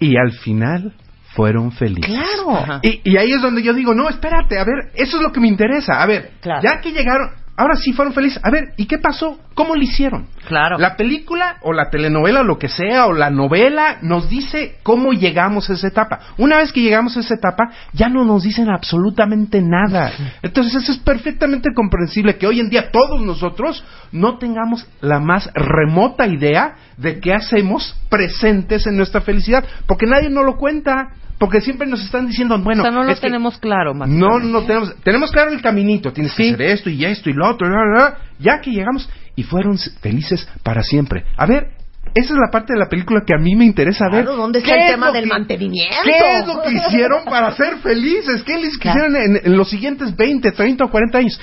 [0.00, 0.92] Y al final
[1.34, 2.06] fueron felices.
[2.06, 2.80] Claro.
[2.82, 5.40] Y, y ahí es donde yo digo, no, espérate, a ver, eso es lo que
[5.40, 6.02] me interesa.
[6.02, 6.60] A ver, Claro.
[6.62, 8.40] ya que llegaron, ahora sí fueron felices.
[8.42, 9.38] A ver, ¿y qué pasó?
[9.54, 10.26] ¿Cómo lo hicieron?
[10.48, 10.78] Claro.
[10.78, 15.12] La película o la telenovela o lo que sea o la novela nos dice cómo
[15.12, 16.20] llegamos a esa etapa.
[16.38, 20.12] Una vez que llegamos a esa etapa, ya no nos dicen absolutamente nada.
[20.42, 25.48] Entonces eso es perfectamente comprensible que hoy en día todos nosotros no tengamos la más
[25.54, 31.10] remota idea de qué hacemos presentes en nuestra felicidad, porque nadie nos lo cuenta.
[31.38, 34.08] Porque siempre nos están diciendo, bueno, o sea, no lo es que- tenemos claro, más
[34.08, 37.48] no, no tenemos, tenemos claro el caminito, tienes que hacer esto y esto y lo
[37.50, 38.18] otro, bla, bla, bla.
[38.38, 41.24] ya que llegamos y fueron felices para siempre.
[41.36, 41.68] A ver,
[42.14, 44.22] esa es la parte de la película que a mí me interesa ver.
[44.24, 45.96] Claro, ¿dónde está ¿Qué el es tema lo del que- mantenimiento?
[46.04, 48.42] ¿Qué es lo que hicieron para ser felices?
[48.44, 49.00] ¿Qué les Claro.
[49.08, 51.40] quisieron en, en los siguientes 20, 30 o 40 años?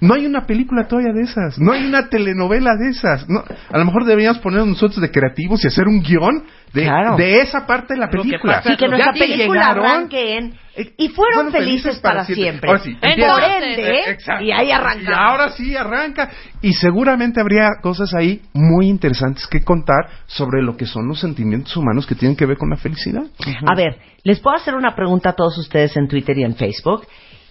[0.00, 3.28] No hay una película todavía de esas, no hay una telenovela de esas.
[3.28, 3.40] No,
[3.70, 7.16] a lo mejor deberíamos poner nosotros de creativos y hacer un guion de, Claro.
[7.16, 8.56] de esa parte de la película.
[8.56, 10.54] pasa- Sí, que nuestra película llegaron, arranque en...
[10.96, 12.70] Y fueron fueron felices para siempre.
[12.70, 14.42] Ahora sí, Por ende, Eh, exacto.
[14.42, 15.08] y ahí arrancamos.
[15.10, 16.30] Y ahora sí arranca.
[16.62, 21.76] Y seguramente habría cosas ahí muy interesantes que contar sobre lo que son los sentimientos
[21.76, 23.24] humanos que tienen que ver con la felicidad.
[23.70, 27.06] A ver, les puedo hacer una pregunta a todos ustedes en Twitter y en Facebook.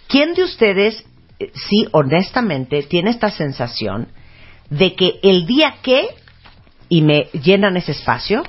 [0.07, 1.05] ¿Quién de ustedes,
[1.39, 4.07] eh, sí, honestamente, tiene esta sensación
[4.72, 6.07] de que el día que,
[6.89, 8.41] y me llenan ese espacio,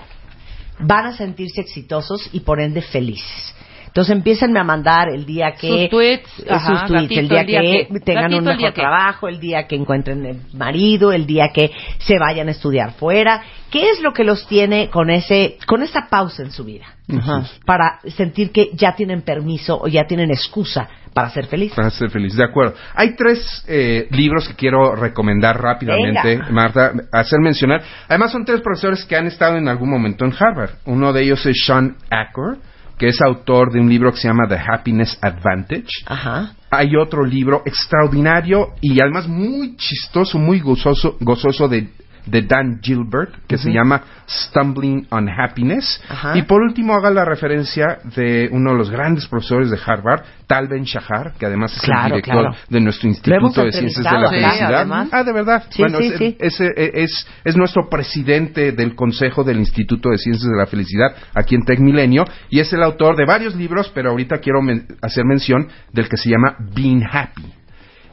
[0.79, 3.55] van a sentirse exitosos y por ende felices?
[3.93, 7.29] Entonces empiecen a mandar el día que Sus tweets, eh, ajá, sus tweets, gatito, el
[7.29, 8.81] día, el día que, que- tengan gatito, un el mejor que.
[8.81, 13.43] trabajo, el día que encuentren el marido, el día que se vayan a estudiar fuera.
[13.71, 16.87] ¿Qué es lo que los tiene con ese con esa pausa en su vida?
[17.15, 17.45] Ajá.
[17.67, 21.77] Para sentir que ya tienen permiso o ya tienen excusa para ser felices.
[21.77, 22.75] Para ser feliz, de acuerdo.
[22.95, 26.51] Hay tres eh, libros que quiero recomendar rápidamente, Venga.
[26.51, 27.83] Marta, hacer mencionar.
[28.09, 30.71] Además son tres profesores que han estado en algún momento en Harvard.
[30.87, 32.57] Uno de ellos es Sean Acker,
[33.03, 35.89] que es autor de un libro que se llama The Happiness Advantage.
[36.07, 36.53] Ajá.
[36.71, 41.89] Hay otro libro extraordinario y además muy chistoso, muy gozoso, gozoso de,
[42.27, 46.03] de Dan Gilbert, que se llama Stumbling on Happiness.
[46.09, 46.37] Ajá.
[46.39, 50.69] Y por último haga la referencia de uno de los grandes profesores de Harvard, Tal
[50.69, 52.57] Ben Shahar, que además es Claro, el director claro.
[52.69, 54.29] de nuestro Instituto de Ciencias de la.
[54.31, 54.75] Felicidad.
[54.75, 55.09] Además.
[55.13, 55.65] Ah, de verdad.
[55.71, 56.37] Sí, bueno, sí, es, sí.
[56.39, 61.55] es, es- es nuestro presidente del Consejo del Instituto de Ciencias de la Felicidad aquí
[61.55, 65.25] en Tech Milenio y es el autor de varios libros, pero ahorita quiero men- hacer
[65.25, 67.45] mención del que se llama Being Happy,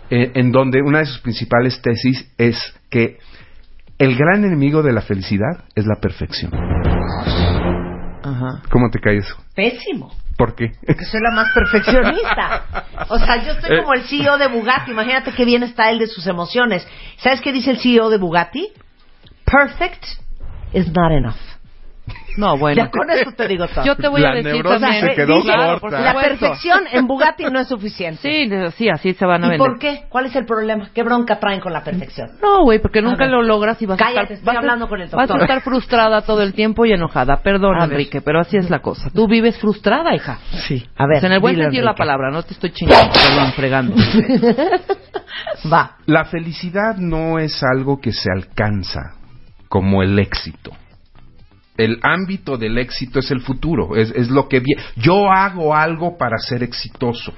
[0.10, 2.58] eh, en donde una de sus principales tesis es
[2.90, 3.18] que
[4.00, 6.52] el gran enemigo de la felicidad es la perfección.
[8.24, 8.62] Ajá.
[8.72, 9.36] ¿Cómo te cae eso?
[9.56, 10.12] Pésimo.
[10.38, 10.72] ¿Por qué?
[10.88, 12.64] Que soy la más perfeccionista.
[13.10, 13.80] O sea, yo estoy Eh.
[13.82, 14.92] como el CEO de Bugatti.
[14.92, 16.88] Imagínate qué bien está él de sus emociones.
[17.18, 18.70] ¿Sabes qué dice el CEO de Bugatti?
[19.46, 20.06] Perfect
[20.74, 21.36] is not enough.
[22.38, 22.84] No, bueno.
[22.84, 23.84] ya con eso te digo todo.
[23.86, 25.06] Yo te voy La a decir también.
[25.10, 26.00] se quedó Dice, corta.
[26.02, 28.22] la perfección en Bugatti no es suficiente.
[28.22, 29.68] Sí, sí, así se van a ¿Y vender.
[29.68, 30.04] por qué?
[30.10, 30.90] ¿Cuál es el problema?
[30.94, 32.30] ¿Qué bronca traen con la perfección?
[32.42, 34.34] No, güey, porque nunca lo logras y vas Cállate, a estar...
[34.38, 35.40] estoy vas a- hablando con el Vas doctor.
[35.40, 37.38] a estar frustrada todo el tiempo y enojada.
[37.42, 37.92] Perdón, A ver.
[37.94, 39.10] Enrique, pero así es la cosa.
[39.14, 40.40] Tú vives frustrada, hija.
[40.68, 40.86] Sí.
[40.96, 41.18] A ver.
[41.18, 43.96] O sea, en el buen sentido la palabra, no te estoy chingando, perdón, fregando.
[45.72, 45.98] Va.
[46.06, 49.14] La felicidad no es algo que se alcanza
[49.68, 50.72] como el éxito.
[51.80, 54.82] El ámbito del éxito es el futuro, es, es lo que viene.
[54.98, 57.34] Yo hago algo para ser exitoso.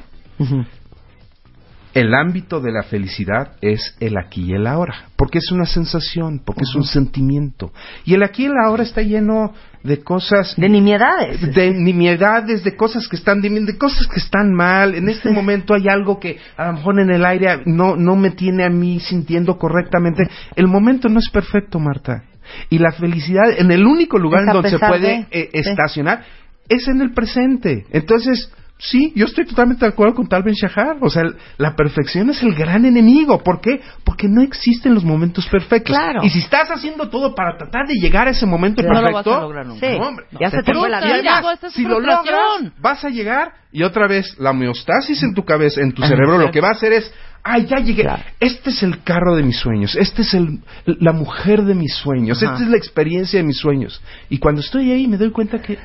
[1.93, 6.41] El ámbito de la felicidad es el aquí y el ahora, porque es una sensación,
[6.43, 7.71] porque es un sentimiento.
[8.05, 11.53] Y el aquí y el ahora está lleno de cosas De nimiedades.
[11.53, 14.95] de nimiedades, de cosas que están de cosas que están mal.
[14.95, 18.31] En este momento hay algo que a lo mejor en el aire no, no me
[18.31, 20.23] tiene a mí sintiendo correctamente.
[20.55, 22.23] El momento no es perfecto, Marta.
[22.69, 25.59] Y la felicidad, en el único lugar en donde se puede de, eh, sí.
[25.69, 26.23] estacionar
[26.69, 27.85] es en el presente.
[27.91, 30.97] Entonces, sí, yo estoy totalmente de acuerdo con Tal Ben Shahar.
[31.01, 31.23] O sea,
[31.57, 33.43] la perfección es el gran enemigo.
[33.43, 33.81] ¿Por qué?
[34.03, 35.95] Porque no existen los momentos perfectos.
[35.95, 36.21] Claro.
[36.23, 39.29] Y si estás haciendo todo para tratar de llegar a ese momento No lo perfecto,
[39.29, 39.87] vas a lograr nunca.
[39.87, 39.97] Sí.
[39.99, 41.37] no, hombre, Ya se te fue la vida.
[41.37, 45.81] además, si lo logras, vas a llegar y otra vez la homeostasis en tu cabeza,
[45.81, 47.13] en tu cerebro, lo que va a hacer es,
[47.43, 48.03] ay, ya llegué.
[48.03, 48.23] Claro.
[48.39, 52.41] Este es el carro de mis sueños, este es el, la mujer de mis sueños,
[52.41, 52.53] Ajá.
[52.53, 54.01] esta es la experiencia de mis sueños.
[54.29, 55.77] Y cuando estoy ahí me doy cuenta que...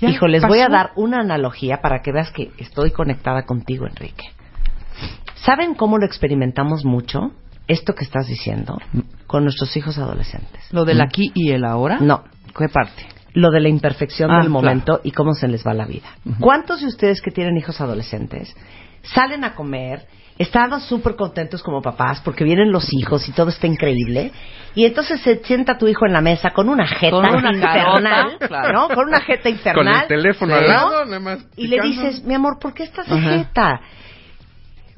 [0.00, 3.86] ya Hijo, les voy a dar una analogía para que veas que estoy conectada contigo,
[3.86, 4.24] Enrique.
[5.44, 7.32] ¿Saben cómo lo experimentamos mucho?
[7.66, 8.78] Esto que estás diciendo
[9.26, 10.60] con nuestros hijos adolescentes.
[10.70, 11.98] Lo del aquí y el ahora.
[12.00, 12.24] No,
[12.56, 13.06] ¿Qué parte?
[13.36, 14.52] lo de la imperfección Ah, del claro.
[14.62, 16.06] momento y cómo se les va la vida.
[16.38, 18.54] ¿Cuántos de ustedes que tienen hijos adolescentes
[19.02, 20.06] salen a comer,
[20.38, 24.32] están súper contentos como papás porque vienen los hijos y todo está increíble
[24.74, 28.02] y entonces se sienta tu hijo en la mesa con una jeta Con una infernal,
[28.38, 28.72] carota, claro.
[28.72, 28.88] ¿no?
[28.88, 30.02] Con una jeta Con infernal.
[30.02, 30.58] el teléfono ¿no?
[30.60, 31.46] al lado, nada más.
[31.56, 33.30] Y le dices, mi amor, ¿por qué estás de Ajá.
[33.38, 33.80] jeta?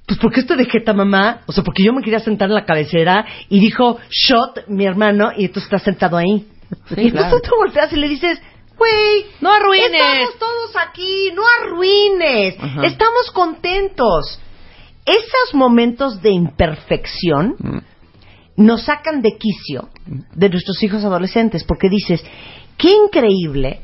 [0.07, 1.41] Pues porque estoy de jeta, mamá.
[1.47, 5.32] O sea, porque yo me quería sentar en la cabecera y dijo shot mi hermano
[5.37, 6.47] y tú estás sentado ahí.
[6.89, 7.41] Sí, y entonces claro.
[7.43, 8.41] tú volteas y le dices,
[8.78, 9.91] güey, No arruines.
[10.01, 12.87] estamos todos aquí, no arruines, Ajá.
[12.87, 14.41] estamos contentos.
[15.07, 17.79] Esos momentos de imperfección Mm.
[18.57, 19.89] nos sacan de quicio
[20.35, 22.25] de nuestros hijos adolescentes, porque dices,
[22.77, 23.81] qué increíble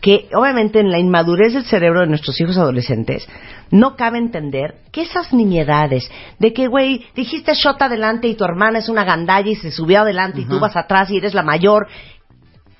[0.00, 3.26] que obviamente en la inmadurez del cerebro de nuestros hijos adolescentes
[3.70, 8.80] no cabe entender que esas nimiedades de que, güey, dijiste shot adelante y tu hermana
[8.80, 11.86] es una gandalla y se subió adelante y tú vas atrás y eres la mayor,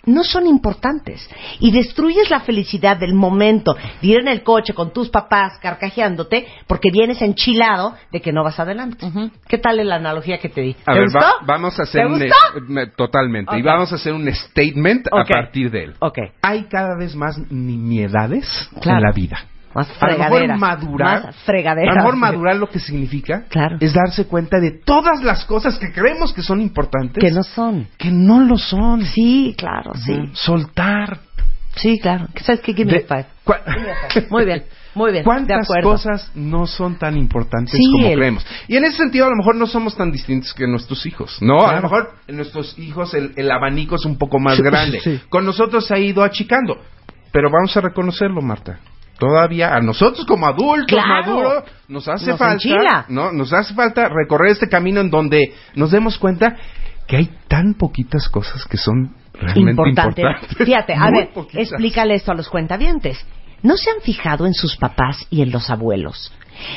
[0.06, 1.28] no son importantes
[1.60, 6.46] y destruyes la felicidad del momento de ir en el coche con tus papás carcajeándote
[6.66, 9.06] porque vienes enchilado de que no vas adelante.
[9.48, 10.76] ¿Qué tal es la analogía que te di?
[10.86, 11.18] A ¿Te ver, gustó?
[11.20, 15.24] va- vamos a hacer ¿Te un eh, totalmente y vamos a hacer un statement a
[15.24, 15.94] partir de él.
[16.00, 16.18] Ok.
[16.42, 18.46] Hay cada vez más nimiedades
[18.80, 18.98] Claro.
[18.98, 19.44] en la vida.
[19.74, 23.76] Más A lo mejor madurar, Más a lo mejor madurar lo que significa Claro.
[23.80, 27.88] es darse cuenta de todas las cosas que creemos que son importantes Que no son.
[27.98, 29.04] que no lo son.
[29.04, 30.12] Sí, claro, sí.
[30.12, 30.28] Ujú.
[30.36, 31.18] Soltar.
[31.76, 32.28] Sí, claro.
[32.40, 32.72] ¿Sabes qué?
[32.72, 34.26] Give me De- a five.
[34.30, 34.62] Muy bien,
[34.94, 35.22] muy bien.
[35.22, 35.90] de ¿Cuántas acuerdo.
[35.90, 38.46] cosas no son tan importantes Sí, como el- creemos?
[38.68, 41.56] Y en ese sentido, a lo mejor no somos tan distintos que nuestros hijos, ¿no?
[41.56, 41.76] A Claro.
[41.76, 45.00] lo mejor en nuestros hijos el, el abanico es un poco más Sí, grande.
[45.00, 45.20] sí.
[45.28, 46.78] Con nosotros se ha ido achicando.
[47.32, 48.78] Pero vamos a reconocerlo, Marta.
[49.18, 51.08] Todavía a nosotros como adultos Claro.
[51.36, 53.04] maduros nos hace Nos falta, enchila.
[53.08, 53.32] ¿no?
[53.32, 56.56] Nos hace falta recorrer este camino en donde nos demos cuenta
[57.06, 60.20] que hay tan poquitas cosas que son realmente Importante.
[60.22, 60.56] importantes.
[60.66, 61.68] Fíjate, a ver, poquitas.
[61.70, 63.24] explícale esto a los cuentavientes.
[63.62, 66.32] ¿No se han fijado en sus papás y en los abuelos?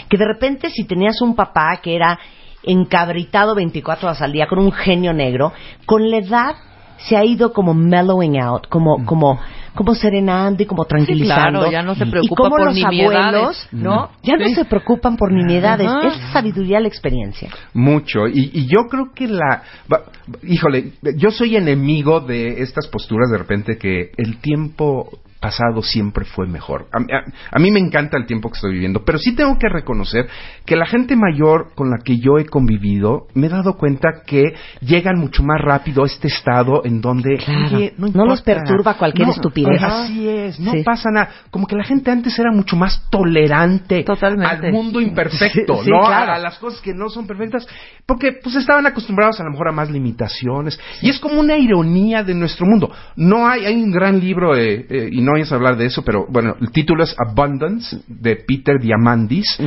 [0.10, 2.20] Que de repente si tenías un papá que era
[2.64, 5.54] encabritado 24 horas al día con un genio negro,
[5.86, 6.56] con la edad
[6.98, 9.40] se ha ido como mellowing out, como como
[9.78, 11.60] como serenando y como tranquilizando.
[11.60, 13.26] claro, ya no se y preocupa como por los nimiedades.
[13.26, 14.10] abuelos, ¿no?
[14.24, 14.56] Ya no Sí.
[14.56, 16.08] se preocupan por nimiedades, Ajá.
[16.10, 17.50] es sabiduría la experiencia.
[17.74, 18.28] Mucho.
[18.28, 19.64] Y, y yo creo que la...
[19.92, 20.04] va-
[20.44, 26.48] híjole, yo soy enemigo de estas posturas de repente que el tiempo pasado siempre fue
[26.48, 26.88] mejor.
[26.92, 29.70] A, a- a mí me encanta el tiempo que estoy viviendo, pero sí tengo que
[29.70, 30.28] reconocer
[30.66, 34.54] que la gente mayor con la que yo he convivido, me he dado cuenta que
[34.82, 37.78] llegan mucho más rápido a este estado en donde Claro.
[37.78, 38.30] oye, No importa.
[38.30, 39.82] los perturba cualquier No, estupidez.
[39.84, 40.84] Así es, no Sí.
[40.84, 41.30] pasa nada.
[41.52, 44.68] Como que la gente antes era mucho más tolerante Totalmente.
[44.68, 46.00] al mundo imperfecto, Sí, sí, ¿no?
[46.06, 46.32] claro.
[46.32, 47.68] A, a las cosas que no son perfectas,
[48.06, 50.80] porque pues estaban acostumbrados a lo mejor a más limitaciones.
[51.02, 52.92] Y es como una ironía de nuestro mundo.
[53.16, 56.26] No hay, hay un gran libro, eh, eh, no vayas a hablar de eso, pero
[56.30, 59.58] bueno, el título es Abundance, de Peter Diamandis,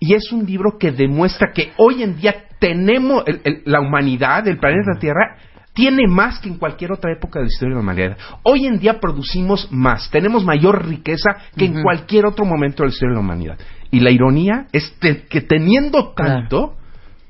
[0.00, 4.46] y es un libro que demuestra que hoy en día tenemos, el- el- la humanidad,
[4.48, 5.36] el planeta Tierra,
[5.72, 8.16] tiene más que en cualquier otra época de la historia de la humanidad.
[8.42, 12.92] Hoy en día producimos más, tenemos mayor riqueza que en cualquier otro momento de la
[12.92, 13.58] historia de la humanidad.
[13.92, 16.74] Y la ironía es que teniendo tanto,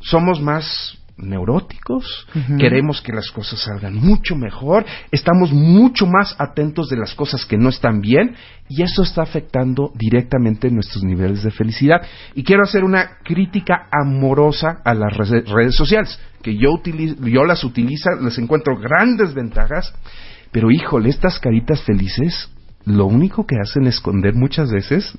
[0.00, 2.26] somos más neuróticos,
[2.58, 7.56] queremos que las cosas salgan mucho mejor, estamos mucho más atentos de las cosas que
[7.56, 8.34] no están bien
[8.68, 12.02] y eso está afectando directamente nuestros niveles de felicidad.
[12.34, 17.64] Y quiero hacer una crítica amorosa a las redes sociales, que yo, utili- yo las
[17.64, 19.92] utilizo, les encuentro grandes ventajas,
[20.52, 22.50] pero híjole, estas caritas felices
[22.86, 25.16] lo único que hacen es esconder muchas veces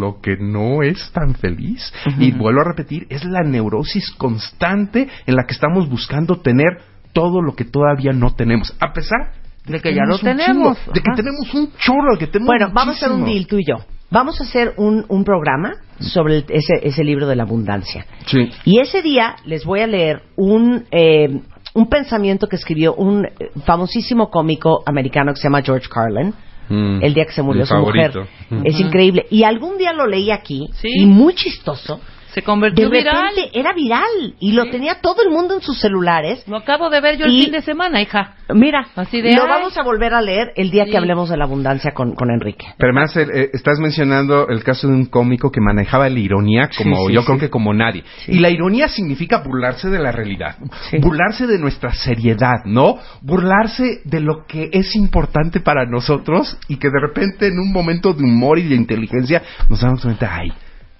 [0.00, 1.92] lo que no es tan feliz.
[2.18, 6.78] Y vuelvo a repetir, es la neurosis constante en la que estamos buscando tener
[7.12, 8.74] todo lo que todavía no tenemos.
[8.80, 9.32] A pesar
[9.66, 12.98] De que ya lo tenemos de que tenemos un chorro, que tenemos Bueno, vamos a
[12.98, 13.76] hacer un deal tú y yo.
[14.12, 18.06] Vamos a hacer un, un programa sobre el- ese, ese libro de la abundancia.
[18.26, 18.50] Sí.
[18.64, 21.40] Y ese día les voy a leer un, eh,
[21.74, 23.30] un pensamiento que escribió un eh,
[23.64, 26.34] famosísimo cómico americano que se llama George Carlin.
[26.70, 28.12] Mm, El día que se murió su mujer.
[28.48, 28.62] Mm.
[28.64, 29.26] Es increíble.
[29.30, 30.88] Y algún día lo leí aquí Sí.
[31.02, 32.00] y muy chistoso.
[32.34, 33.50] Se De convirtió repente viral.
[33.52, 36.46] era viral y lo tenía todo el mundo en sus celulares.
[36.46, 38.34] Lo acabo de ver yo el Y- fin de semana, hija.
[38.54, 39.48] Mira, Así de, lo ay.
[39.48, 40.90] vamos a volver a leer el día Sí.
[40.92, 42.66] que hablemos de la abundancia con, con Enrique.
[42.78, 46.96] Pero además eh, estás mencionando el caso de un cómico que manejaba la ironía como
[46.96, 47.26] Sí, sí, yo sí.
[47.26, 48.02] creo que como nadie.
[48.26, 50.56] Y la ironía significa burlarse de la realidad,
[51.00, 52.98] burlarse de nuestra seriedad, ¿no?
[53.22, 58.12] Burlarse de lo que es importante para nosotros y que de repente en un momento
[58.12, 60.52] de humor y de inteligencia nos damos cuenta, ay,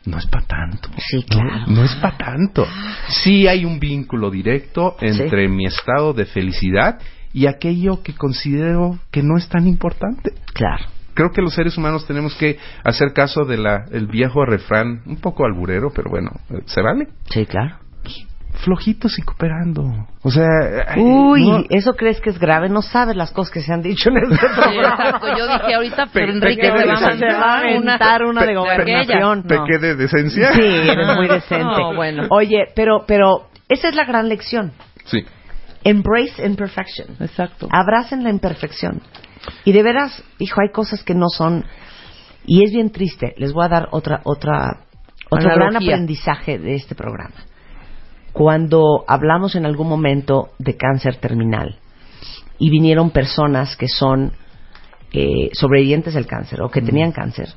[0.06, 0.88] no es para tanto.
[0.98, 1.66] Sí, claro.
[1.66, 2.66] No, es para tanto.
[3.08, 6.98] Sí hay un vínculo directo entre mi estado de felicidad
[7.32, 10.84] y aquello que considero que no es tan importante Claro.
[11.14, 15.16] creo que los seres humanos tenemos que hacer caso de la el viejo refrán, un
[15.16, 17.08] poco alburero, pero bueno, eh, ¿se vale?
[17.30, 17.76] Sí, claro.
[18.64, 19.82] Flojitos y cooperando.
[20.22, 20.44] O sea,
[20.88, 22.68] ay, Uy, no- ¿eso crees que es grave?
[22.68, 24.94] No sabes las cosas que se han dicho en este Sí, programa.
[25.04, 25.26] exacto.
[25.38, 27.30] Yo dije ahorita, Pe- pero Enrique se va a decencia.
[27.30, 28.44] Se va a mandar una.
[28.44, 29.42] de gobernación.
[29.44, 30.52] pe- pequé de decencia.
[30.52, 31.64] Sí, eres muy decente.
[31.64, 32.26] No, bueno.
[32.30, 34.72] Oye, pero, pero esa es la gran lección.
[35.06, 35.24] Sí.
[35.82, 37.16] Embrace imperfection.
[37.20, 37.66] Exacto.
[37.72, 39.00] Abracen la imperfección.
[39.64, 41.64] Y de veras, hijo, hay cosas que no son.
[42.44, 43.32] Y es bien triste.
[43.38, 44.80] Les voy a dar otra, otra,
[45.30, 47.34] otro gran aprendizaje de este programa.
[48.32, 51.78] Cuando hablamos en algún momento de cáncer terminal
[52.58, 54.32] y vinieron personas que son
[55.12, 57.48] eh, sobrevivientes del cáncer o que tenían cáncer,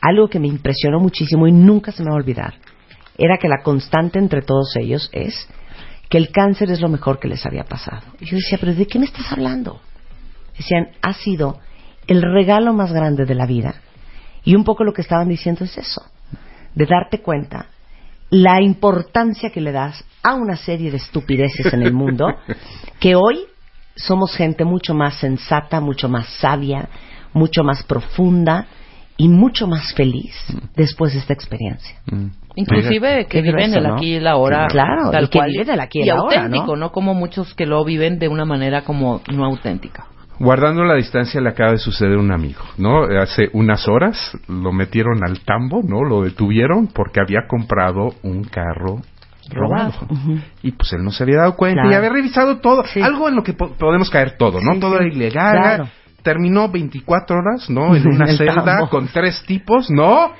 [0.00, 2.54] algo que me impresionó muchísimo y nunca se me va a olvidar
[3.18, 5.48] era que la constante entre todos ellos es
[6.08, 8.02] que el cáncer es lo mejor que les había pasado.
[8.20, 9.80] Y yo decía, pero ¿de qué me estás hablando?
[10.56, 11.58] decían, ha sido
[12.06, 13.82] el regalo más grande de la vida.
[14.42, 16.02] Y un poco lo que estaban diciendo es eso,
[16.74, 17.66] de darte cuenta
[18.30, 22.26] la importancia que le das a una serie de estupideces en el mundo,
[23.00, 23.46] que hoy
[23.94, 26.88] somos gente mucho más sensata, mucho más sabia,
[27.32, 28.66] mucho más profunda
[29.16, 30.34] y mucho más feliz
[30.74, 31.96] después de esta experiencia.
[32.06, 32.26] Mm.
[32.56, 34.66] Inclusive que viven el aquí y la ahora.
[34.68, 35.50] Claro, tal y que cual.
[35.50, 36.90] viven el aquí y y la ahora, auténtico, ¿no?
[36.90, 40.06] Como muchos que lo viven de una manera como no auténtica.
[40.38, 43.04] Guardando la distancia le acaba de suceder a un amigo, ¿no?
[43.04, 46.04] Hace unas horas lo metieron al tambo, ¿no?
[46.04, 49.00] Lo detuvieron porque había comprado un carro
[49.50, 49.94] robado.
[50.62, 51.90] Y pues él no se había dado cuenta Claro.
[51.90, 52.84] y había revisado todo.
[52.84, 53.00] Sí.
[53.00, 54.74] Algo en lo que po- podemos caer todo, ¿no?
[54.74, 55.04] Sí, todo sí.
[55.04, 55.52] era ilegal.
[55.58, 55.88] Claro.
[56.22, 57.94] Terminó 24 horas, ¿no?
[57.96, 58.88] En una celda tambo.
[58.90, 60.32] con tres tipos, ¿no?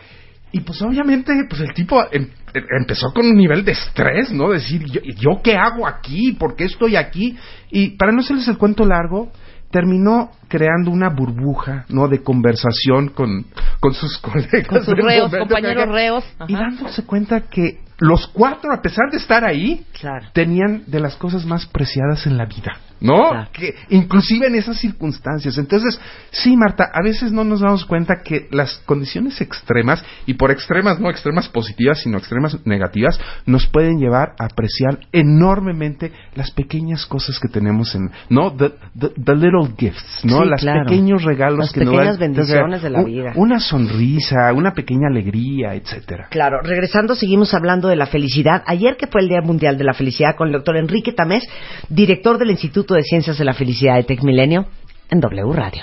[0.52, 4.50] Y pues obviamente, pues el tipo em- em- empezó con un nivel de estrés, ¿no?
[4.50, 6.32] Decir, ¿yo, ¿yo qué hago aquí?
[6.32, 7.36] ¿Por qué estoy aquí?
[7.70, 9.30] Y para no hacerles el cuento largo,
[9.76, 12.08] terminó creando una burbuja, ¿no?
[12.08, 13.44] De conversación con,
[13.78, 14.66] con sus colegas.
[14.68, 16.24] Con sus reos, compañeros reos.
[16.48, 20.28] Y dándose cuenta que los cuatro, a pesar de estar ahí, Claro.
[20.32, 23.30] tenían de las cosas más preciadas en la vida, ¿no?
[23.30, 23.48] Claro.
[23.52, 25.58] Que inclusive en esas circunstancias.
[25.58, 30.50] Entonces, sí, Marta, a veces no nos damos cuenta que las condiciones extremas, y por
[30.50, 37.06] extremas no extremas positivas, sino extremas negativas, nos pueden llevar a apreciar enormemente las pequeñas
[37.06, 38.52] cosas que tenemos en, ¿no?
[38.56, 40.42] The, the- the little gifts, ¿no?
[40.42, 40.84] Sí, claro.
[40.84, 43.32] pequeños regalos Las que nos pequeñas dan- bendiciones de la un- vida.
[43.36, 46.28] Una sonrisa, una pequeña alegría, etcétera.
[46.30, 48.62] Claro, regresando, seguimos hablando de la felicidad.
[48.66, 51.46] Ayer que fue el Día Mundial de la Felicidad con el doctor Enrique Tamés,
[51.88, 54.66] director del Instituto de Ciencias de la Felicidad de Tecmilenio,
[55.10, 55.82] en W Radio.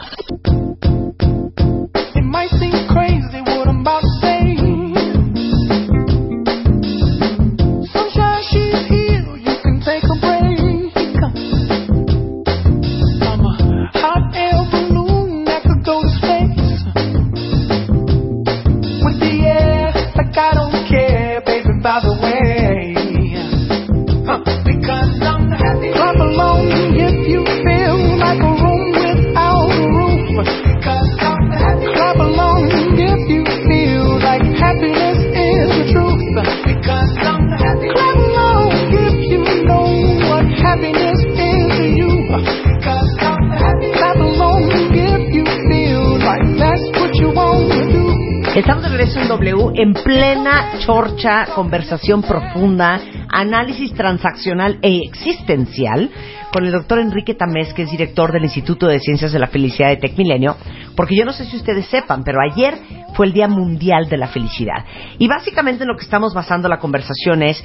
[48.56, 56.12] Estamos de regreso en W en plena chorcha, conversación profunda, análisis transaccional e existencial
[56.52, 59.90] con el doctor Enrique Tamés, que es director del Instituto de Ciencias de la Felicidad
[59.90, 60.56] de Tecmilenio,
[60.96, 62.78] porque yo no sé si ustedes sepan, pero ayer
[63.16, 64.86] fue el Día Mundial de la Felicidad.
[65.18, 67.64] Y básicamente en lo que estamos basando la conversación es,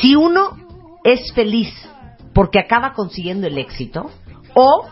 [0.00, 0.56] si uno
[1.02, 1.72] es feliz
[2.32, 4.12] porque acaba consiguiendo el éxito,
[4.54, 4.86] o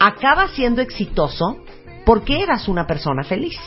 [0.00, 1.58] acaba siendo exitoso
[2.04, 3.58] porque eras una persona feliz.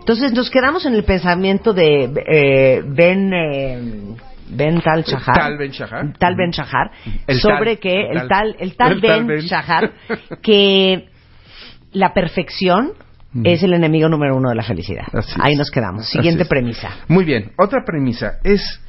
[0.00, 4.16] Entonces nos quedamos en el pensamiento de eh, Ben eh,
[4.50, 6.12] Ben Tal Shahar, Tal Ben Shahar.
[6.18, 6.90] Tal Ben Shahar,
[7.26, 9.40] El sobre tal, que el tal el tal el tal Ben Ben.
[9.40, 9.92] Shahar
[10.42, 11.08] que
[11.92, 12.92] la perfección
[13.44, 15.04] es el enemigo número uno de la felicidad.
[15.12, 15.38] Así es.
[15.40, 16.08] Ahí nos quedamos.
[16.08, 16.90] Siguiente premisa.
[17.06, 18.80] Muy bien, otra premisa es,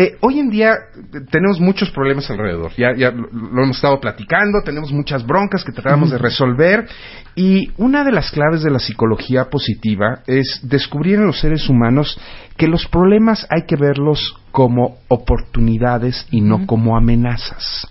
[0.00, 4.00] eh, hoy en día eh, tenemos muchos problemas alrededor, ya, ya lo, lo hemos estado
[4.00, 6.88] platicando, tenemos muchas broncas que tratamos de resolver.
[7.34, 12.18] Y una de las claves de la psicología positiva es descubrir en los seres humanos
[12.56, 17.86] que los problemas hay que verlos como oportunidades y no como amenazas.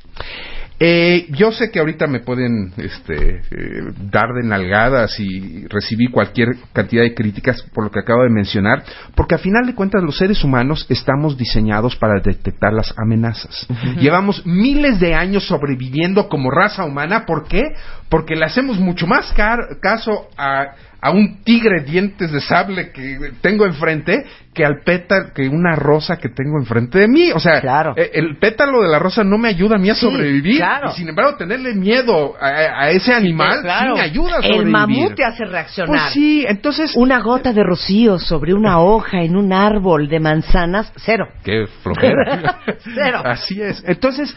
[0.82, 6.56] Eh, yo sé que ahorita me pueden este, eh, dar de nalgadas y recibir cualquier
[6.72, 10.18] cantidad de críticas por lo que acabo de mencionar, porque a final de cuentas los
[10.18, 13.68] seres humanos estamos diseñados para detectar las amenazas.
[14.00, 17.64] Llevamos miles de años sobreviviendo como raza humana, ¿por qué?
[18.08, 23.66] Porque le hacemos mucho más caso a, a un tigre dientes de sable que tengo
[23.66, 27.32] enfrente que al pétalo, que una rosa que tengo enfrente de mí.
[27.32, 27.94] O sea, Claro.
[27.96, 30.58] eh, el pétalo de la rosa no me ayuda a mí a Sí, sobrevivir.
[30.58, 30.90] claro.
[30.92, 32.48] Y sin embargo, tenerle miedo a,
[32.84, 33.94] a ese animal Claro.
[33.96, 34.62] sí me ayuda a sobrevivir.
[34.66, 35.88] El mamut te hace reaccionar.
[35.88, 36.94] Pues sí, entonces...
[36.98, 41.28] Una gota de rocío sobre una hoja en un árbol de manzanas, cero.
[41.46, 42.60] Qué flojera.
[42.84, 43.22] Cero.
[43.24, 43.82] Así es.
[43.88, 44.36] Entonces,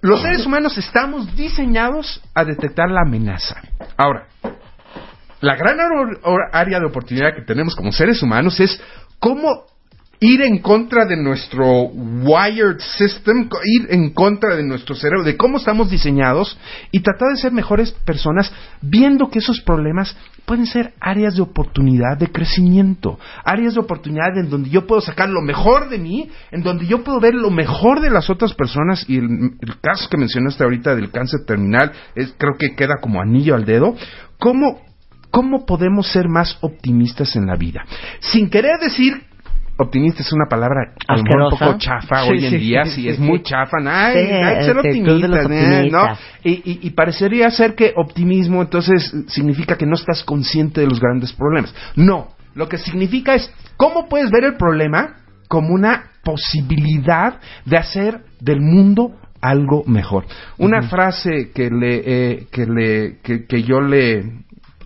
[0.00, 3.60] los seres humanos estamos diseñados a detectar la amenaza.
[3.96, 4.24] Ahora,
[5.42, 5.76] la gran
[6.52, 8.80] área de oportunidad que tenemos como seres humanos es
[9.18, 9.66] cómo
[10.20, 15.58] ir en contra de nuestro wired system, ir en contra de nuestro cerebro, de cómo
[15.58, 16.56] estamos diseñados
[16.92, 20.16] y tratar de ser mejores personas viendo que esos problemas
[20.46, 25.28] pueden ser áreas de oportunidad de crecimiento, áreas de oportunidad en donde yo puedo sacar
[25.28, 29.04] lo mejor de mí, en donde yo puedo ver lo mejor de las otras personas
[29.08, 33.20] y el, el caso que mencionaste ahorita del cáncer terminal es, creo que queda como
[33.20, 33.96] anillo al dedo.
[34.38, 34.91] ¿Cómo,
[35.32, 37.84] ¿Cómo podemos ser más optimistas en la vida?
[38.20, 39.20] Sin querer decir
[39.78, 42.84] optimista es una palabra a lo mejor un poco chafa Sí, hoy en sí, día,
[42.84, 45.88] sí, es muy chafa, ay, hay que ser optimistas, ¿eh?
[45.90, 46.04] ¿no?
[46.44, 51.00] Y, y- y parecería ser que optimismo entonces significa que no estás consciente de los
[51.00, 51.74] grandes problemas.
[51.96, 55.16] No, lo que significa es cómo puedes ver el problema
[55.48, 60.24] como una posibilidad de hacer del mundo algo mejor.
[60.58, 64.22] Una frase que le eh, que le que, que yo le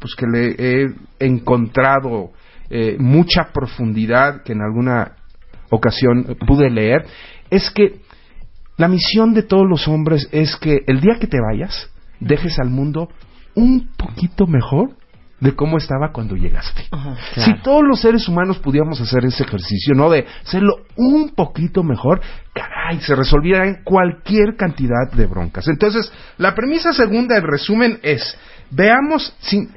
[0.07, 2.31] pues que le he encontrado
[2.71, 5.17] eh, mucha profundidad que en alguna
[5.71, 7.07] ocasión pude leer
[7.51, 8.03] es que
[8.77, 11.91] la misión de todos los hombres es que el día que te vayas,
[12.21, 13.09] dejes al mundo
[13.57, 14.91] un poquito mejor
[15.41, 16.85] de cómo estaba cuando llegaste.
[17.35, 20.09] Si todos los seres humanos pudiéramos hacer ese ejercicio, ¿no?
[20.09, 22.21] De hacerlo un poquito mejor,
[22.55, 25.67] caray, se resolvieran cualquier cantidad de broncas.
[25.69, 28.39] Entonces, la premisa segunda, en resumen, es,
[28.71, 29.71] veamos, sin,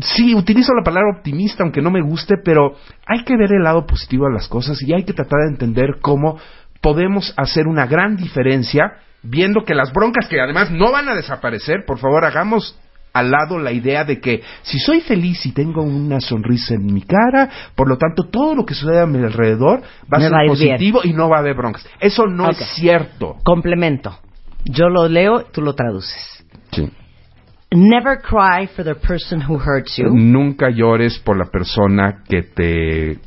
[0.00, 2.74] sí, utilizo la palabra optimista, aunque no me guste, pero
[3.06, 5.96] hay que ver el lado positivo de las cosas y hay que tratar de entender
[6.00, 6.38] cómo
[6.80, 8.92] podemos hacer una gran diferencia,
[9.22, 12.78] viendo que las broncas que además no van a desaparecer, por favor, hagamos
[13.12, 17.02] al lado la idea de que si soy feliz y tengo una sonrisa en mi
[17.02, 20.32] cara, por lo tanto todo lo que sucede a mi alrededor va a Me ser
[20.32, 20.70] va a ir bien.
[20.76, 21.86] positivo y no va a haber broncas.
[21.98, 23.36] Eso no es cierto.
[23.42, 24.16] Complemento.
[24.64, 26.44] Yo lo leo, tú lo traduces.
[26.70, 26.88] Sí.
[27.72, 30.08] Never cry for the person who hurts you.
[30.10, 33.18] Nunca llores por la persona que te,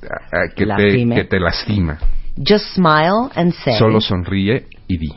[0.55, 1.97] que te, que te lastima.
[2.35, 5.13] Just smile and say, Solo sonríe y di.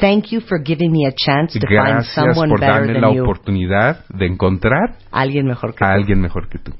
[0.00, 3.02] thank you for giving me a chance to find Gracias someone por better darme than
[3.02, 3.22] la you.
[3.24, 5.94] oportunidad de encontrar Alguien mejor que a tú.
[5.94, 6.72] alguien mejor que tú.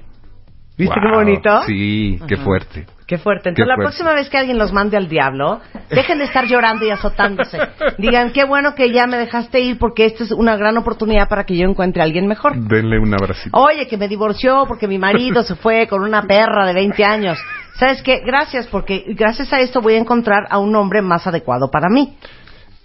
[0.76, 1.18] ¿Viste qué Wow.
[1.24, 1.62] bonito?
[1.66, 2.86] Sí, qué fuerte.
[3.08, 3.44] Qué fuerte.
[3.44, 3.88] Qué Entonces, la fuerte.
[3.88, 7.58] próxima vez que alguien los mande al diablo, dejen de estar llorando y azotándose.
[7.96, 11.44] Digan, qué bueno que ya me dejaste ir porque esta es una gran oportunidad para
[11.44, 12.54] que yo encuentre a alguien mejor.
[12.54, 13.56] Denle un abracito.
[13.56, 17.38] Oye, que me divorció porque mi marido se fue con una perra de 20 años.
[17.76, 18.20] ¿Sabes qué?
[18.26, 22.14] Gracias, porque gracias a esto voy a encontrar a un hombre más adecuado para mí.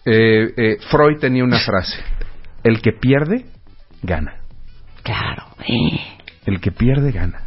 [0.05, 2.01] Eh, eh, Freud tenía una frase.
[2.63, 3.43] El que pierde,
[4.01, 4.35] gana.
[5.03, 5.47] Claro.
[6.45, 7.41] El que pierde, gana.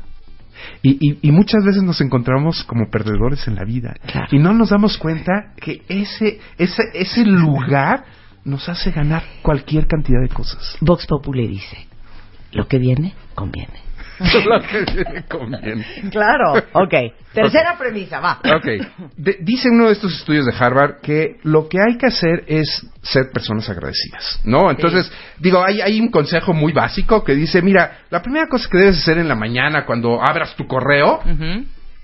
[0.89, 3.95] Y, y- y muchas veces nos encontramos como perdedores en la vida.
[4.07, 4.29] Claro.
[4.31, 8.05] Y no nos damos cuenta que ese, ese, ese lugar
[8.45, 10.77] nos hace ganar cualquier cantidad de cosas.
[10.81, 11.89] Vox Populi dice,
[12.53, 13.81] lo que viene, conviene.
[14.71, 15.85] Que conviene.
[16.11, 16.55] Claro.
[16.73, 16.95] Ok.
[17.33, 18.41] Tercera premisa, va.
[18.57, 18.67] Ok.
[19.17, 22.87] De- dice uno de estos estudios de Harvard que lo que hay que hacer es
[23.03, 24.71] ser personas agradecidas, ¿no?
[24.71, 28.79] Entonces, digo, hay, hay un consejo muy básico que dice, mira, la primera cosa que
[28.79, 31.21] debes hacer en la mañana cuando abras tu correo,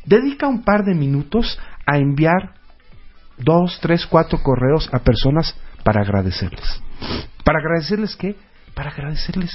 [0.04, 2.54] dedica un par de minutos a enviar
[3.38, 6.80] dos, tres, cuatro correos a personas para agradecerles.
[7.44, 8.36] ¿Para agradecerles qué?
[8.74, 9.50] Para agradecerles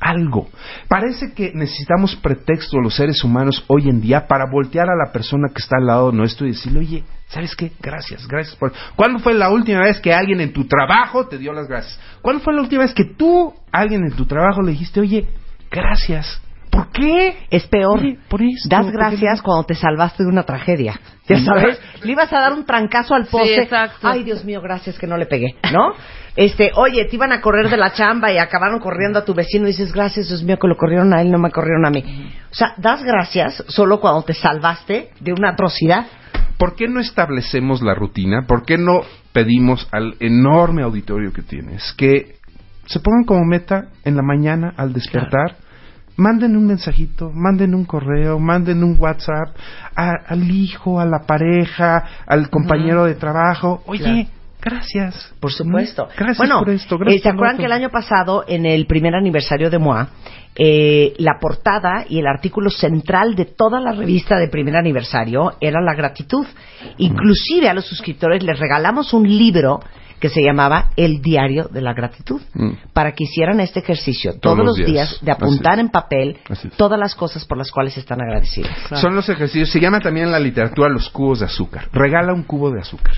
[0.00, 0.48] algo.
[0.88, 5.48] Parece que necesitamos pretexto los seres humanos hoy en día para voltear a la persona
[5.48, 7.72] que está al lado nuestro y decirle, oye, ¿sabes qué?
[7.80, 8.72] Gracias, gracias por...
[8.96, 11.98] ¿Cuándo fue la última vez que alguien en tu trabajo te dio las gracias?
[12.22, 15.28] ¿Cuándo fue la última vez que tú, alguien en tu trabajo, le dijiste, oye,
[15.70, 16.40] gracias?
[16.70, 17.36] ¿Por qué?
[17.50, 18.00] Es peor.
[18.00, 21.00] Oye, por esto, das ¿por qué gracias cuando te salvaste de una tragedia.
[21.28, 23.62] Ya sabes, le ibas a dar un trancazo al poste.
[23.62, 24.08] exacto.
[24.08, 25.92] Ay, Dios mío, gracias que no le pegué, ¿no?
[26.36, 29.64] Este, oye, te iban a correr de la chamba y acabaron corriendo a tu vecino
[29.64, 32.04] y dices, gracias, Dios mío, que lo corrieron a él, no me corrieron a mí.
[32.50, 36.06] O sea, das gracias solo cuando te salvaste de una atrocidad.
[36.56, 38.44] ¿Por qué no establecemos la rutina?
[38.46, 39.02] ¿Por qué no
[39.32, 42.36] pedimos al enorme auditorio que tienes que
[42.86, 45.56] se pongan como meta en la mañana al despertar?
[46.18, 49.54] Manden un mensajito, manden un correo, manden un WhatsApp
[49.94, 53.82] a- al hijo, a la pareja, al compañero de trabajo.
[53.86, 54.28] Oye, Claro.
[54.60, 55.32] gracias.
[55.40, 56.08] Por supuesto.
[56.18, 56.96] Gracias bueno, por esto.
[56.96, 59.78] eh, Gracias ¿se por lo acuerdan que el año pasado, en el primer aniversario de
[59.78, 60.08] MOA,
[60.60, 65.80] eh, la portada y el artículo central de toda la revista de primer aniversario era
[65.80, 66.44] la gratitud?
[66.96, 69.78] Inclusive a los suscriptores les regalamos un libro
[70.20, 72.70] que se llamaba El Diario de la Gratitud, Mm.
[72.92, 76.38] para que hicieran este ejercicio todos, los días, de apuntar en papel
[76.76, 78.70] todas las cosas por las cuales están agradecidos.
[79.00, 79.70] Son los ejercicios.
[79.70, 81.88] Se llama también en la literatura los cubos de azúcar.
[81.92, 83.14] Regala un cubo de azúcar.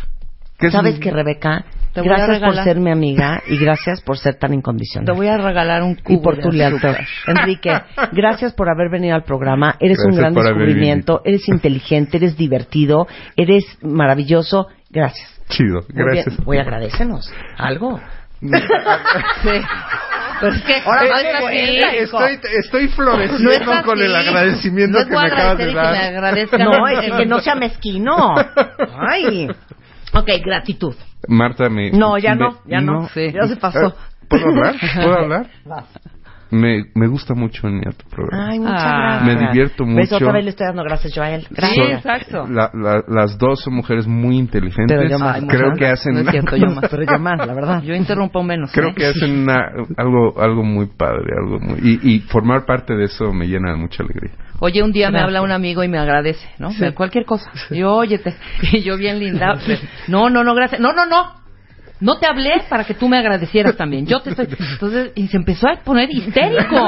[0.58, 1.64] Que es ¿Sabes un- qué, Rebeca?
[1.94, 5.06] Te Gracias por ser mi amiga y gracias por ser tan incondicional.
[5.06, 6.90] Te voy a regalar un y cubo por de tu lealtad.
[6.90, 7.06] azúcar.
[7.26, 7.72] Enrique,
[8.12, 9.74] gracias por haber venido al programa.
[9.80, 14.68] Eres un gran descubrimiento, eres inteligente, eres divertido, eres maravilloso.
[14.90, 15.39] Gracias.
[15.50, 15.84] Chido.
[15.92, 16.26] Muy Gracias.
[16.36, 16.38] bien.
[16.46, 18.00] Oye, agradecenos algo.
[18.40, 19.50] Sí.
[20.40, 21.52] Pues es que Ahora no más.
[21.92, 25.72] Estoy, estoy floreciendo No es con el agradecimiento No que me acabas de y que
[25.74, 26.34] me dar.
[26.58, 28.34] No, es que no sea mezquino.
[28.98, 29.48] Ay.
[30.14, 30.94] Ok, gratitud.
[31.28, 31.90] Marta, me...
[31.90, 33.08] No, ya me- no, ya no.
[33.12, 33.30] Sí.
[33.32, 33.88] Ya se pasó.
[33.88, 33.94] Eh,
[34.28, 34.74] ¿Puedo hablar?
[34.94, 35.46] ¿Puedo hablar?
[36.50, 38.48] Me, me gusta mucho venir a tu programa.
[38.50, 39.20] Ay, muchas Ah.
[39.20, 39.24] gracias.
[39.40, 40.16] Me divierto mucho.
[40.16, 41.46] Otra vez le estoy dando gracias yo a él.
[41.50, 41.86] Gracias.
[41.86, 42.46] Sí, exacto.
[42.48, 44.96] La- la- las dos son mujeres muy inteligentes.
[44.96, 45.40] Pero yo más.
[45.46, 45.76] Creo Ajá.
[45.76, 46.14] que hacen...
[46.14, 46.88] No es cierto, yo más.
[46.90, 47.82] Pero yo más, la verdad.
[47.82, 48.72] Yo interrumpo menos.
[48.72, 48.94] Creo ¿eh?
[48.96, 53.32] que hacen una- algo algo muy padre, algo muy y, y formar parte de eso
[53.32, 54.32] me llena de mucha alegría.
[54.58, 55.28] Oye, un día me Gracias.
[55.28, 56.70] habla un amigo y me agradece, ¿no?
[56.72, 56.84] Sí.
[56.94, 57.50] Cualquier cosa.
[57.70, 58.34] Y yo, óyete.
[58.72, 59.54] Y yo bien linda.
[60.08, 60.80] No, no, no, gracias.
[60.80, 61.39] No, no, no.
[62.00, 64.06] No te hablé para que tú me agradecieras también.
[64.06, 64.48] Yo te estoy.
[64.72, 66.86] Entonces, y se empezó a poner histérico.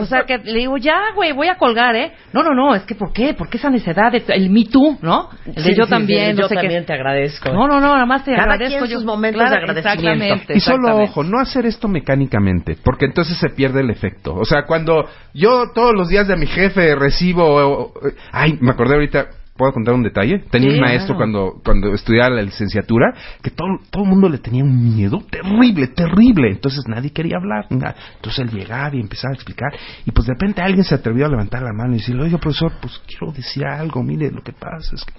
[0.00, 2.12] O sea, que le digo, ya, güey, voy a colgar, ¿eh?
[2.32, 3.34] No, no, no, es que ¿por qué?
[3.34, 5.28] ¿Por qué esa necesidad de el Me Too, ¿no?
[5.46, 6.60] El de Sí, yo sí, también, sí, no yo sé qué.
[6.62, 7.52] también te agradezco.
[7.52, 8.96] No, no, no, nada más te Cada agradezco quien yo.
[8.98, 10.24] sus momentos de agradecimiento.
[10.24, 10.54] Exactamente.
[10.56, 11.10] Y solo exactamente.
[11.12, 14.34] ojo, no hacer esto mecánicamente, porque entonces se pierde el efecto.
[14.34, 18.94] O sea, cuando yo todos los días de mi jefe recibo, eh, ay, me acordé
[18.94, 19.26] ahorita,
[19.58, 20.38] ¿puedo contar un detalle?
[20.50, 23.12] Tenía un maestro cuando cuando estudiaba la licenciatura
[23.42, 26.50] que todo todo el mundo le tenía un miedo terrible, terrible.
[26.50, 27.66] Entonces nadie quería hablar.
[27.68, 29.72] Entonces él llegaba y empezaba a explicar
[30.06, 32.72] y pues de repente alguien se atrevió a levantar la mano y decirle, oiga profesor,
[32.80, 35.12] pues quiero decir algo, mire lo que pasa es que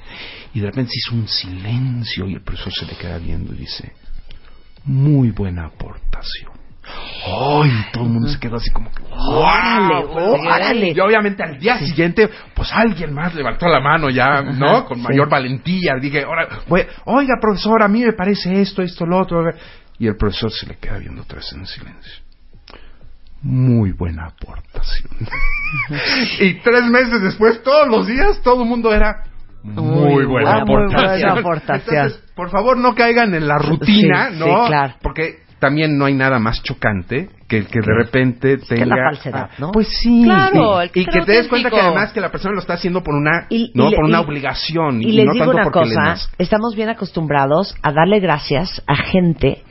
[0.54, 3.58] y de repente se hizo un silencio y el profesor se le queda viendo y
[3.58, 3.94] dice,
[4.86, 6.59] muy buena aportación.
[7.26, 7.72] ¡Ay!
[7.94, 10.34] Todo el mundo se quedó así como que Órale, ¡Wow!
[10.40, 10.92] órale.
[10.96, 14.86] Y obviamente al día siguiente, pues alguien más levantó la mano ya, ¿no?
[14.86, 15.96] Con mayor valentía.
[16.02, 19.44] Dije, ahora, voy- oiga, profesor, a mí me parece esto, esto, lo otro.
[19.98, 22.24] Y el profesor se le queda viendo otra vez en silencio.
[23.42, 25.10] Muy buena aportación.
[26.40, 29.24] y tres meses después, todos los días, todo el mundo era
[29.64, 31.38] muy buena buena aportación.
[31.40, 31.96] aportación.
[32.06, 34.46] Entonces, por favor, no caigan en la rutina, Sí, ¿no?
[34.46, 34.96] sí, claro.
[35.02, 38.86] Porque también no hay nada más chocante que el que de repente tenga...
[38.96, 39.72] la falsedad, ¿no?
[39.72, 40.22] Pues sí.
[40.24, 42.74] Claro, el que Y que te des cuenta que además que la persona lo está
[42.76, 45.34] haciendo por una, Y- no y le- por una y- obligación Y y, les no
[45.34, 49.64] digo tanto una cosa, estamos bien acostumbrados a darle gracias a gente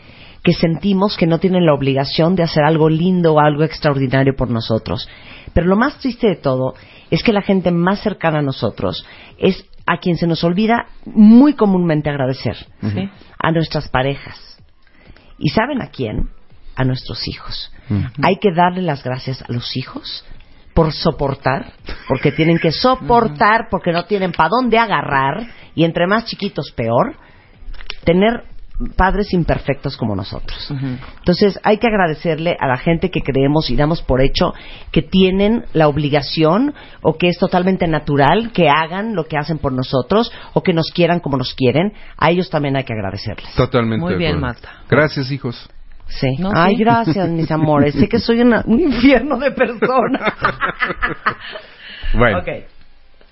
[0.42, 4.50] que sentimos que no tienen la obligación de hacer algo lindo o algo extraordinario por
[4.50, 5.08] nosotros.
[5.52, 6.74] Pero lo más triste de todo
[7.10, 9.04] es que la gente más cercana a nosotros
[9.38, 12.56] es a quien se nos olvida muy comúnmente agradecer.
[12.82, 13.08] Sí.
[13.38, 14.47] A nuestras parejas.
[15.38, 16.30] ¿Y saben a quién?
[16.76, 17.72] A nuestros hijos.
[18.22, 20.24] Hay que darle las gracias a los hijos
[20.74, 21.72] por soportar,
[22.06, 27.16] porque tienen que soportar, porque no tienen para dónde agarrar, y entre más chiquitos peor,
[28.04, 28.44] tener
[28.96, 30.70] padres imperfectos como nosotros.
[31.18, 34.54] Entonces hay que agradecerle a la gente que creemos y damos por hecho
[34.92, 39.72] que tienen la obligación o que es totalmente natural que hagan lo que hacen por
[39.72, 41.92] nosotros o que nos quieran como nos quieren.
[42.16, 43.52] A ellos también hay que agradecerles.
[43.56, 44.04] Totalmente.
[44.04, 44.38] Muy bien.
[44.38, 44.68] Marta.
[44.88, 45.68] Gracias, hijos.
[46.06, 46.36] Sí.
[46.38, 46.84] No, Ay, sí.
[46.84, 47.94] gracias, mis amores.
[47.94, 50.32] sé que soy una- un infierno de persona.
[52.14, 52.48] Bueno, ok,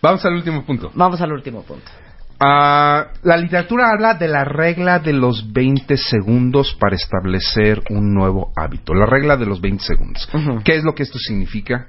[0.03, 0.91] vamos al último punto.
[0.95, 1.91] vamos al último punto.
[2.39, 8.53] Ah, la literatura habla de la regla de los 20 segundos para establecer un nuevo
[8.57, 8.95] hábito.
[8.95, 10.29] La regla de los 20 segundos.
[10.65, 11.89] ¿Qué es lo que esto significa?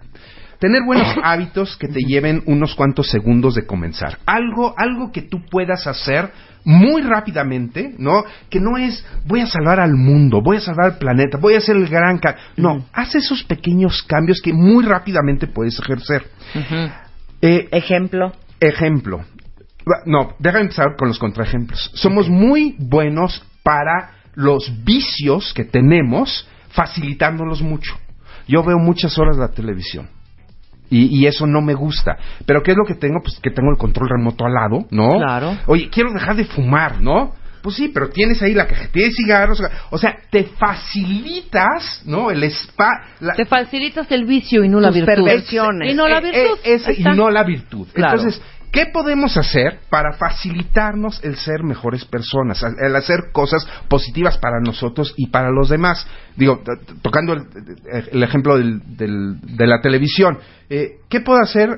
[0.59, 4.19] Tener buenos hábitos que te lleven unos cuantos segundos de comenzar.
[4.25, 6.31] Algo, algo que tú puedas hacer
[6.63, 8.23] muy rápidamente, ¿no?
[8.49, 11.59] Que no es voy a salvar al mundo, voy a salvar al planeta, voy a
[11.59, 12.41] hacer el gran cambio.
[12.57, 16.25] No, haz esos pequeños cambios que muy rápidamente puedes ejercer.
[17.41, 18.33] Eh, Ejemplo.
[18.59, 19.23] Ejemplo.
[20.05, 21.91] No, déjame empezar con los contraejemplos.
[21.95, 27.95] Somos muy buenos para los vicios que tenemos, facilitándolos mucho.
[28.47, 30.09] Yo veo muchas horas la televisión.
[30.89, 32.15] Y, y eso no me gusta.
[32.45, 33.19] Pero ¿qué es lo que tengo?
[33.21, 35.09] Pues que tengo el control remoto al lado, ¿no?
[35.17, 35.57] Claro.
[35.65, 37.33] Oye, quiero dejar de fumar, ¿no?
[37.61, 39.61] Pues sí, pero tienes ahí la cajetilla de cigarros.
[39.89, 42.31] O sea, te facilitas, ¿no?
[42.31, 42.89] El spa.
[43.19, 45.05] la- Te facilitas el vicio y no la virtud.
[45.13, 45.91] perversiones.
[45.91, 46.57] Y no la eh, virtud.
[46.63, 47.87] eh, ese- Ahí y no la virtud.
[47.93, 48.17] Claro.
[48.19, 48.41] Entonces,
[48.71, 52.63] ¿qué podemos hacer para facilitarnos el ser mejores personas?
[52.63, 56.07] El hacer cosas positivas para nosotros y para los demás.
[56.35, 56.61] Digo,
[57.01, 57.43] tocando el,
[58.11, 60.39] el ejemplo del- del- de la televisión.
[60.69, 61.69] eh, ¿Qué puedo hacer?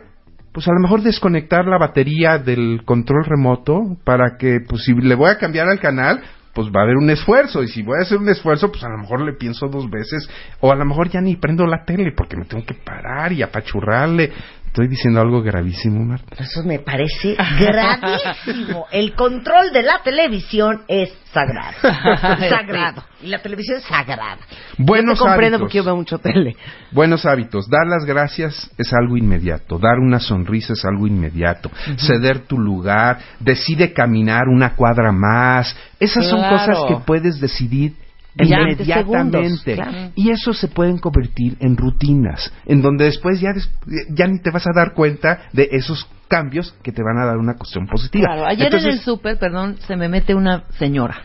[0.51, 5.13] Pues a lo mejor desconectar la batería del control remoto para que, pues si le
[5.15, 6.21] voy a cambiar al canal,
[6.55, 7.61] pues va a haber un esfuerzo.
[7.61, 10.27] Y si voy a hacer un esfuerzo, pues a lo mejor le pienso dos veces.
[10.59, 13.43] O a lo mejor ya ni prendo la tele porque me tengo que parar y
[13.43, 14.31] apachurrarle.
[14.69, 16.35] Estoy diciendo algo gravísimo, Marta.
[16.37, 18.85] Eso me parece gravísimo.
[18.91, 21.75] El control de la televisión es sagrado.
[21.81, 23.03] sagrado.
[23.23, 24.37] Y la televisión es sagrada.
[24.77, 25.61] Buenos yo te comprendo hábitos.
[25.61, 26.55] porque yo veo mucho tele.
[26.91, 27.67] Buenos hábitos.
[27.67, 29.79] Dar las gracias es algo inmediato.
[29.79, 31.71] Dar una sonrisa es algo inmediato.
[31.97, 33.17] Ceder tu lugar.
[33.39, 35.75] Decide caminar una cuadra más.
[35.99, 37.95] Esas son cosas que puedes decidir
[38.45, 39.37] inmediatamente.
[39.37, 40.11] segundos, claro.
[40.15, 43.69] Y eso se pueden convertir en rutinas, en donde después ya, des-
[44.11, 47.37] ya ni te vas a dar cuenta de esos cambios que te van a dar
[47.37, 48.25] una cuestión positiva.
[48.27, 51.23] Claro, ayer en el súper, perdón, se me mete una señora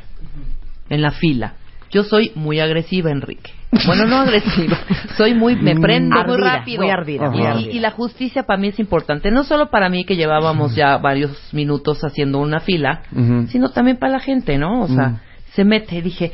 [0.88, 1.54] en la fila.
[1.90, 3.52] Yo soy muy agresiva, Enrique.
[3.86, 4.76] Bueno, no agresiva,
[5.16, 6.82] soy muy, me prendo muy rápido.
[6.82, 7.70] muy ardida, muy Y- y, ardida.
[7.72, 11.52] y la justicia para mí es importante, no solo para mí que llevábamos ya varios
[11.52, 13.02] minutos haciendo una fila,
[13.48, 14.82] sino también para la gente, ¿no?
[14.82, 15.20] O sea,
[15.54, 16.32] se mete, dije,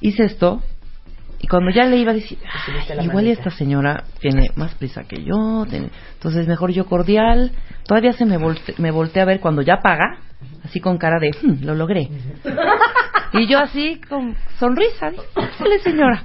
[0.00, 0.62] hice esto,
[1.40, 2.74] y cuando ya le iba a decir, "Ay,
[3.04, 7.52] igual y esta señora tiene más prisa que yo, tiene- entonces mejor yo cordial,
[7.86, 10.18] todavía se me, volte, me voltea a ver cuando ya paga,
[10.64, 12.08] así con cara de, "Hmm, lo logré.
[13.32, 15.24] y yo así con sonrisa, dije,
[15.58, 16.22] "Dale, señora.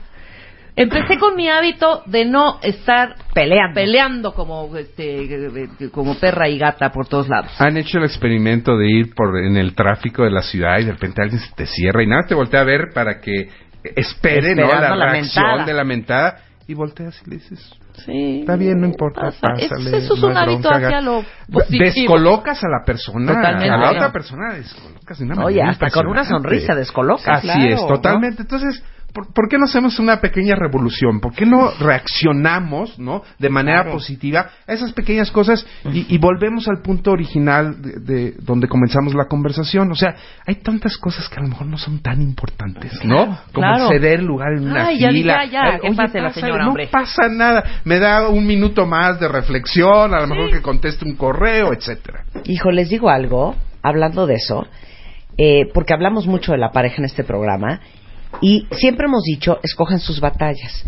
[0.76, 3.74] Empecé con mi hábito de no estar Peleando.
[3.76, 7.52] peleando como este como perra y gata por todos lados.
[7.60, 10.94] Han hecho el experimento de ir por en el tráfico de la ciudad y de
[10.94, 13.50] repente alguien se te cierra y nada te voltea a ver para que
[13.96, 14.68] espere ¿no?
[14.68, 15.66] la la reacción mentada.
[15.66, 16.38] de la mentada
[16.68, 17.74] y volteas y le dices
[18.06, 18.40] Sí.
[18.42, 19.40] está bien no importa Pasa.
[19.42, 21.84] pásale, Eso- eso es un hábito bronca, hacia lo positivo.
[21.84, 23.70] descolocas a la persona Totalmente.
[23.70, 27.28] a la otra persona descolocas de una manera Oye, hasta con una sonrisa descolocas.
[27.28, 28.44] Así claro, es, totalmente.
[28.44, 28.82] Entonces,
[29.14, 31.20] ¿por, por qué no hacemos una pequeña revolución?
[31.20, 36.68] ¿Por qué no reaccionamos, no, de manera positiva a esas pequeñas cosas y, y volvemos
[36.68, 39.92] al punto original de, de donde comenzamos la conversación?
[39.92, 40.16] O sea,
[40.46, 43.26] hay tantas cosas que a lo mejor no son tan importantes, ¿no?
[43.54, 43.88] Como claro.
[43.90, 45.46] ceder lugar en una Ay, ya fila.
[45.46, 46.88] ya, Eh, que oye, pase la señora, no hombre.
[46.92, 47.64] pasa nada.
[47.86, 52.24] Me da un minuto más de reflexión, a lo mejor que conteste un correo, etcétera.
[52.46, 54.66] Hijo, les digo algo, hablando de eso,
[55.38, 57.80] eh, porque hablamos mucho de la pareja en este programa,
[58.42, 60.86] y siempre hemos dicho, escojan sus batallas.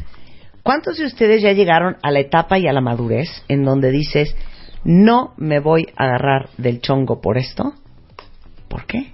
[0.63, 4.35] ¿Cuántos de ustedes ya llegaron a la etapa y a la madurez en donde dices,
[4.85, 7.73] no me voy a agarrar del chongo por esto?
[8.69, 9.11] ¿Por qué?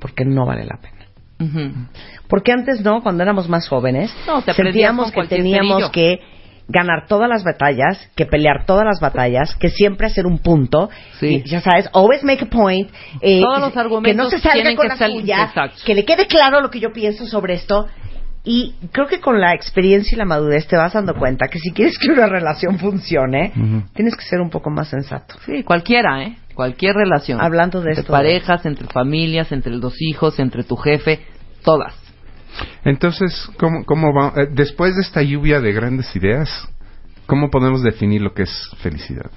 [0.00, 1.88] Porque no vale la pena.
[2.28, 5.90] Porque antes no, cuando éramos más jóvenes, No, te sentíamos que teníamos cerillo.
[5.92, 6.20] que
[6.68, 10.90] ganar todas las batallas, que pelear todas las batallas, que siempre hacer un punto.
[11.20, 11.42] Sí.
[11.44, 12.90] Y, ya sabes, always make a point.
[13.20, 15.52] eh, Todos los argumentos Que no se salga con que la suya,
[15.84, 17.86] que le quede claro lo que yo pienso sobre esto.
[18.44, 21.70] Y creo que con la experiencia y la madurez te vas dando cuenta que si
[21.70, 23.52] quieres que una relación funcione,
[23.94, 25.36] tienes que ser un poco más sensato.
[25.46, 26.36] Sí, cualquiera, ¿eh?
[26.54, 27.40] Cualquier relación.
[27.40, 28.12] Hablando de entre esto.
[28.12, 31.20] parejas, entre familias, entre los hijos, entre tu jefe,
[31.64, 31.94] todas.
[32.84, 34.32] Entonces, ¿cómo, cómo va?
[34.42, 36.68] eh, después de esta lluvia de grandes ideas,
[37.26, 39.30] ¿cómo podemos definir lo que es felicidad?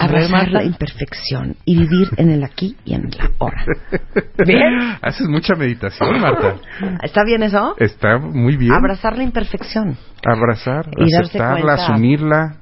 [0.00, 3.64] Abrazar la imperfección y vivir en el aquí y en el ahora.
[4.46, 4.96] ¿Bien?
[5.02, 6.54] Haces mucha meditación, Marta.
[7.02, 7.74] ¿Está bien eso?
[7.78, 8.72] Está muy bien.
[8.72, 9.96] Abrazar la imperfección.
[10.24, 11.84] Abrazar, Y darse aceptarla, cuenta.
[11.92, 12.56] asumirla.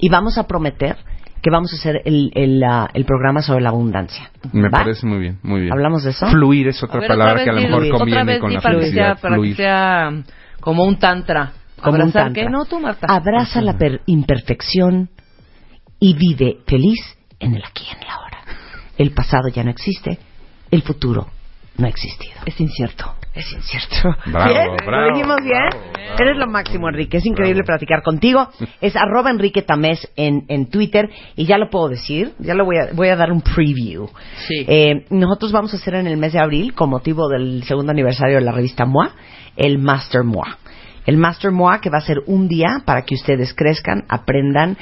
[0.00, 0.96] Y vamos a prometer
[1.42, 4.30] que vamos a hacer el, el, ah, el programa sobre la abundancia.
[4.52, 4.78] Me ¿Va?
[4.80, 5.72] parece muy bien, muy bien.
[5.72, 6.26] ¿Hablamos de eso?
[6.28, 8.60] Fluir es otra ver, palabra otra que a lo mejor otra conviene vez con la
[8.60, 9.20] para que sea, felicidad.
[9.20, 9.56] para que Fluir.
[9.56, 10.10] sea
[10.60, 11.52] como un tantra.
[11.80, 12.42] Como un ¿Abrazar tantra.
[12.44, 12.50] qué?
[12.50, 13.06] No, tú, Marta.
[13.08, 15.10] Abraza la per- imperfección
[16.00, 16.98] y vive feliz
[17.38, 18.38] en el aquí y en el ahora.
[18.96, 20.18] El pasado ya no existe,
[20.72, 21.28] el futuro
[21.78, 22.34] no ha existido.
[22.44, 23.14] Es incierto.
[23.34, 24.16] Es incierto.
[24.26, 24.66] Bravo, ¿Bien?
[24.84, 25.68] bravo, ¿Lo dijimos bien?
[25.70, 26.16] bravo, bravo.
[26.18, 27.18] Eres lo máximo, Enrique.
[27.18, 28.48] Es increíble platicar contigo.
[28.80, 31.08] Es arroba Enrique Tamés en, en Twitter.
[31.36, 32.32] Y ya lo puedo decir.
[32.40, 34.08] Ya lo voy a, voy a dar un preview.
[34.48, 34.64] Sí.
[34.66, 38.36] Eh, nosotros vamos a hacer en el mes de abril, con motivo del segundo aniversario
[38.36, 39.12] de la revista MOA,
[39.56, 40.58] el Master MOA.
[41.06, 44.76] El Master MOA que va a ser un día para que ustedes crezcan, aprendan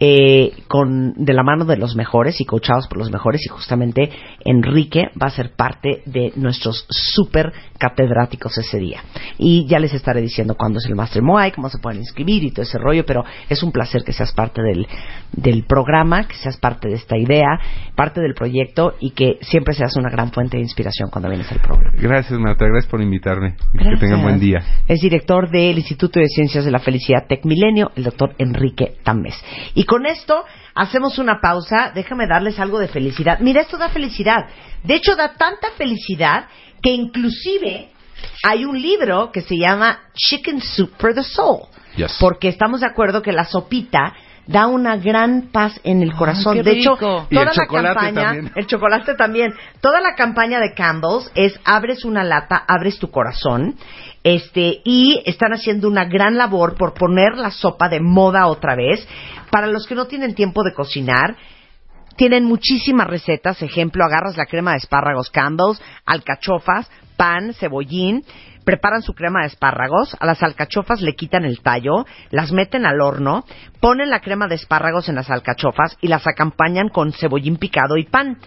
[0.00, 4.10] eh, con de la mano de los mejores y coachados por los mejores y justamente
[4.44, 9.00] Enrique va a ser parte de nuestros super catedráticos ese día
[9.38, 12.44] y ya les estaré diciendo cuándo es el Master MOA y cómo se pueden inscribir
[12.44, 14.86] y todo ese rollo pero es un placer que seas parte del,
[15.32, 17.58] del programa que seas parte de esta idea
[17.94, 21.60] parte del proyecto y que siempre seas una gran fuente de inspiración cuando vienes al
[21.60, 22.66] programa Gracias, Marta.
[22.66, 23.56] Gracias por invitarme.
[23.72, 24.00] Que Gracias.
[24.00, 24.58] tengan buen día.
[24.86, 29.34] Es director del Instituto de Ciencias de la Felicidad Tec Milenio, el doctor Enrique Tamés.
[29.74, 30.44] Y con esto
[30.74, 31.92] hacemos una pausa.
[31.94, 33.38] Déjame darles algo de felicidad.
[33.40, 34.46] Mira, esto da felicidad.
[34.82, 36.46] De hecho, da tanta felicidad
[36.82, 37.90] que inclusive
[38.42, 41.68] hay un libro que se llama Chicken Soup for the Soul.
[41.96, 42.16] Yes.
[42.20, 44.14] Porque estamos de acuerdo que la sopita
[44.46, 46.62] da una gran paz en el corazón.
[46.62, 46.94] de hecho.
[46.94, 48.52] Y toda el la chocolate campaña, también.
[48.54, 49.54] el chocolate también.
[49.80, 53.76] Toda la campaña de Campbell's es abres una lata, abres tu corazón.
[54.26, 59.06] Este, y están haciendo una gran labor por poner la sopa de moda otra vez.
[59.52, 61.36] Para los que no tienen tiempo de cocinar,
[62.16, 63.62] tienen muchísimas recetas.
[63.62, 68.24] Ejemplo, agarras la crema de espárragos Campbell's, alcachofas, pan, cebollín,
[68.64, 73.00] preparan su crema de espárragos, a las alcachofas le quitan el tallo, las meten al
[73.00, 73.44] horno,
[73.78, 78.06] ponen la crema de espárragos en las alcachofas y las acompañan con cebollín picado y
[78.06, 78.38] pan.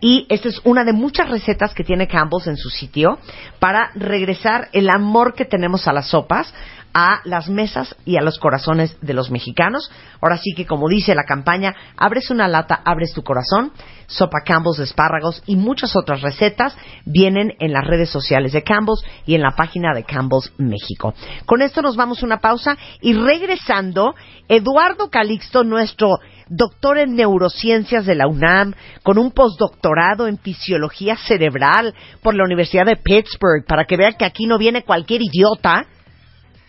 [0.00, 3.18] Y esta es una de muchas recetas que tiene Campbell's en su sitio
[3.58, 6.52] para regresar el amor que tenemos a las sopas
[6.92, 9.90] a las mesas y a los corazones de los mexicanos.
[10.20, 13.72] Ahora sí que, como dice la campaña, abres una lata, abres tu corazón.
[14.06, 19.04] Sopa Campbell's de espárragos y muchas otras recetas vienen en las redes sociales de Campbell's
[19.24, 21.14] y en la página de Campbell's México.
[21.46, 24.14] Con esto nos vamos a una pausa y regresando,
[24.48, 26.18] Eduardo Calixto, nuestro
[26.50, 32.84] doctor en neurociencias de la UNAM, con un postdoctorado en fisiología cerebral por la Universidad
[32.84, 35.86] de Pittsburgh, para que vean que aquí no viene cualquier idiota.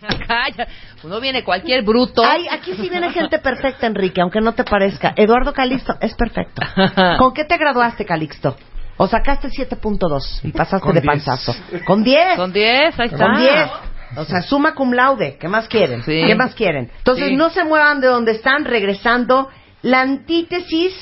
[1.04, 2.22] Uno viene cualquier bruto.
[2.24, 5.12] Ay, aquí sí viene gente perfecta, Enrique, aunque no te parezca.
[5.16, 6.62] Eduardo Calixto es perfecto.
[7.18, 8.56] ¿Con qué te graduaste, Calixto?
[8.96, 11.12] O sacaste 7.2 y pasaste Con de 10.
[11.12, 11.54] panzazo.
[11.86, 12.36] Con 10.
[12.36, 13.24] Con 10, ahí está.
[13.26, 13.70] Con 10.
[14.16, 15.38] O sea, suma cum laude.
[15.40, 16.02] ¿Qué más quieren?
[16.04, 16.22] Sí.
[16.26, 16.90] ¿Qué más quieren?
[16.98, 17.36] Entonces, Sí.
[17.36, 19.48] no se muevan de donde están, regresando.
[19.82, 20.94] La antítesis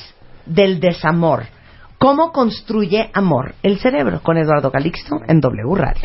[0.47, 1.45] del desamor.
[1.99, 4.21] ¿Cómo construye amor el cerebro?
[4.23, 6.01] Con Eduardo Calixto en W Radio.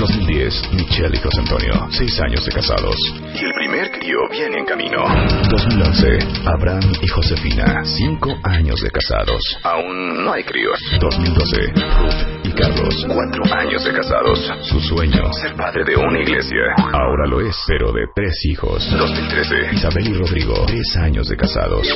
[0.00, 2.96] 2010, Michelle y José Antonio, seis años de casados.
[3.34, 5.04] Y el primer crío viene en camino.
[5.50, 9.42] 2011, Abraham y Josefina, cinco años de casados.
[9.62, 10.80] Aún no hay críos.
[10.98, 14.50] 2012, Ruth y Carlos, cuatro años de casados.
[14.62, 16.74] Su sueño, ser padre de una iglesia.
[16.94, 18.90] Ahora lo es, pero de tres hijos.
[18.90, 21.86] 2013, Isabel y Rodrigo, tres años de casados.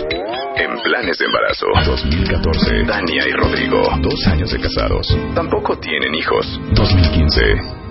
[0.57, 1.67] En planes de embarazo.
[1.87, 5.17] 2014, Dania y Rodrigo, dos años de casados.
[5.35, 6.61] Tampoco tienen hijos.
[6.75, 7.85] 2015,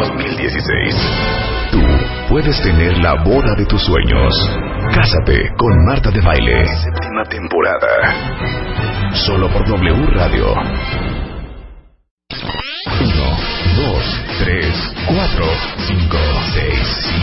[0.00, 0.94] 2016.
[1.72, 1.80] Tú
[2.28, 4.32] puedes tener la boda de tus sueños.
[4.94, 6.66] Cásate con Marta de Baile.
[6.66, 8.14] Séptima temporada.
[9.26, 10.54] Solo por W Radio.
[13.00, 13.08] 1,
[13.76, 15.44] 2, 3, 4,
[15.86, 16.16] 5,
[16.54, 16.72] 6,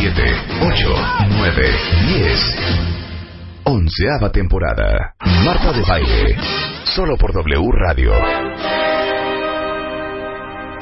[0.01, 0.95] 7, 8,
[1.29, 1.71] 9,
[2.07, 2.55] 10.
[3.63, 5.15] Onceava temporada.
[5.45, 6.37] Marta de Baile.
[6.83, 8.13] Solo por W Radio.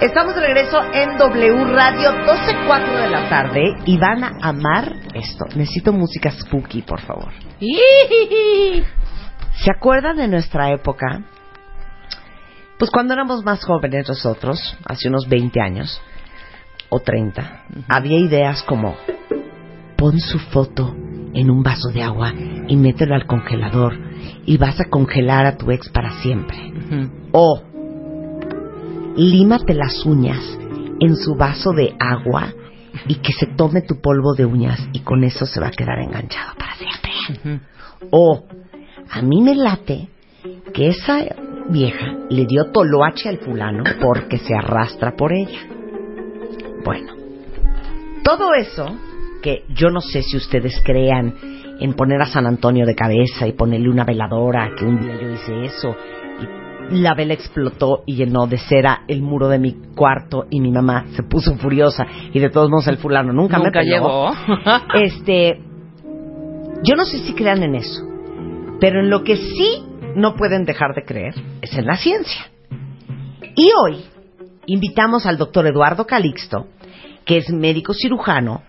[0.04, 5.46] Estamos de regreso en W Radio, 12.04 de la tarde, y van a amar esto.
[5.56, 7.32] Necesito música spooky, por favor.
[9.64, 11.24] ¿Se acuerdan de nuestra época?
[12.78, 16.02] Pues cuando éramos más jóvenes nosotros, hace unos 20 años,
[16.90, 18.98] o 30, había ideas como,
[19.96, 20.94] pon su foto
[21.34, 22.34] en un vaso de agua
[22.68, 23.98] y mételo al congelador
[24.46, 26.74] y vas a congelar a tu ex para siempre.
[27.32, 27.72] O
[29.15, 30.40] límate las uñas
[30.99, 32.53] en su vaso de agua
[33.07, 35.99] y que se tome tu polvo de uñas y con eso se va a quedar
[35.99, 37.61] enganchado para siempre.
[38.11, 38.45] O
[39.10, 40.10] a mí me late
[40.73, 41.26] que esa
[41.69, 45.68] vieja le dio toloache al fulano porque se arrastra por ella.
[46.84, 47.14] Bueno,
[48.23, 48.95] todo eso
[49.41, 51.34] que yo no sé si ustedes crean
[51.80, 55.30] en poner a San Antonio de cabeza y ponerle una veladora, que un día yo
[55.30, 55.95] hice eso
[57.02, 61.06] la vela explotó y llenó de cera el muro de mi cuarto y mi mamá
[61.15, 64.32] se puso furiosa y de todos modos el fulano nunca, me Nunca llegó.
[64.94, 65.60] este,
[66.84, 68.03] yo no sé si crean en eso,
[68.80, 69.84] pero en lo que sí
[70.15, 72.52] no pueden dejar de creer es en la ciencia.
[73.56, 74.03] Y hoy
[74.65, 76.68] invitamos al doctor Eduardo Calixto,
[77.26, 78.64] que es médico cirujano,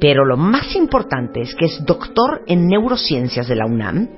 [0.00, 4.08] pero lo más importante es que es doctor en neurociencias de la UNAM,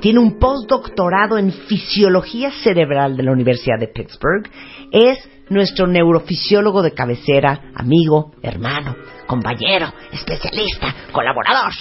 [0.00, 4.50] tiene un postdoctorado en fisiología cerebral de la Universidad de Pittsburgh,
[4.92, 5.18] es
[5.48, 8.96] nuestro neurofisiólogo de cabecera, amigo, hermano,
[9.26, 11.72] compañero, especialista, colaborador.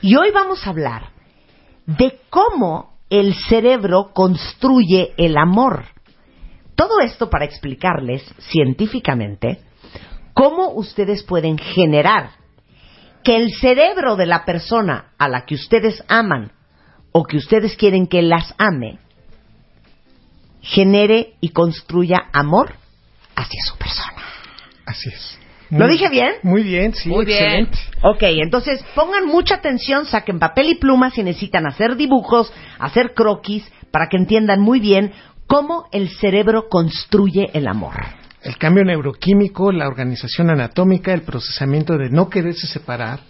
[0.00, 1.10] Y hoy vamos a hablar
[1.86, 5.84] de cómo el cerebro construye el amor.
[6.74, 9.60] Todo esto para explicarles científicamente
[10.32, 12.30] cómo ustedes pueden generar
[13.22, 16.52] que el cerebro de la persona a la que ustedes aman
[17.16, 18.98] o que ustedes quieren que las ame
[20.60, 22.74] genere y construya amor
[23.36, 24.22] hacia su persona.
[24.84, 25.38] Así es.
[25.70, 26.32] ¿Lo dije bien?
[26.42, 27.38] Muy bien, sí, Muy bien.
[27.38, 27.78] excelente.
[28.02, 33.64] Ok, entonces pongan mucha atención, saquen papel y pluma si necesitan hacer dibujos, hacer croquis,
[33.92, 35.12] para que entiendan muy bien
[35.46, 37.94] cómo el cerebro construye el amor.
[38.42, 43.20] El cambio neuroquímico, la organización anatómica, el procesamiento de no quererse separar,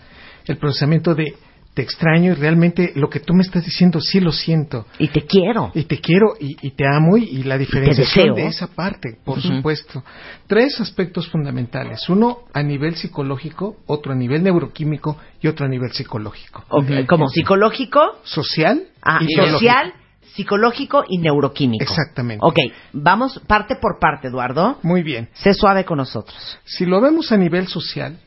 [0.47, 1.35] el procesamiento de
[1.75, 4.87] te extraño y realmente lo que tú me estás diciendo sí lo siento.
[4.99, 5.73] Y te quiero.
[5.75, 9.43] Y te quiero y, y te amo y, y la diferenciación de esa parte, por
[9.43, 10.05] supuesto.
[10.47, 12.09] Tres aspectos fundamentales.
[12.09, 16.65] Uno a nivel psicológico, otro a nivel neuroquímico y otro a nivel psicológico.
[16.69, 19.95] Ok, Como psicológico, Social ah, y social,
[20.35, 21.83] psicológico y neuroquímico.
[21.83, 22.45] Exactamente.
[22.47, 22.59] Ok,
[22.93, 24.79] vamos parte por parte, Eduardo.
[24.83, 25.29] Muy bien.
[25.35, 26.59] Sé suave con nosotros.
[26.65, 28.21] Si lo vemos a nivel social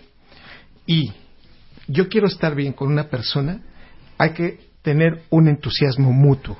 [0.85, 1.13] y
[1.87, 3.61] yo quiero estar bien con una persona,
[4.17, 6.57] hay que tener un entusiasmo mutuo.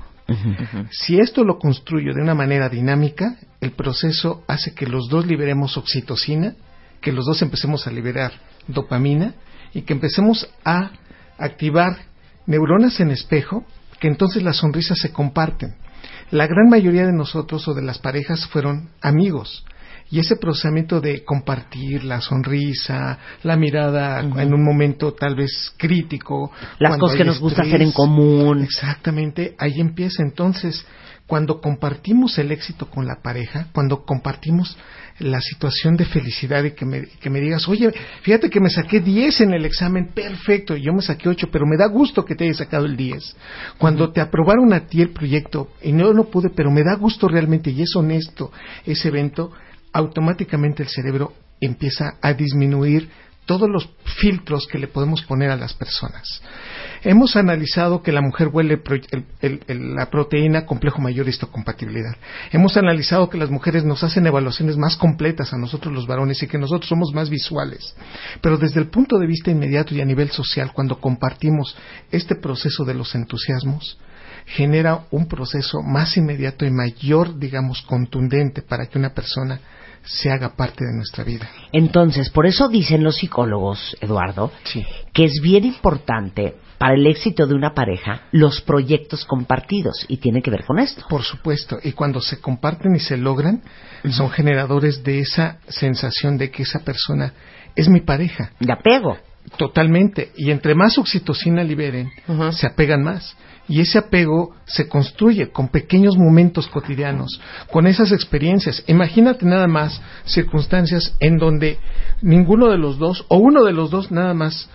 [0.91, 5.77] Si esto lo construyo de una manera dinámica, el proceso hace que los dos liberemos
[5.77, 6.55] oxitocina,
[6.99, 8.33] que los dos empecemos a liberar
[8.67, 9.35] dopamina
[9.73, 10.91] y que empecemos a
[11.37, 11.97] activar
[12.45, 13.65] neuronas en espejo,
[13.99, 15.75] que entonces las sonrisas se comparten.
[16.31, 19.65] La gran mayoría de nosotros o de las parejas fueron amigos.
[20.09, 26.51] Y ese procesamiento de compartir la sonrisa, la mirada en un momento tal vez crítico.
[26.79, 28.63] Las cosas que nos gusta hacer en común.
[28.63, 30.23] Exactamente, ahí empieza.
[30.23, 30.85] Entonces,
[31.27, 34.77] cuando compartimos el éxito con la pareja, cuando compartimos
[35.19, 39.01] la situación de felicidad y que me, que me digas, oye, fíjate que me saqué
[39.01, 42.35] 10 en el examen, perfecto, y yo me saqué 8, pero me da gusto que
[42.35, 43.35] te hayas sacado el 10.
[43.77, 47.27] Cuando te aprobaron a ti el proyecto, y no lo pude, pero me da gusto
[47.27, 48.51] realmente, y es honesto
[48.85, 49.51] ese evento,
[49.97, 53.09] automáticamente el cerebro empieza a disminuir
[53.47, 56.41] todos los filtros que le podemos poner a las personas.
[57.03, 58.79] Hemos analizado que la mujer huele
[59.41, 62.15] el- la proteína complejo mayor histocompatibilidad.
[62.51, 66.47] Hemos analizado que las mujeres nos hacen evaluaciones más completas a nosotros los varones y
[66.47, 67.95] que nosotros somos más visuales.
[68.41, 71.75] Pero desde el punto de vista inmediato y a nivel social, cuando compartimos
[72.11, 73.97] este proceso de los entusiasmos,
[74.45, 79.59] genera un proceso más inmediato y mayor, digamos, contundente para que una persona
[80.07, 81.49] se haga parte de nuestra vida.
[81.71, 84.85] Entonces, por eso dicen los psicólogos, Eduardo, Sí.
[85.13, 90.41] que es bien importante para el éxito de una pareja los proyectos compartidos y tiene
[90.41, 91.05] que ver con esto.
[91.09, 93.61] Por supuesto, y cuando se comparten y se logran,
[94.09, 97.33] son generadores de esa sensación de que esa persona
[97.75, 98.51] es mi pareja.
[98.59, 99.17] De apego.
[99.57, 100.31] Totalmente.
[100.35, 102.11] Y entre más oxitocina liberen,
[102.51, 103.35] se apegan más.
[103.67, 107.41] Y ese apego se construye con pequeños momentos cotidianos,
[107.71, 108.83] con esas experiencias.
[108.87, 111.77] Imagínate nada más circunstancias en donde
[112.21, 114.69] ninguno de los dos, o uno de los dos nada más,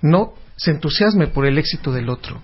[0.00, 2.40] no se entusiasme por el éxito del otro.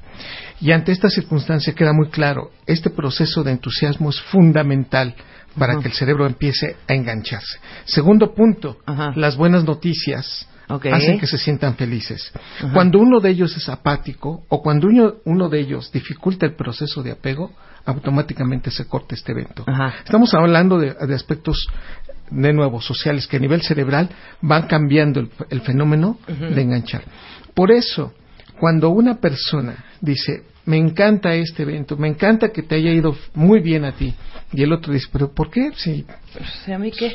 [0.61, 5.15] Y ante esta circunstancia queda muy claro, este proceso de entusiasmo es fundamental
[5.59, 7.59] para que el cerebro empiece a engancharse.
[7.85, 8.79] Segundo punto,
[9.15, 12.33] las buenas noticias Hacen que se sientan felices.
[12.73, 17.03] Cuando uno de ellos es apático o cuando uno, uno de ellos dificulta el proceso
[17.03, 17.53] de apego,
[17.85, 19.65] automáticamente se corta este evento.
[20.05, 21.69] Estamos hablando de, de aspectos
[22.31, 24.09] de nuevo sociales que a nivel cerebral
[24.41, 27.05] van cambiando el, el fenómeno de enganchar.
[27.55, 28.13] Por eso,
[28.59, 33.61] cuando una persona dice, me encanta este evento, me encanta que te haya ido muy
[33.61, 34.15] bien a ti,
[34.53, 35.71] y el otro dice, pero ¿por qué?
[35.77, 36.05] Si
[36.73, 37.13] ¿A mí qué?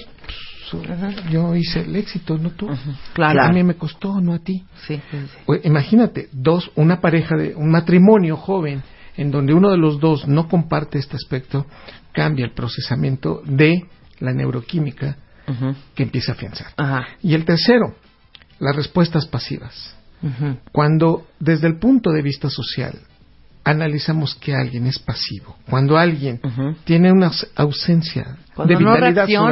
[1.29, 2.67] Yo hice el éxito, no tú.
[3.13, 3.43] Claro.
[3.43, 4.63] A mí me costó, no a ti.
[4.87, 5.37] Sí, sí, sí.
[5.45, 8.83] O- Imagínate, dos, una pareja de un matrimonio joven
[9.17, 11.65] en donde uno de los dos no comparte este aspecto,
[12.13, 13.85] cambia el procesamiento de
[14.19, 15.17] la neuroquímica
[15.95, 16.67] que empieza a afianzar.
[16.77, 17.05] Ajá.
[17.21, 17.95] Y el tercero,
[18.59, 19.95] las respuestas pasivas.
[20.71, 22.93] Cuando desde el punto de vista social
[23.63, 26.39] analizamos que alguien es pasivo, cuando alguien
[26.83, 29.01] tiene una aus- ausencia Cuando de no sobre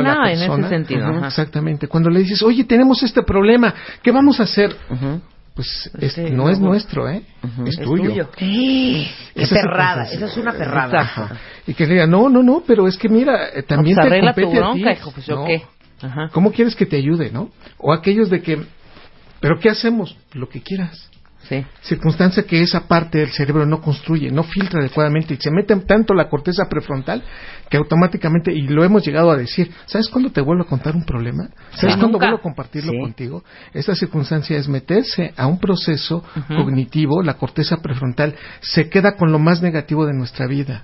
[0.04, 4.44] la en ese sentido, exactamente, cuando le dices, oye, tenemos este problema, ¿qué vamos a
[4.44, 4.76] hacer?
[5.54, 7.22] Pues es- Sí, no es nuestro, ¿eh?
[7.66, 8.10] Es Es tuyo.
[8.10, 8.30] tuyo.
[8.36, 9.04] ¡Qué
[9.36, 10.04] Esa es perrada!
[10.04, 11.00] otra Esa es una perrada.
[11.02, 11.38] Ajá.
[11.68, 14.14] Y que le diga, no, no, no, pero es que mira, eh, también pues te
[14.14, 14.80] arregla tu compete a ti.
[14.82, 15.46] bronca, hijo, pues, ¿yo No.
[15.46, 15.64] qué?
[16.32, 17.50] ¿Cómo quieres que te ayude, no?
[17.78, 18.58] O aquellos de que,
[19.42, 20.16] ¿pero qué hacemos?
[20.34, 21.09] Lo que quieras.
[21.48, 21.66] Sí.
[21.82, 26.14] Circunstancia que esa parte del cerebro no construye, no filtra adecuadamente y se mete tanto
[26.14, 27.24] la corteza prefrontal
[27.70, 31.06] que automáticamente, y lo hemos llegado a decir, ¿sabes cuándo te vuelvo a contar un
[31.06, 31.46] problema?
[31.72, 32.00] ¿Sabes Sí.
[32.00, 32.26] cuándo Nunca.
[32.26, 33.00] vuelvo a compartirlo Sí.
[33.00, 33.44] contigo?
[33.74, 39.40] Esta circunstancia es meterse a un proceso cognitivo, la corteza prefrontal se queda con lo
[39.40, 40.84] más negativo de nuestra vida.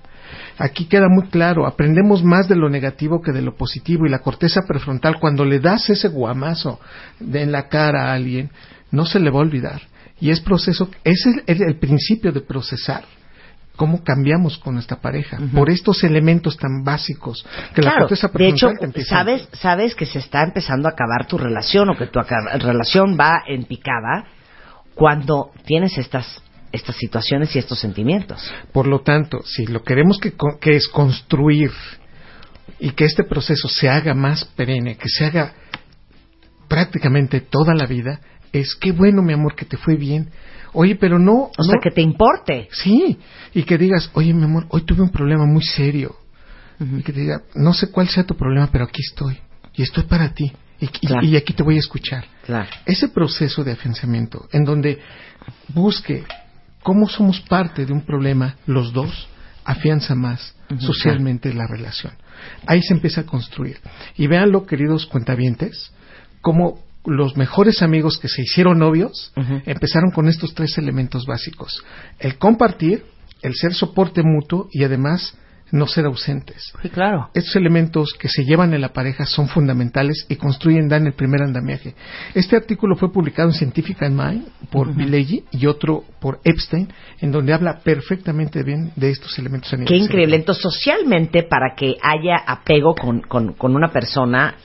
[0.58, 4.20] Aquí queda muy claro, aprendemos más de lo negativo que de lo positivo y la
[4.20, 6.80] corteza prefrontal cuando le das ese guamazo
[7.20, 8.50] de en la cara a alguien,
[8.92, 9.82] no se le va a olvidar.
[10.20, 13.04] Y es proceso, ese es el, el principio de procesar
[13.76, 18.48] cómo cambiamos con nuestra pareja por estos elementos tan básicos que la Claro, corteza de
[18.48, 18.70] hecho,
[19.06, 22.20] sabes, sabes que se está empezando a acabar tu relación o que tu
[22.60, 24.26] relación va en picada
[24.94, 28.54] cuando tienes estas estas situaciones y estos sentimientos.
[28.74, 31.72] Por lo tanto, si lo queremos que, que es construir
[32.80, 35.54] y que este proceso se haga más perenne, que se haga
[36.68, 38.20] prácticamente toda la vida,
[38.60, 40.30] es qué bueno, mi amor, que te fue bien.
[40.74, 41.50] Oye, pero no.
[41.58, 42.68] O sea, que te importe.
[42.72, 43.18] Sí,
[43.54, 46.16] y que digas, oye, mi amor, hoy tuve un problema muy serio.
[46.80, 49.38] Y que te diga, no sé cuál sea tu problema, pero aquí estoy.
[49.76, 50.52] Y estoy para ti.
[50.82, 51.26] Y, y- Claro.
[51.26, 52.26] y aquí te voy a escuchar.
[52.46, 52.70] Claro.
[52.86, 55.00] Ese proceso de afianzamiento, en donde
[55.70, 56.24] busque
[56.84, 59.28] cómo somos parte de un problema, los dos,
[59.64, 62.14] afianza más socialmente la relación.
[62.68, 63.78] Ahí se empieza a construir.
[64.18, 65.92] Y véanlo, queridos cuentavientes,
[66.42, 69.32] como los mejores amigos que se hicieron novios
[69.66, 71.84] empezaron con estos tres elementos básicos.
[72.20, 73.06] El compartir,
[73.42, 75.38] el ser soporte mutuo y además
[75.72, 76.74] no ser ausentes.
[76.82, 77.30] Sí, claro.
[77.34, 81.42] Estos elementos que se llevan en la pareja son fundamentales y construyen, dan el primer
[81.42, 81.96] andamiaje.
[82.34, 84.94] Este artículo fue publicado en Scientific Mind por uh
[85.52, 86.88] y otro por Epstein,
[87.20, 89.72] en donde habla perfectamente bien de estos elementos.
[89.74, 90.36] A nivel Qué increíble.
[90.36, 94.56] Entonces, socialmente, para que haya apego con, con, con una persona,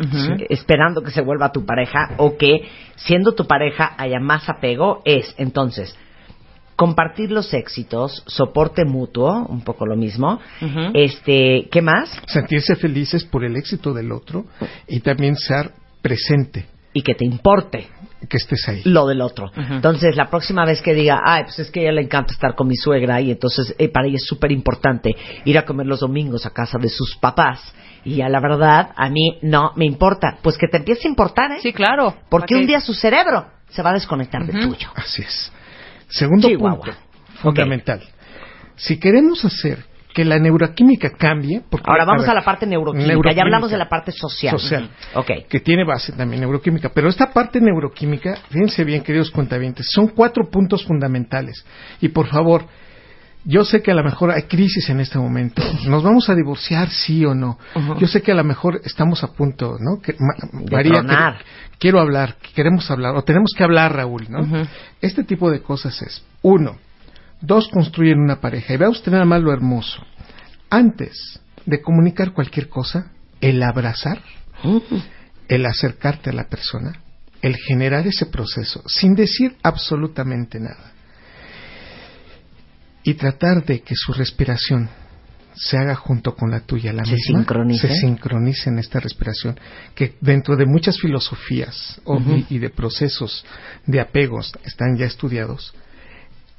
[0.48, 5.34] esperando que se vuelva tu pareja, o que siendo tu pareja haya más apego, es
[5.38, 5.96] entonces
[6.80, 10.40] compartir los éxitos, soporte mutuo, un poco lo mismo.
[10.94, 12.10] Este, ¿qué más?
[12.26, 14.46] Sentirse felices por el éxito del otro
[14.88, 17.88] y también ser presente, Y que te importe
[18.26, 18.80] que estés ahí.
[18.86, 19.50] lo del otro.
[19.54, 22.54] Entonces, la próxima vez que diga, ay, pues es que a ella le encanta estar
[22.54, 26.00] con mi suegra y entonces eh, para ella es súper importante ir a comer los
[26.00, 27.60] domingos a casa de sus papás.
[28.06, 30.38] Y a la verdad, a mí no me importa.
[30.40, 31.58] Pues que te empiece a importar, ¿eh?
[31.60, 32.16] Sí, claro.
[32.30, 34.88] Porque ¿Para un día su cerebro se va a desconectar del tuyo.
[34.94, 35.52] Así es.
[36.10, 36.80] Segundo Chihuahua.
[36.84, 36.98] punto,
[37.40, 38.00] fundamental.
[38.76, 43.32] Si queremos hacer que la neuroquímica cambie, porque, Ahora vamos ver, a la parte neuroquímica.
[43.32, 44.58] Ya hablamos de la parte social.
[44.58, 45.30] social, Ok.
[45.48, 50.50] que tiene base también neuroquímica, pero esta parte neuroquímica, fíjense bien, queridos cuentavientes, son cuatro
[50.50, 51.64] puntos fundamentales.
[52.00, 52.64] Y por favor,
[53.44, 55.62] yo sé que a lo mejor hay crisis en este momento.
[55.88, 57.58] ¿Nos vamos a divorciar, sí o no?
[57.98, 60.00] Yo sé que a lo mejor estamos a punto, ¿no?
[60.00, 61.02] Que, Ma- María,
[61.78, 64.40] quiero hablar, queremos hablar, o tenemos que hablar, Raúl, ¿no?
[65.00, 66.76] Este tipo de cosas es, uno,
[67.40, 68.74] dos, construyen una pareja.
[68.74, 70.02] Y vea usted nada más lo hermoso.
[70.68, 73.10] Antes de comunicar cualquier cosa,
[73.40, 74.20] el abrazar,
[75.48, 76.92] el acercarte a la persona,
[77.42, 80.92] el generar ese proceso, sin decir absolutamente nada.
[83.02, 84.88] Y tratar de que su respiración
[85.54, 87.88] se haga junto con la tuya, la Se misma, sincronice.
[87.88, 89.58] se sincronice en esta respiración,
[89.94, 92.00] que dentro de muchas filosofías
[92.48, 93.44] y, y de procesos
[93.86, 95.74] de apegos están ya estudiados,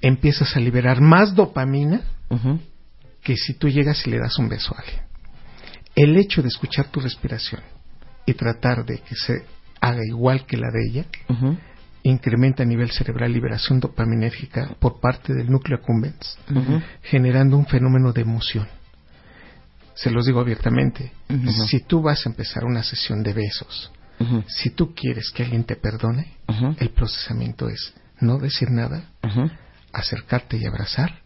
[0.01, 2.01] empiezas a liberar más dopamina
[3.23, 5.01] que si tú llegas y le das un beso a alguien.
[5.95, 7.61] El hecho de escuchar tu respiración
[8.25, 9.43] y tratar de que se
[9.79, 11.05] haga igual que la de ella.
[12.03, 16.37] Incrementa a nivel cerebral liberación dopaminérgica por parte del núcleo accumbens,
[17.03, 18.67] generando un fenómeno de emoción.
[19.93, 21.11] Se los digo abiertamente,
[21.69, 23.91] si tú vas a empezar una sesión de besos,
[24.47, 26.37] si tú quieres que alguien te perdone,
[26.79, 29.03] el procesamiento es no decir nada,
[29.93, 31.21] acercarte y abrazar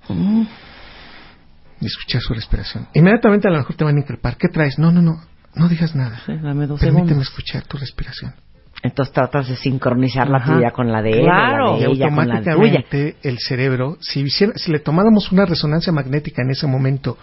[1.80, 2.88] y escuchar su respiración.
[2.94, 4.38] Inmediatamente a lo mejor te van a increpar.
[4.38, 4.80] ¿Qué traes?
[4.80, 5.22] No, no, no.
[5.56, 6.22] No digas nada.
[6.26, 7.28] Sí, dame dos Permíteme segundos.
[7.30, 8.34] escuchar tu respiración.
[8.86, 11.72] Entonces tratas de sincronizar la tuya con la de él, Claro.
[11.74, 12.52] la de y ella con la tuya.
[12.54, 17.18] automáticamente el cerebro, si, hiciera- si le tomáramos una resonancia magnética en ese momento,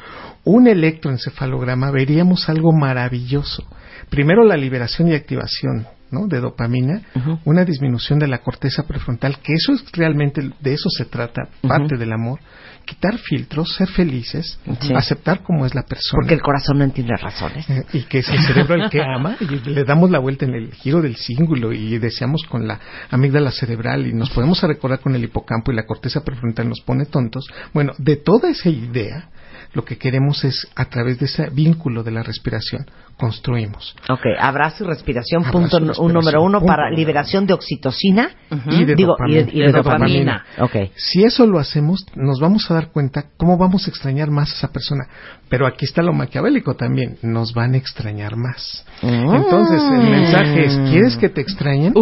[0.45, 3.65] un electroencefalograma, veríamos algo maravilloso.
[4.11, 6.27] Primero la liberación y activación ¿no?
[6.29, 7.03] de dopamina,
[7.45, 11.97] una disminución de la corteza prefrontal, que eso es realmente, de eso se trata, parte
[11.97, 12.39] del amor.
[12.85, 14.93] Quitar filtros, ser felices, Sí.
[14.95, 16.19] aceptar cómo es la persona.
[16.21, 17.69] Porque el corazón no entiende razones.
[17.71, 20.55] Eh, y que es el cerebro el que ama y le damos la vuelta en
[20.55, 25.15] el giro del cíngulo y deseamos con la amígdala cerebral y nos podemos recordar con
[25.15, 27.47] el hipocampo y la corteza prefrontal nos pone tontos.
[27.73, 29.29] Bueno, de toda esa idea,
[29.74, 32.86] lo que queremos es, a través de ese vínculo de la respiración,
[33.16, 33.94] construimos.
[34.11, 37.55] Ok, abrazo y respiración, Abrazo punto y n- respiración, un número uno para liberación de
[37.55, 38.31] oxitocina.
[38.70, 39.53] Y de Digo, y de, dopamina.
[39.53, 40.44] y de De dopamina.
[40.61, 40.77] Ok.
[40.97, 44.55] Si eso lo hacemos, nos vamos a dar cuenta cómo vamos a extrañar más a
[44.57, 45.05] esa persona.
[45.49, 48.85] Pero aquí está lo maquiavélico también, nos van a extrañar más.
[49.03, 51.94] Entonces, el mensaje es, ¿quieres que te extrañen?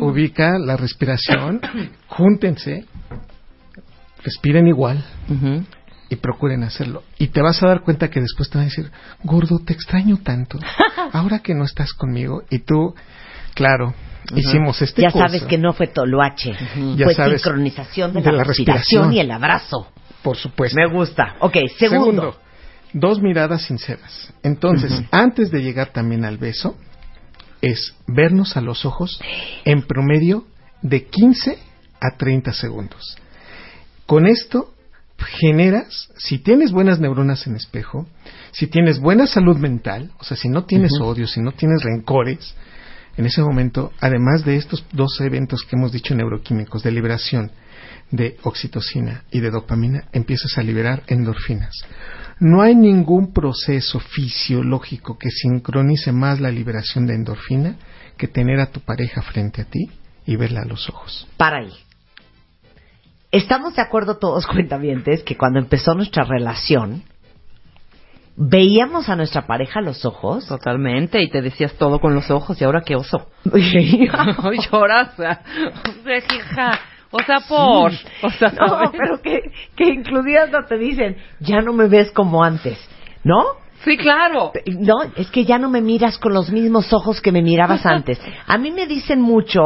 [0.00, 1.60] Ubica la respiración,
[2.08, 2.84] júntense,
[4.22, 5.64] respiren igual Ujú.
[6.08, 7.02] Y procuren hacerlo.
[7.18, 8.90] Y te vas a dar cuenta que después te van a decir,
[9.24, 10.58] gordo, te extraño tanto,
[11.12, 12.42] ahora que no estás conmigo.
[12.50, 12.94] Y tú,
[13.54, 13.94] claro,
[14.34, 15.26] hicimos este ya curso.
[15.28, 16.52] sabes que no fue toloache,
[16.96, 19.12] Ya fue sabes sincronización de, de la, la respiración, respiración.
[19.12, 19.88] y el abrazo.
[20.22, 20.76] Por supuesto.
[20.76, 21.36] Me gusta.
[21.40, 22.36] Ok, segundo.
[22.92, 24.32] dos miradas sinceras.
[24.42, 26.76] Entonces, antes de llegar también al beso,
[27.60, 29.20] es vernos a los ojos
[29.64, 30.46] en promedio
[30.82, 31.58] de 15
[32.00, 33.16] a 30 segundos.
[34.06, 34.72] Con esto
[35.18, 38.06] generas, si tienes buenas neuronas en espejo,
[38.52, 42.54] si tienes buena salud mental, o sea, si no tienes odio, si no tienes rencores,
[43.16, 47.50] en ese momento, además de estos dos eventos que hemos dicho neuroquímicos, de liberación
[48.12, 51.74] de oxitocina y de dopamina, empiezas a liberar endorfinas.
[52.38, 57.76] No hay ningún proceso fisiológico que sincronice más la liberación de endorfina
[58.16, 59.90] que tener a tu pareja frente a ti
[60.24, 61.26] y verla a los ojos.
[61.36, 61.72] Para ahí.
[63.30, 67.02] Estamos de acuerdo todos, cuentavientes, que cuando empezó nuestra relación,
[68.36, 70.46] veíamos a nuestra pareja a los ojos.
[70.46, 73.28] Totalmente, y te decías todo con los ojos, y ahora qué oso.
[73.44, 75.10] Lloras.
[75.18, 76.80] hija,
[77.10, 77.92] O sea, por.
[78.22, 78.90] O sea, No, ¿sabes?
[78.92, 79.40] pero que,
[79.76, 82.78] que incluidas no te dicen, ya no me ves como antes,
[83.24, 83.42] ¿no?
[83.84, 84.52] Sí, claro.
[84.78, 88.20] No, es que ya no me miras con los mismos ojos que me mirabas antes.
[88.46, 89.60] A mí me dicen mucho,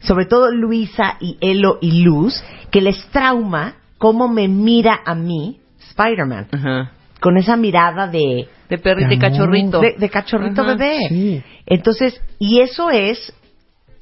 [0.00, 5.58] sobre todo Luisa y Elo y Luz, que les trauma cómo me mira a mí
[5.90, 6.48] Spider-Man.
[7.20, 9.80] Con esa mirada de, De perrito y cachorrito.
[9.80, 10.98] de, de cachorrito bebé.
[11.08, 11.42] Sí.
[11.66, 13.32] Entonces, y eso es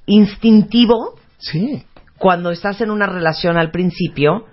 [0.07, 1.82] instintivo Sí.
[2.19, 4.47] cuando estás en una relación al principio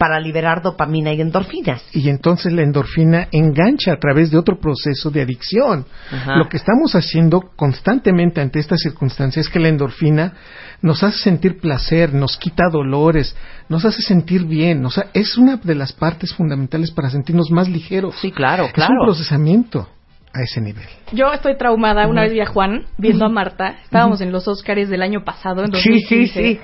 [0.00, 1.82] para liberar dopamina y endorfinas.
[1.92, 5.84] Y entonces la endorfina engancha a través de otro proceso de adicción.
[6.10, 6.36] Ajá.
[6.36, 10.32] Lo que estamos haciendo constantemente ante estas circunstancias es que la endorfina
[10.80, 13.36] nos hace sentir placer, nos quita dolores,
[13.68, 14.86] nos hace sentir bien.
[14.86, 18.14] O sea, es una de las partes fundamentales para sentirnos más ligeros.
[18.22, 18.94] Sí, claro, Es claro.
[19.00, 19.86] un procesamiento
[20.32, 20.86] a ese nivel.
[21.12, 22.06] Yo estoy traumada.
[22.06, 23.76] Una vez vi a Juan viendo a Marta.
[23.84, 26.06] Estábamos en los Oscars del año pasado, en Sí, 2015.
[26.08, 26.60] sí, sí.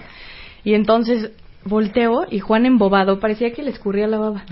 [0.64, 1.32] Y entonces
[1.66, 4.44] volteo y Juan embobado, parecía que le escurría la baba.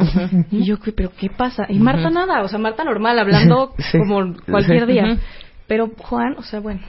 [0.50, 1.66] Y yo, ¿pero qué pasa?
[1.68, 3.98] Y Marta nada, o sea, Marta normal, hablando Sí.
[3.98, 5.16] como cualquier día.
[5.66, 6.80] Pero Juan, o sea, bueno.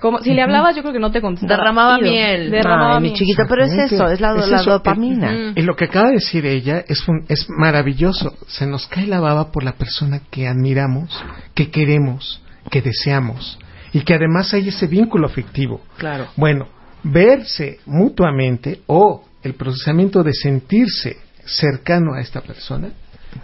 [0.00, 1.56] Como, si le hablabas, yo creo que no te contestaba.
[1.56, 2.10] Derramaba Ido.
[2.10, 2.50] miel.
[2.50, 3.18] Derramaba Ay, mi miel.
[3.18, 4.70] chiquito, pero es eso, es la, Es la eso.
[4.70, 5.52] dopamina.
[5.56, 8.32] Y lo que acaba de decir ella es, un- es maravilloso.
[8.46, 11.10] Se nos cae la baba por la persona que admiramos,
[11.54, 12.40] que queremos,
[12.70, 13.58] que deseamos.
[13.92, 15.80] Y que además hay ese vínculo afectivo.
[15.96, 16.26] Claro.
[16.36, 16.68] Bueno,
[17.02, 22.90] verse mutuamente o el procesamiento de sentirse cercano a esta persona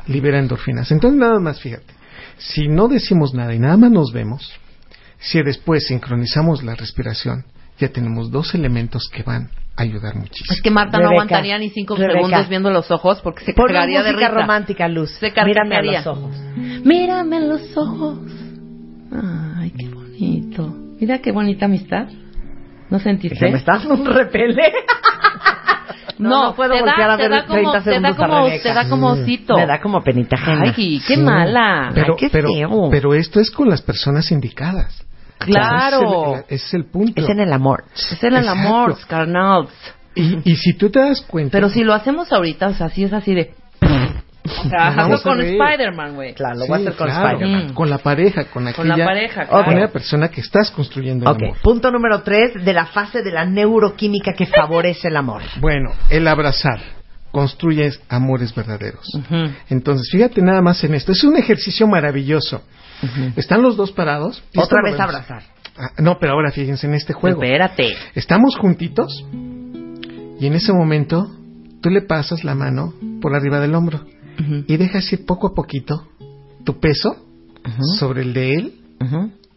[0.07, 0.91] libera endorfinas.
[0.91, 1.93] Entonces nada más fíjate,
[2.39, 4.53] si no decimos nada y nada más nos vemos,
[5.19, 7.45] si después sincronizamos la respiración,
[7.79, 10.55] ya tenemos dos elementos que van a ayudar muchísimo.
[10.55, 12.15] Es que Marta no aguantaría ni cinco Rebeca.
[12.15, 14.41] segundos viendo los ojos porque se Ponle cagaría de música risa.
[14.41, 15.11] romántica, Luz.
[15.19, 15.99] Se Mírame a carcajearía.
[15.99, 16.37] los ojos.
[16.85, 18.19] Mírame en los ojos.
[19.57, 20.75] Ay, qué bonito.
[21.01, 22.09] Mira qué bonita amistad.
[22.91, 23.39] ¿No sentiste?
[23.39, 24.63] Que me estás un repele.
[26.19, 28.13] No, no puedo te voltear da, a ver te da 30 como, te da segundos
[28.13, 28.63] a como, Rebeca.
[28.63, 29.57] te da como osito.
[29.57, 30.63] Me da como penita ajena.
[30.77, 31.21] Ay, qué Sí.
[31.21, 31.91] mala.
[31.95, 32.89] Pero, Ay, qué pero, feo.
[32.91, 35.05] pero esto es con las personas indicadas.
[35.39, 35.99] Claro.
[35.99, 37.23] Ese es el, ese es el punto.
[37.23, 37.85] Es en el amor.
[37.95, 38.51] Es el Exacto.
[38.61, 39.69] amor, carnal.
[40.15, 41.51] y, y si tú te das cuenta...
[41.53, 43.53] Pero si lo hacemos ahorita, o sea, sí es así de...
[44.47, 45.41] O sea, hazlo con.
[45.41, 46.35] Spider-Man, güey.
[46.35, 47.67] Claro, lo Sí, voy a hacer con claro, Spider-Man.
[47.67, 47.75] Mm.
[47.75, 48.77] Con la pareja, con aquella...
[48.77, 49.81] Con la pareja, Con claro.
[49.81, 51.57] la persona que estás construyendo el Ok, amor.
[51.63, 55.43] punto número tres de la fase de la neuroquímica que favorece el amor.
[55.61, 56.79] Bueno, el abrazar
[57.31, 59.07] construye amores verdaderos.
[59.69, 61.11] Entonces, fíjate nada más en esto.
[61.13, 62.63] Es un ejercicio maravilloso.
[63.37, 64.43] Están los dos parados.
[64.57, 65.43] Otra vez abrazar.
[65.77, 67.43] Ah, no, pero ahora fíjense en este juego.
[67.43, 67.93] Espérate.
[68.15, 69.25] Estamos juntitos
[70.39, 71.27] y en ese momento
[71.83, 74.05] tú le pasas la mano por arriba del hombro
[74.67, 76.07] Y dejas ir poco a poquito
[76.65, 77.17] tu peso
[77.99, 78.73] sobre el de él,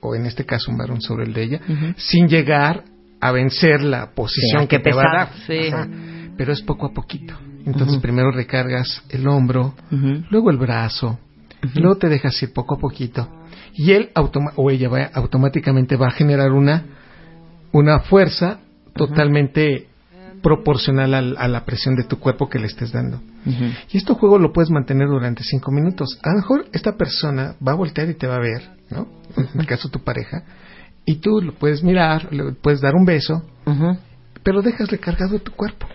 [0.01, 1.61] o en este caso un varón sobre el de ella,
[1.97, 2.83] sin llegar
[3.19, 5.17] a vencer la posición Sí, que qué te va a pesado.
[5.17, 5.47] dar.
[5.47, 5.67] Sí.
[5.73, 5.87] Ajá.
[6.37, 7.33] Pero es poco a poquito.
[7.65, 9.73] Entonces primero recargas el hombro,
[10.29, 11.19] luego el brazo,
[11.75, 13.27] luego te dejas ir poco a poquito.
[13.73, 14.09] Y él
[14.55, 16.83] o ella va, automáticamente va a generar una,
[17.71, 18.59] una fuerza
[18.95, 19.87] totalmente
[20.41, 23.19] proporcional al- a la presión de tu cuerpo que le estés dando.
[23.91, 26.19] Y este juego lo puedes mantener durante cinco minutos.
[26.23, 29.07] A lo mejor esta persona va a voltear y te va a ver, ¿no?
[29.37, 30.43] En el caso de tu pareja.
[31.05, 33.97] Y tú lo puedes mirar, le puedes dar un beso, Ujú.
[34.43, 35.87] pero dejas recargado tu cuerpo.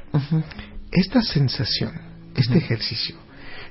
[0.90, 1.92] Esta sensación,
[2.34, 3.16] este ejercicio,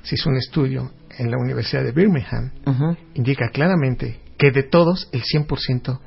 [0.04, 2.52] se hizo un estudio en la Universidad de Birmingham,
[3.16, 6.00] indica claramente que de todos el 100%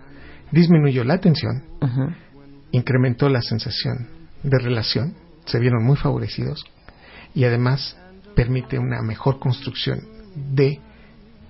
[0.52, 1.64] disminuyó la tensión,
[2.72, 4.08] incrementó la sensación
[4.42, 5.14] de relación,
[5.46, 6.64] se vieron muy favorecidos
[7.34, 7.96] y además
[8.34, 10.00] permite una mejor construcción
[10.34, 10.80] de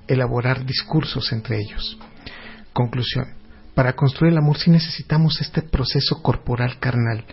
[0.06, 1.98] elaborar discursos entre ellos.
[2.73, 3.27] Conclusión.
[3.74, 7.24] Para construir el amor sí necesitamos este proceso corporal carnal,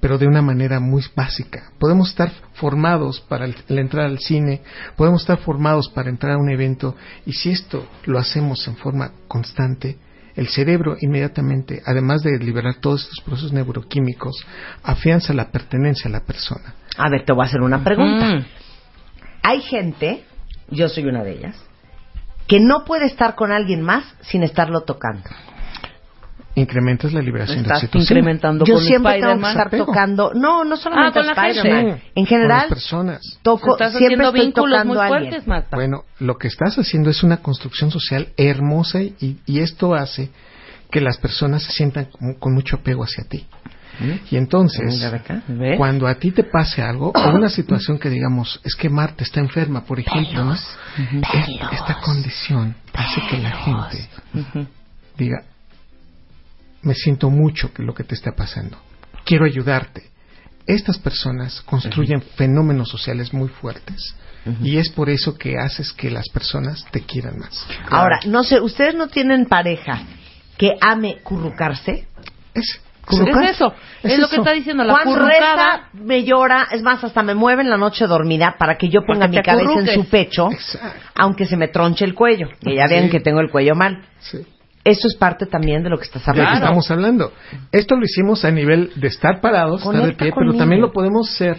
[0.00, 1.72] pero de una manera muy básica.
[1.78, 4.62] Podemos estar formados para el, la al cine,
[4.96, 6.94] podemos estar formados para entrar a un evento,
[7.26, 9.98] y si esto lo hacemos en forma constante,
[10.38, 14.46] el cerebro inmediatamente, además de liberar todos estos procesos neuroquímicos,
[14.84, 16.74] afianza la pertenencia a la persona.
[16.96, 18.36] A ver, te voy a hacer una pregunta.
[18.36, 18.46] Mm.
[19.42, 20.24] Hay gente,
[20.70, 21.56] yo soy una de ellas,
[22.46, 25.28] que no puede estar con alguien más sin estarlo tocando.
[26.60, 28.02] Incrementas la liberación de Estás oxitocina.
[28.20, 29.86] incrementando Yo con siempre tengo que estar Apego.
[29.86, 30.32] tocando.
[30.34, 32.02] No, no solamente Ah, con a la gente.
[32.14, 33.20] En Con general, las personas.
[33.42, 35.30] toco, Estás siempre haciendo estoy vínculos tocando muy a alguien.
[35.30, 35.76] fuertes, Marta.
[35.76, 40.30] Bueno, lo que estás haciendo es una construcción social hermosa y, y esto hace
[40.90, 43.46] que las personas se sientan con, con mucho apego hacia ti.
[44.30, 45.04] Y entonces,
[45.76, 49.40] cuando a ti te pase algo, o una situación que digamos, es que Marta está
[49.40, 50.52] enferma, por ejemplo, ¿no?
[50.54, 50.78] Es-
[51.72, 54.66] esta condición hace que la gente Ujú.
[55.16, 55.42] diga,
[56.82, 58.78] me siento mucho que lo que te está pasando,
[59.24, 60.04] quiero ayudarte.
[60.66, 64.14] estas personas construyen fenómenos sociales muy fuertes.
[64.62, 67.66] Y es por eso que haces que las personas te quieran más.
[67.90, 70.00] Ahora, no sé, ¿ustedes no tienen pareja
[70.56, 72.06] que ame currucarse?
[72.54, 72.80] Es,
[73.10, 77.22] Es eso, es, lo que está diciendo la Cuando reza, me llora, es más, hasta
[77.22, 80.50] me mueve en la noche dormida para que yo ponga mi cabeza en su pecho,
[80.50, 81.00] Exacto.
[81.14, 82.48] aunque se me tronche el cuello.
[82.60, 82.94] Que ya Sí.
[82.94, 84.02] vean que tengo el cuello mal.
[84.20, 84.38] Sí.
[84.88, 86.64] Eso es parte también de lo que estás de lo que hablando.
[86.64, 87.32] estamos hablando.
[87.72, 90.92] Esto lo hicimos a nivel de estar parados, estar de Conecta pie, pero también lo
[90.92, 91.58] podemos hacer.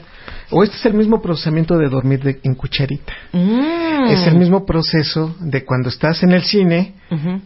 [0.52, 3.14] O este es el mismo procesamiento de dormir de- en cucharita.
[3.34, 4.08] Mm.
[4.08, 6.96] Es el mismo proceso de cuando estás en el cine,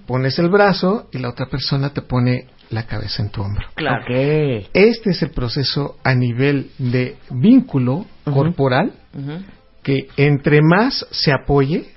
[0.07, 3.68] pones el brazo y la otra persona te pone la cabeza en tu hombro.
[3.76, 4.03] Claro.
[4.03, 4.68] Ok.
[4.73, 8.93] Este es el proceso a nivel de vínculo corporal
[9.84, 11.89] que entre más se apoye,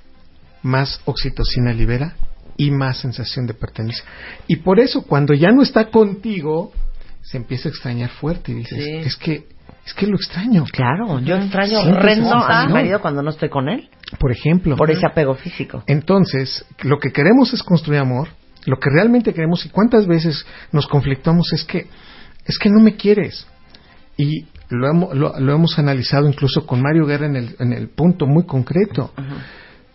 [0.63, 2.15] más oxitocina libera
[2.57, 4.05] y más sensación de pertenencia.
[4.47, 6.73] Y por eso cuando ya no está contigo,
[7.23, 8.91] se empieza a extrañar fuerte y dices, Sí.
[8.97, 10.65] es que es que lo extraño.
[10.73, 13.89] Claro, yo extraño horrendo a mi marido cuando no estoy con él,
[14.19, 15.85] Por ejemplo, por ese apego físico.
[15.87, 18.29] entonces, lo que queremos es construir amor,
[18.65, 21.87] lo que realmente queremos y cuántas veces nos conflictamos es que
[22.47, 23.47] es que no me quieres.
[24.17, 27.89] Y lo hemos, lo, lo hemos analizado incluso con Mario Guerra en el, en el
[27.89, 29.13] punto muy concreto.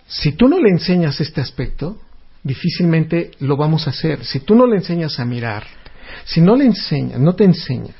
[0.07, 1.97] Si tú no le enseñas este aspecto,
[2.43, 4.23] difícilmente lo vamos a hacer.
[4.25, 5.63] Si tú no le enseñas a mirar,
[6.25, 7.93] si no le enseñas, no te enseña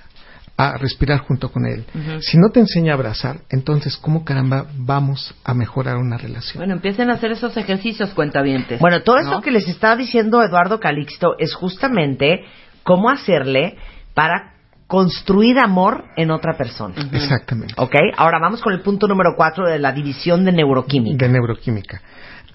[0.58, 1.86] a respirar junto con él,
[2.20, 6.60] si no te enseña a abrazar, entonces, ¿cómo caramba vamos a mejorar una relación?
[6.60, 8.80] Bueno, empiecen a hacer esos ejercicios, cuentavientes.
[8.80, 12.46] Bueno, todo esto que les está diciendo Eduardo Calixto es justamente
[12.84, 13.78] cómo hacerle
[14.14, 14.54] para
[14.86, 16.96] construir amor en otra persona.
[17.14, 17.74] Exactamente.
[17.78, 17.96] ¿Ok?
[18.18, 21.26] Ahora vamos con el punto número cuatro de la división de neuroquímica.
[21.26, 22.02] De neuroquímica.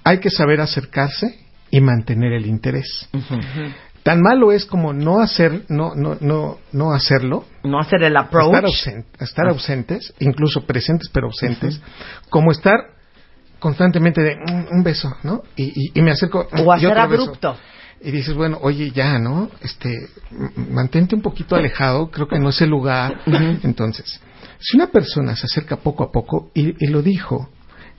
[0.04, 1.45] Hay que saber acercarse
[1.76, 3.06] y mantener el interés.
[4.02, 8.46] Tan malo es como no hacer, no, no, no, no hacerlo, No hacer el approach.
[8.54, 11.80] estar, ausen- estar ausentes, incluso presentes pero ausentes,
[12.30, 12.76] como estar
[13.58, 15.42] constantemente de "Mm, un beso, ¿no?
[15.56, 17.00] Y, y- y me acerco O y hacer beso.
[17.00, 17.56] abrupto.
[18.00, 19.50] Y dices, bueno, oye, ya, ¿no?
[19.62, 19.90] Este,
[20.70, 23.20] mantente un poquito alejado, creo que no es el lugar.
[23.62, 24.20] Entonces,
[24.60, 27.48] si una persona se acerca poco a poco, y, y lo dijo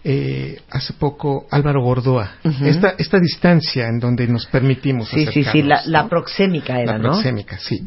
[0.09, 5.61] eh, hace poco Álvaro Gordoa, esta, esta distancia en donde nos permitimos Sí, sí, sí,
[5.61, 7.09] la, proxémica era, La ¿no?
[7.09, 7.85] proxémica, sí.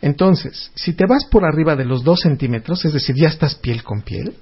[0.00, 3.84] Entonces, si te vas por arriba de los dos centímetros, es decir, ya estás piel
[3.84, 4.34] con piel,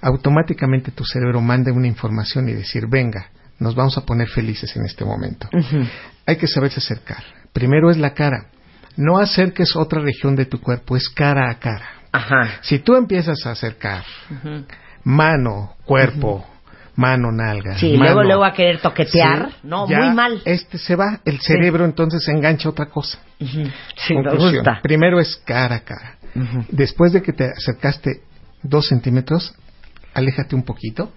[0.00, 3.26] automáticamente tu cerebro manda una información y decir, venga,
[3.58, 5.48] nos vamos a poner felices en este momento.
[6.26, 7.24] Hay que saberse acercar.
[7.52, 8.50] Primero es la cara.
[8.96, 11.88] No acerques otra región de tu cuerpo, es cara a cara.
[12.12, 12.60] Ajá.
[12.62, 14.04] Si tú empiezas a acercar
[15.06, 16.44] mano, cuerpo,
[16.96, 19.50] mano, nalga, Sí, mano, luego, luego a querer toquetear.
[19.50, 20.42] Sí, no, muy mal.
[20.44, 23.18] Este se va, el cerebro entonces se engancha a otra cosa.
[23.38, 23.46] Sí,
[24.14, 24.54] me Conclusión.
[24.56, 24.80] gusta.
[24.82, 26.18] Primero es cara a cara.
[26.70, 28.22] Después de que te acercaste
[28.62, 29.54] dos centímetros,
[30.12, 31.12] aléjate un poquito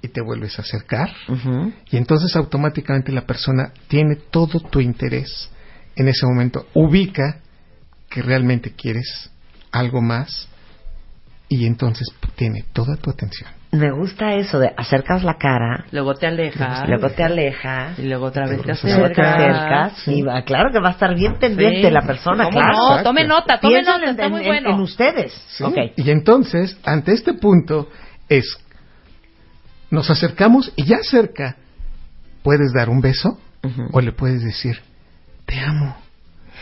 [0.00, 1.10] y te vuelves a acercar.
[1.90, 5.50] Y entonces automáticamente la persona tiene todo tu interés
[5.96, 6.66] en ese momento.
[6.72, 7.40] Ubica
[8.08, 9.30] que realmente quieres
[9.70, 10.48] algo más
[11.48, 12.06] y entonces
[12.36, 13.48] tiene toda tu atención.
[13.72, 16.88] Me gusta eso de acercas la cara, Luego te alejas.
[16.88, 19.18] luego te alejas, Y luego otra vez te acercas.
[19.18, 20.08] acercas.
[20.08, 21.90] Y va, claro que va a estar bien pendiente Sí.
[21.92, 22.76] la persona, ¿Cómo claro.
[22.98, 23.02] no?
[23.02, 24.70] Tome nota, tome Piensen nota, en, está muy en- bueno.
[24.70, 25.32] en ustedes.
[25.48, 25.64] ¿sí?
[25.64, 25.76] Ok.
[25.96, 27.90] Y entonces, ante este punto,
[28.28, 28.56] es,
[29.90, 31.56] nos acercamos y ya cerca
[32.42, 33.82] puedes dar un beso Ujú.
[33.92, 34.80] o le puedes decir,
[35.44, 35.96] te amo,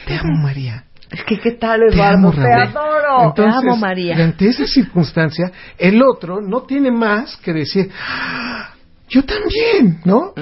[0.07, 0.85] te amo María.
[1.11, 2.17] Es que, ¿qué tal, Te Eduardo?
[2.17, 3.29] amo, Te, adoro.
[3.29, 4.17] Entonces, Te amo, María.
[4.19, 8.71] y ante esa circunstancia, el otro no tiene más que decir, "Ah,
[9.09, 10.33] yo también, ¿no?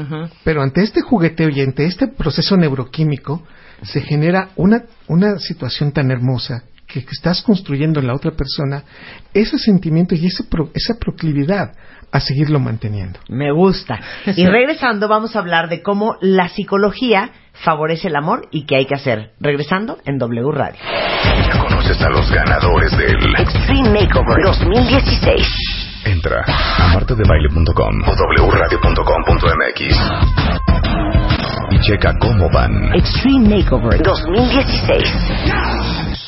[0.45, 3.43] Pero ante este jugueteo y ante este proceso neuroquímico,
[3.83, 8.85] se genera una, una situación tan hermosa que, que estás construyendo en la otra persona
[9.35, 11.73] ese sentimiento y ese pro- esa proclividad
[12.13, 13.19] a seguirlo manteniendo.
[13.29, 13.99] Me gusta.
[14.37, 17.33] Y regresando, vamos a hablar de cómo la psicología
[17.63, 19.33] favorece el amor y qué hay que hacer.
[19.41, 20.81] Regresando en W Radio.
[21.69, 25.47] ¿Conoces a los ganadores del Extreme Makeover 2016.
[26.05, 28.13] Entra a martadebaile.com o
[28.49, 29.81] wradio.com.mx
[31.71, 35.13] y checa cómo van Extreme Makeover 2016.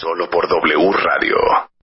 [0.00, 1.73] solo por W Radio.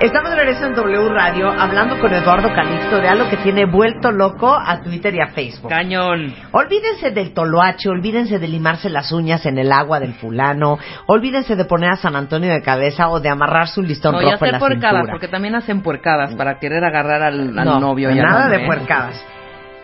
[0.00, 4.12] Estamos de regreso en W Radio hablando con Eduardo Calixto de algo que tiene vuelto
[4.12, 5.70] loco a Twitter y a Facebook.
[5.70, 6.34] Cañón.
[6.52, 11.64] Olvídense del toloache, olvídense de limarse las uñas en el agua del fulano, olvídense de
[11.64, 14.52] poner a San Antonio de cabeza o de amarrarse un listón No, rojo en hacer
[14.52, 15.12] la puercadas, cintura.
[15.12, 18.66] porque también hacen puercadas para querer agarrar al, al No, novio y nada de ¿eh?
[18.66, 19.24] puercadas.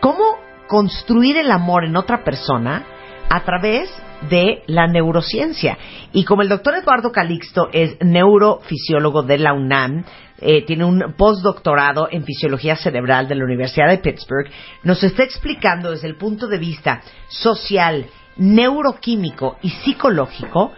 [0.01, 0.25] ¿Cómo
[0.69, 2.83] construir el amor en otra persona
[3.31, 3.89] a través
[4.29, 5.79] de la neurociencia.
[6.13, 10.05] Y como el doctor Eduardo Calixto es neurofisiólogo de la UNAM,
[10.39, 14.51] eh, tiene un postdoctorado en fisiología cerebral de la Universidad de Pittsburgh,
[14.83, 20.73] nos está explicando desde el punto de vista social, neuroquímico y psicológico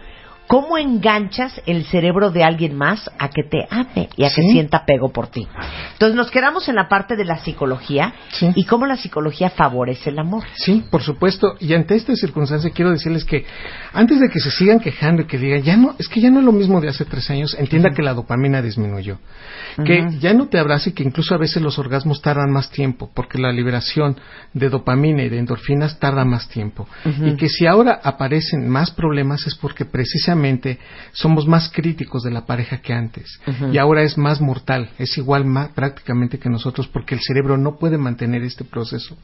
[0.47, 4.51] cómo enganchas el cerebro de alguien más a que te ame y a que Sí.
[4.51, 5.47] sienta apego por ti.
[5.93, 8.51] Entonces nos quedamos en la parte de la psicología Sí.
[8.55, 10.43] y cómo la psicología favorece el amor.
[10.53, 11.55] Sí, por supuesto.
[11.59, 13.45] Y ante esta circunstancia quiero decirles que
[13.93, 16.39] antes de que se sigan quejando y que digan, ya no, es que ya no
[16.39, 19.17] es lo mismo de hace tres años, entienda que la dopamina disminuyó.
[19.83, 23.09] Que ya no te abrace y que incluso a veces los orgasmos tardan más tiempo,
[23.13, 24.17] porque la liberación
[24.53, 26.87] de dopamina y de endorfinas tarda más tiempo.
[27.23, 30.34] Y que si ahora aparecen más problemas es porque precisamente
[31.11, 33.39] somos más críticos de la pareja que antes.
[33.71, 37.77] Y ahora es más mortal, es igual más prácticamente que nosotros porque el cerebro no
[37.77, 39.17] puede mantener este proceso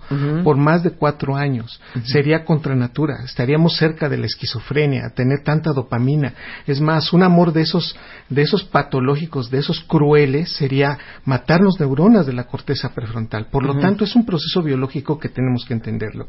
[0.44, 1.82] por más de cuatro años.
[2.04, 6.34] Sería contra natura, estaríamos cerca de la esquizofrenia, tener tanta dopamina.
[6.68, 7.96] Es más, un amor de esos,
[8.30, 13.48] de esos patológicos, de esos crueles, sería matar los neuronas de la corteza prefrontal.
[13.52, 16.28] Por lo tanto, es un proceso biológico que tenemos que entenderlo.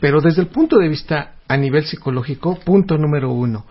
[0.00, 3.66] Pero desde el punto de vista a nivel psicológico, punto número uno.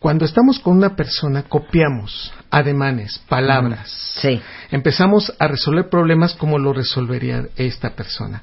[0.00, 3.88] Cuando estamos con una persona, copiamos ademanes, palabras.
[4.20, 4.40] Sí.
[4.72, 8.42] Empezamos a resolver problemas como lo resolvería esta persona.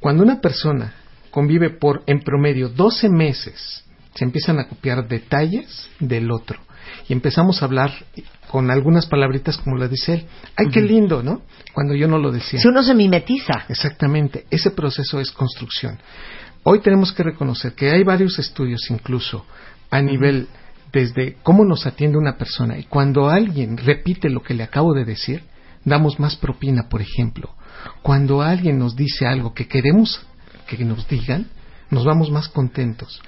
[0.00, 0.92] Cuando una persona
[1.30, 3.82] convive por, en promedio, 12 meses,
[4.14, 6.60] se empiezan a copiar detalles del otro.
[7.08, 7.90] Y empezamos a hablar
[8.48, 10.26] con algunas palabritas como la dice él.
[10.56, 11.40] ¡Ay, qué lindo, ¿no?
[11.72, 12.60] Cuando yo no lo decía.
[12.60, 13.64] Si uno se mimetiza.
[13.70, 15.98] Exactamente, ese proceso es construcción.
[16.68, 19.46] Hoy tenemos que reconocer que hay varios estudios incluso
[19.88, 20.48] a nivel
[20.90, 25.04] desde cómo nos atiende una persona y cuando alguien repite lo que le acabo de
[25.04, 25.44] decir,
[25.84, 27.54] damos más propina, por ejemplo.
[28.02, 30.26] Cuando alguien nos dice algo que queremos
[30.66, 31.46] que nos digan,
[31.88, 33.22] nos vamos más contentos.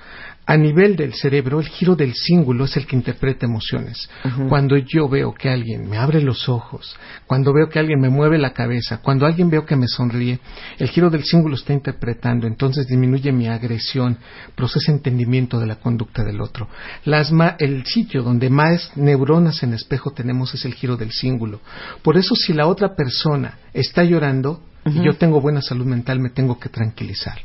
[0.51, 4.09] A nivel del cerebro, el giro del cíngulo es el que interpreta emociones.
[4.49, 6.97] Cuando yo veo que alguien me abre los ojos,
[7.27, 10.41] cuando veo que alguien me mueve la cabeza, cuando alguien veo que me sonríe,
[10.79, 14.17] el giro del cíngulo está interpretando, entonces disminuye mi agresión,
[14.55, 16.67] procesa entendimiento de la conducta del otro.
[17.05, 21.61] Las ma- el sitio donde más neuronas en espejo tenemos es el giro del cíngulo.
[22.01, 26.31] Por eso si la otra persona está llorando y yo tengo buena salud mental, me
[26.31, 27.37] tengo que tranquilizar.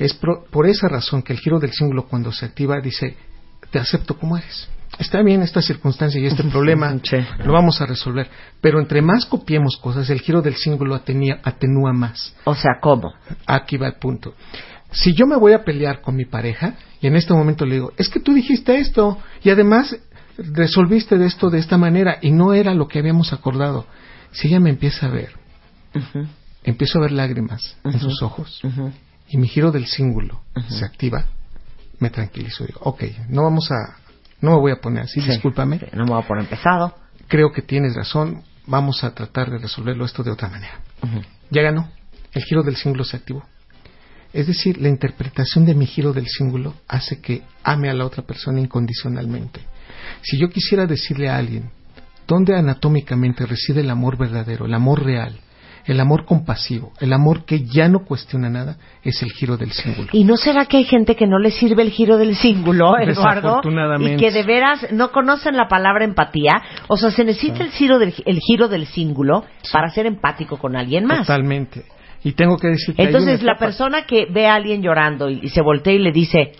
[0.00, 3.16] Es pro- por esa razón que el giro del símbolo cuando se activa dice,
[3.70, 4.68] te acepto como eres.
[4.98, 6.92] Está bien esta circunstancia y este problema,
[7.44, 8.28] lo vamos a resolver.
[8.60, 12.34] Pero entre más copiemos cosas, el giro del símbolo atenía- atenúa más.
[12.44, 13.12] O sea, ¿cómo?
[13.46, 14.34] Aquí va el punto.
[14.90, 17.92] Si yo me voy a pelear con mi pareja y en este momento le digo,
[17.96, 19.96] es que tú dijiste esto y además
[20.36, 23.86] resolviste de esto de esta manera y no era lo que habíamos acordado.
[24.32, 25.30] Si ella me empieza a ver,
[26.64, 28.60] empiezo a ver lágrimas en sus ojos
[29.30, 31.24] y mi giro del cíngulo se activa,
[31.98, 32.64] me tranquilizo.
[32.66, 33.96] Digo, ok, no vamos a,
[34.40, 35.28] no me voy a poner así, Sí.
[35.30, 35.78] discúlpame.
[35.78, 36.94] Sí, No me voy a poner pesado.
[37.28, 40.80] Creo que tienes razón, vamos a tratar de resolverlo esto de otra manera.
[41.50, 41.90] Ya ganó,
[42.32, 43.44] el giro del cíngulo se activó.
[44.32, 48.22] Es decir, la interpretación de mi giro del cíngulo hace que ame a la otra
[48.22, 49.60] persona incondicionalmente.
[50.22, 51.70] Si yo quisiera decirle a alguien
[52.28, 55.40] dónde anatómicamente reside el amor verdadero, el amor real,
[55.86, 60.08] el amor compasivo, el amor que ya no cuestiona nada, es el giro del cíngulo.
[60.12, 63.60] ¿Y no será que hay gente que no le sirve el giro del cíngulo, Eduardo?
[64.00, 66.62] Y que de veras no conocen la palabra empatía.
[66.88, 70.76] O sea, se necesita el giro del, el giro del cíngulo para ser empático con
[70.76, 71.26] alguien más.
[71.26, 71.84] Totalmente.
[72.22, 75.48] Y tengo que decir que Entonces, la persona que ve a alguien llorando y, y
[75.48, 76.52] se voltea y le dice,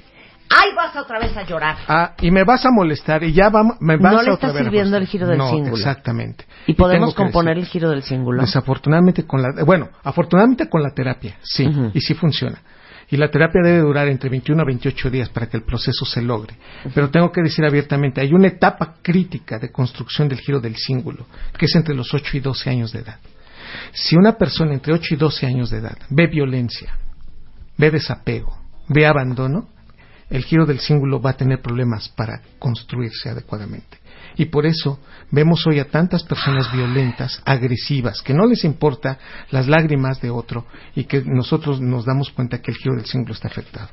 [0.51, 1.77] ¡ay, vas otra vez a llorar!
[1.89, 4.53] Ah, y me vas a molestar y ya vamos, me vas No a le está
[4.53, 5.07] sirviendo el molestar.
[5.07, 5.77] giro del No, cíngulo.
[5.77, 6.45] Exactamente.
[6.67, 8.41] Y podemos tengo que componer decir, el giro del cíngulo.
[8.43, 11.91] Desafortunadamente con la, bueno, afortunadamente con la terapia, sí, Ujú.
[11.95, 12.61] y sí funciona.
[13.13, 16.23] Y la terapia debe durar entre 21 a 28 días para que el proceso se
[16.23, 16.55] logre.
[16.95, 21.27] Pero tengo que decir abiertamente, hay una etapa crítica de construcción del giro del cíngulo,
[21.59, 23.19] que es entre los 8 y 12 años de edad.
[23.93, 26.97] Si una persona entre 8 y 12 años de edad ve violencia,
[27.77, 28.57] ve desapego,
[28.89, 29.69] ve abandono,
[30.31, 33.99] el giro del cíngulo va a tener problemas para construirse adecuadamente.
[34.37, 35.01] Y por eso
[35.31, 39.19] vemos hoy a tantas personas violentas, agresivas, que no les importa
[39.51, 43.35] las lágrimas de otro y que nosotros nos damos cuenta que el giro del cíngulo
[43.35, 43.89] está afectado.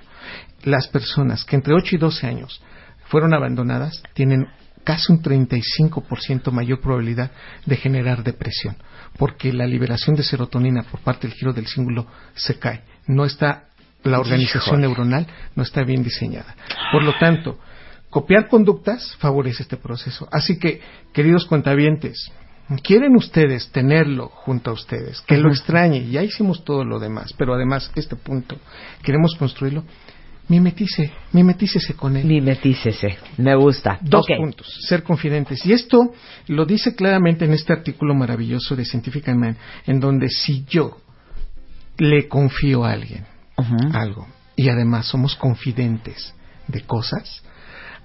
[0.63, 2.61] Las personas que entre 8 y 12 años
[3.09, 4.45] fueron abandonadas tienen
[4.83, 7.31] casi un 35% mayor probabilidad
[7.65, 8.77] de generar depresión,
[9.17, 12.83] porque la liberación de serotonina por parte del giro del cíngulo se cae.
[13.05, 13.66] No está
[14.07, 16.55] la organización neuronal no está bien diseñada.
[16.91, 17.59] Por lo tanto,
[18.09, 20.27] copiar conductas favorece este proceso.
[20.31, 20.81] Así que,
[21.13, 22.31] queridos cuentavientes,
[22.83, 25.21] ¿quieren ustedes tenerlo junto a ustedes?
[25.21, 28.57] Que lo extrañe, ya hicimos todo lo demás, pero además este punto,
[29.03, 29.83] queremos construirlo.
[30.49, 32.25] mimetice, mimetícese con él.
[32.25, 33.99] Mimetícese, me gusta.
[34.01, 35.65] Dos puntos, ser confidentes.
[35.65, 36.13] Y esto
[36.47, 40.97] lo dice claramente en este artículo maravilloso de Scientific Man, en donde si yo
[41.97, 43.36] le confío a alguien
[43.93, 46.33] algo y además somos confidentes
[46.67, 47.43] de cosas,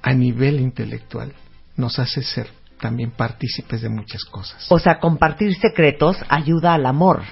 [0.03, 1.33] a nivel intelectual
[1.77, 2.49] nos hace ser
[2.81, 4.67] también partícipes de muchas cosas.
[4.69, 7.23] O sea, compartir secretos ayuda al amor.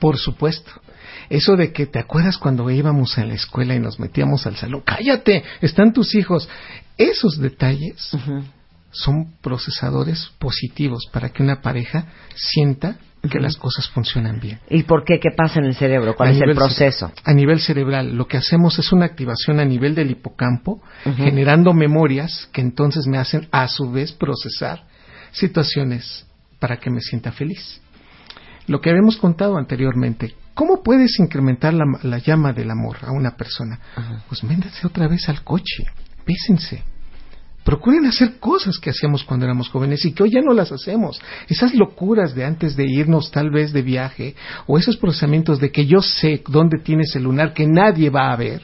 [0.00, 0.72] Por supuesto.
[1.28, 4.82] Eso de que te acuerdas cuando íbamos a la escuela y nos metíamos al salón,
[4.84, 6.48] cállate, están tus hijos.
[6.96, 8.10] Esos detalles
[8.90, 12.96] son procesadores positivos para que una pareja sienta
[13.28, 14.60] que las cosas funcionan bien.
[14.68, 15.18] ¿Y por qué?
[15.18, 16.14] ¿Qué pasa en el cerebro?
[16.14, 17.12] ¿Cuál A es el proceso?
[17.24, 20.82] A nivel cerebral, lo que hacemos es una activación a nivel del hipocampo,
[21.16, 24.84] generando memorias que entonces me hacen a su vez procesar
[25.32, 26.26] situaciones
[26.58, 27.80] para que me sienta feliz.
[28.66, 33.36] Lo que habíamos contado anteriormente, ¿cómo puedes incrementar la, la llama del amor a una
[33.36, 33.78] persona?
[34.28, 35.84] Pues méndanse otra vez al coche,
[36.26, 36.82] bésense.
[37.64, 41.20] Procuren hacer cosas que hacíamos cuando éramos jóvenes y que hoy ya no las hacemos.
[41.48, 44.34] Esas locuras de antes de irnos tal vez de viaje
[44.66, 48.36] o esos procesamientos de que yo sé dónde tienes el lunar que nadie va a
[48.36, 48.60] ver.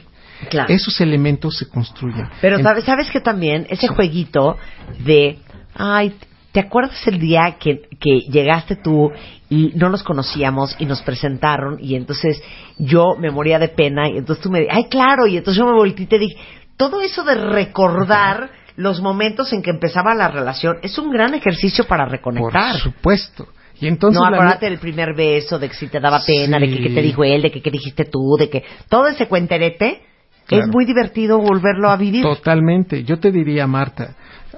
[0.49, 0.73] Claro.
[0.73, 2.27] Esos elementos se construyen.
[2.41, 4.57] Pero En- sabes, sabes que también ese jueguito
[5.03, 5.39] de,
[5.75, 6.15] ay,
[6.51, 9.09] ¿te acuerdas el día que, que llegaste tú
[9.49, 12.41] y no nos conocíamos y nos presentaron y entonces
[12.77, 15.73] yo me moría de pena y entonces tú me ay, claro, y entonces yo me
[15.77, 16.35] volteé y te dije,
[16.77, 21.85] todo eso de recordar los momentos en que empezaba la relación es un gran ejercicio
[21.85, 22.75] para Por reconectar.
[22.77, 23.47] supuesto.
[23.79, 26.83] Y entonces no, acuérdate del primer beso, de que si te daba pena, de que
[26.83, 30.03] qué te dijo él, de que qué dijiste tú, de que todo ese cuenterete
[30.45, 30.65] Claro.
[30.65, 32.23] es muy divertido volverlo a vivir.
[32.23, 33.03] Totalmente.
[33.03, 34.15] Yo te diría, Marta,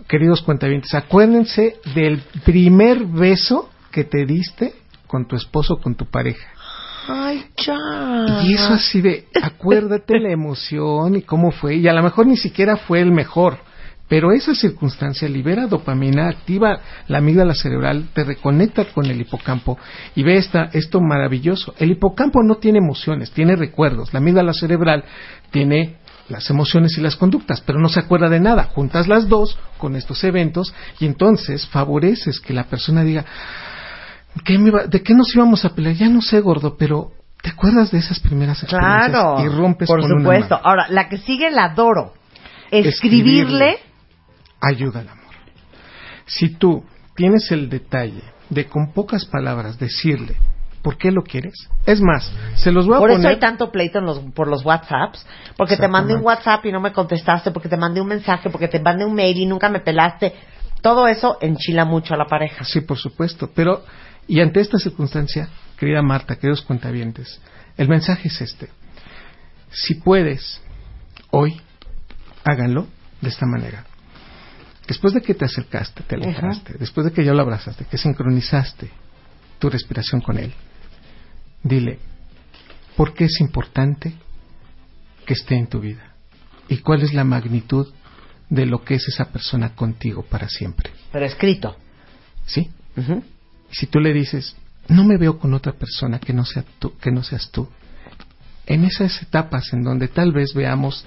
[0.07, 4.73] queridos cuentavientes, acuérdense del primer beso que te diste
[5.07, 6.48] con tu esposo, con tu pareja.
[7.07, 7.77] Ay, ya.
[8.44, 11.76] Y eso así de, acuérdate la emoción y cómo fue.
[11.76, 13.57] Y a lo mejor ni siquiera fue el mejor.
[14.14, 19.80] Pero esa circunstancia libera dopamina, activa la amígdala cerebral, te reconecta con el hipocampo
[20.14, 21.73] y ve esta, esto maravilloso.
[21.80, 24.14] El hipocampo no tiene emociones, tiene recuerdos.
[24.14, 25.03] La amígdala cerebral
[25.49, 25.95] tiene
[26.30, 28.65] las emociones y las conductas, pero no se acuerda de nada.
[28.65, 33.26] Juntas las dos con estos eventos y entonces favoreces que la persona diga,
[34.45, 35.95] ¿qué me iba- ¿de qué nos íbamos a pelear?
[35.95, 39.10] Ya no sé, gordo, pero ¿te acuerdas de esas primeras experiencias?
[39.10, 39.44] Claro.
[39.44, 40.60] Y rompes Por con supuesto.
[40.64, 42.14] Ahora, la que sigue la adoro.
[42.69, 42.90] Escribirle.
[43.72, 43.92] Escribirle.
[44.64, 45.34] Ayuda al amor.
[46.26, 46.84] Si tú
[47.15, 50.38] tienes el detalle de con pocas palabras decirle
[50.81, 51.53] por qué lo quieres,
[51.85, 53.31] es más, se los voy a Por eso poner.
[53.34, 55.26] hay tanto pleito en los, por los WhatsApps.
[55.57, 56.23] Porque te mandé un.
[56.23, 59.38] WhatsApp y no me contestaste, porque te mandé un mensaje, porque te mandé un mail
[59.38, 60.34] y nunca me pelaste.
[60.81, 62.65] Todo eso enchila mucho a la pareja.
[62.65, 63.49] Sí, por supuesto.
[63.56, 63.85] Pero,
[64.27, 67.40] y ante esta circunstancia, querida Marta, queridos cuentavientes,
[67.77, 68.69] el mensaje es este.
[69.72, 70.61] Si puedes,
[71.31, 71.61] hoy,
[72.44, 72.88] háganlo
[73.22, 73.85] de esta manera.
[74.88, 78.89] Después de que te acercaste, te alejaste, después de que ya lo abrazaste, que sincronizaste
[79.60, 80.53] tu respiración con él,
[81.64, 81.99] dile,
[82.97, 84.14] ¿por qué es importante
[85.26, 86.15] que esté en tu vida?
[86.68, 87.93] ¿Y cuál es la magnitud
[88.49, 90.91] de lo que es esa persona contigo para siempre?
[91.11, 91.77] Pero escrito.
[92.45, 92.69] ¿Sí?
[93.72, 94.55] Si tú le dices,
[94.89, 97.69] no me veo con otra persona que no, sea tú, que no seas tú,
[98.65, 101.05] en esas etapas en donde tal vez veamos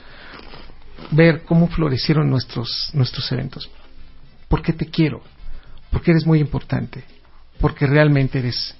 [1.10, 3.70] ver cómo florecieron nuestros, nuestros eventos.
[4.48, 5.22] Porque te quiero,
[5.90, 7.04] porque eres muy importante,
[7.60, 8.74] porque realmente eres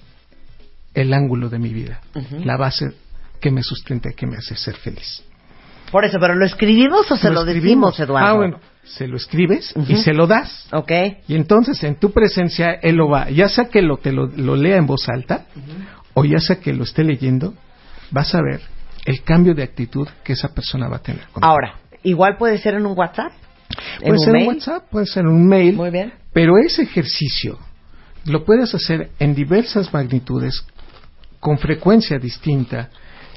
[0.95, 2.01] el ángulo de mi vida,
[2.45, 2.93] la base
[3.41, 5.23] que me sustenta y que me hace ser feliz.
[5.91, 8.27] Por eso, pero ¿lo escribimos o se lo, decimos, Eduardo?
[8.27, 10.67] Ah, bueno, se lo escribes y se lo das.
[10.73, 10.91] Ok.
[11.29, 14.57] Y entonces en tu presencia él lo va, ya sea que lo, te lo, lo
[14.57, 15.47] lea en voz alta
[16.15, 17.55] o ya sea que lo esté leyendo,
[18.11, 18.61] vas a ver
[19.05, 21.23] el cambio de actitud que esa persona va a tener.
[21.29, 21.47] contigo.
[21.47, 21.77] Ahora,
[22.07, 23.33] igual puede ser en un WhatsApp.
[24.01, 24.43] ¿En puede un ser mail?
[24.49, 26.13] un WhatsApp, puede ser un mail, Muy bien.
[26.33, 27.59] pero ese ejercicio
[28.25, 30.65] lo puedes hacer en diversas magnitudes,
[31.41, 32.91] con frecuencia distinta,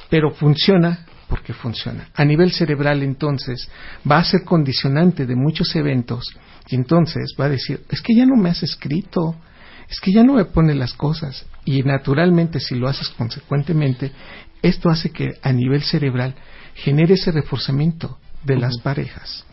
[0.10, 2.10] pero funciona porque funciona.
[2.16, 3.70] A nivel cerebral entonces
[4.10, 6.26] va a ser condicionante de muchos eventos
[6.68, 9.36] y entonces va a decir, es que ya no me has escrito,
[9.90, 14.12] es que ya no me pone las cosas y naturalmente si lo haces consecuentemente,
[14.62, 16.34] esto hace que a nivel cerebral
[16.76, 19.46] genere ese reforzamiento de las parejas.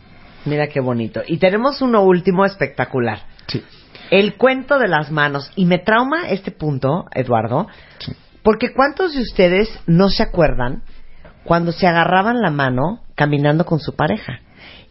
[0.45, 1.21] Mira qué bonito.
[1.27, 3.19] Y tenemos uno último espectacular.
[3.47, 3.63] Sí.
[4.11, 5.51] El cuento de las manos.
[5.55, 7.67] Y me trauma este punto, Eduardo,
[7.99, 8.13] Sí.
[8.43, 10.83] porque ¿cuántos de ustedes no se acuerdan
[11.43, 14.39] cuando se agarraban la mano caminando con su pareja?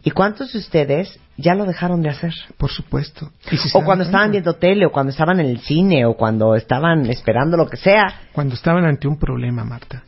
[0.02, 2.32] ¿Y cuántos de ustedes ya lo dejaron de hacer?
[2.58, 3.30] Por supuesto.
[3.50, 6.54] Si O cuando estaban cuenta, viendo tele, o cuando estaban en el cine, o cuando
[6.54, 8.20] estaban esperando lo que sea.
[8.32, 10.04] Cuando estaban ante un problema, Marta.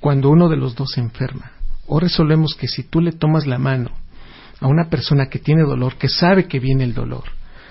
[0.00, 1.50] Cuando uno de los dos se enferma.
[1.86, 3.90] O resolvemos que si tú le tomas la mano
[4.60, 7.24] a una persona que tiene dolor, que sabe que viene el dolor,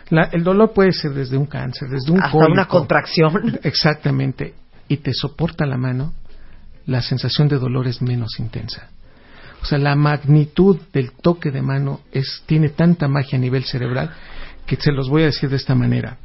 [0.09, 3.59] la- el dolor puede ser desde un cáncer, desde un Hasta una contracción.
[3.63, 4.53] Exactamente.
[4.87, 6.13] Y te soporta la mano,
[6.85, 8.89] la sensación de dolor es menos intensa.
[9.63, 14.11] O sea, la magnitud del toque de mano es, tiene tanta magia a nivel cerebral
[14.67, 16.17] que se los voy a decir de esta manera.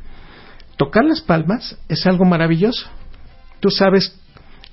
[0.76, 2.86] Tocar las palmas es algo maravilloso.
[3.60, 4.14] Tú sabes,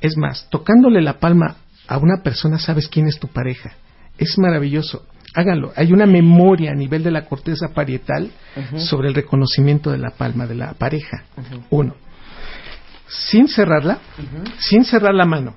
[0.01, 1.55] es más, tocándole la palma
[1.87, 3.71] a una persona sabes quién es tu pareja.
[4.17, 5.05] Es maravilloso.
[5.33, 5.71] Háganlo.
[5.75, 8.31] Hay una memoria a nivel de la corteza parietal
[8.77, 11.23] sobre el reconocimiento de la palma de la pareja.
[11.69, 11.95] Uno.
[13.07, 13.99] Sin cerrarla,
[14.59, 15.55] sin cerrar la mano,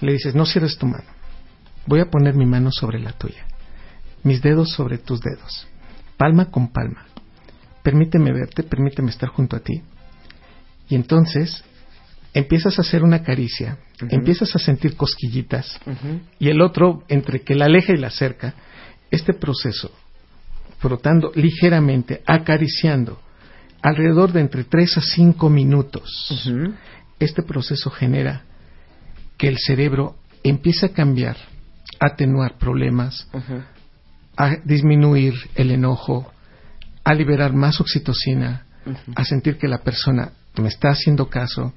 [0.00, 1.04] le dices, no cierres tu mano.
[1.86, 3.46] Voy a poner mi mano sobre la tuya.
[4.22, 5.66] Mis dedos sobre tus dedos.
[6.16, 7.06] Palma con palma.
[7.82, 9.82] Permíteme verte, permíteme estar junto a ti.
[10.88, 11.64] Y entonces
[12.34, 13.78] empiezas a hacer una caricia,
[14.08, 15.78] empiezas a sentir cosquillitas
[16.38, 18.54] y el otro, entre que la aleja y la acerca,
[19.10, 19.90] este proceso,
[20.78, 23.20] frotando ligeramente, acariciando,
[23.82, 26.50] alrededor de entre 3 a 5 minutos,
[27.18, 28.44] este proceso genera
[29.36, 31.36] que el cerebro empiece a cambiar,
[31.98, 33.28] a atenuar problemas,
[34.36, 36.32] a disminuir el enojo,
[37.04, 38.66] a liberar más oxitocina,
[39.14, 41.72] a sentir que la persona me está haciendo caso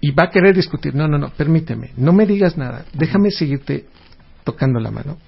[0.00, 0.94] y va a querer discutir.
[0.94, 3.86] No, no, no, permíteme, no me digas nada, déjame seguirte
[4.44, 5.18] tocando la mano.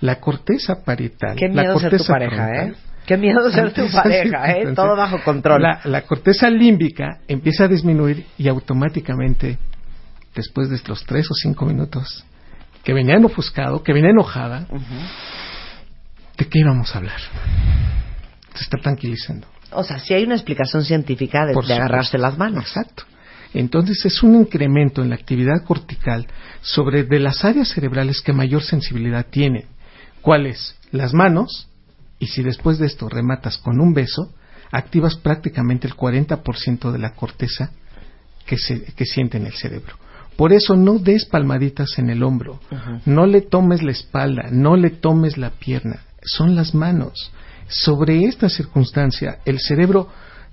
[0.00, 1.36] La corteza parietal.
[1.36, 2.74] Qué la miedo ser tu corteza pareja, frontal- ¿eh?
[3.06, 4.72] Qué miedo ser tu pareja, ¿eh?
[4.74, 5.62] Todo bajo control.
[5.62, 9.58] La, la corteza límbica empieza a disminuir y automáticamente,
[10.34, 12.24] después de los tres o cinco minutos,
[12.84, 14.66] que venía ofuscado, que venía enojada,
[16.38, 17.20] ¿de qué íbamos a hablar?
[18.54, 19.46] Se está tranquilizando.
[19.72, 22.64] O sea, sí hay una explicación científica de, de agarrarse las manos.
[22.64, 23.04] Exacto.
[23.52, 26.26] Entonces es un incremento en la actividad cortical
[26.60, 29.64] sobre de las áreas cerebrales que mayor sensibilidad tienen.
[30.20, 30.76] ¿Cuáles?
[30.92, 31.68] Las manos,
[32.18, 34.32] y si después de esto rematas con un beso,
[34.70, 37.72] activas prácticamente el 40% de la corteza
[38.46, 39.96] que, se, que siente en el cerebro.
[40.36, 42.60] Por eso no des palmaditas en el hombro,
[43.04, 47.32] no le tomes la espalda, no le tomes la pierna, son las manos.
[47.68, 50.08] Sobre esta circunstancia, el cerebro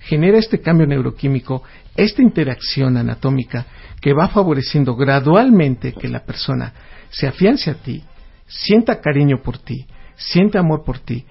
[0.08, 1.62] genera este cambio neuroquímico,
[1.94, 3.66] esta interacción anatómica
[4.00, 6.72] que va favoreciendo gradualmente que la persona
[7.10, 8.02] se afiance a ti,
[8.46, 9.86] sienta cariño por ti,
[10.16, 11.26] siente amor por ti,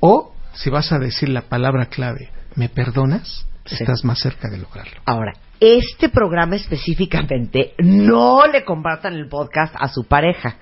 [0.00, 3.46] o si vas a decir la palabra clave, ¿me perdonas?
[3.64, 5.00] Estás más cerca de lograrlo.
[5.04, 10.56] Ahora, este programa específicamente no le compartan el podcast a su pareja.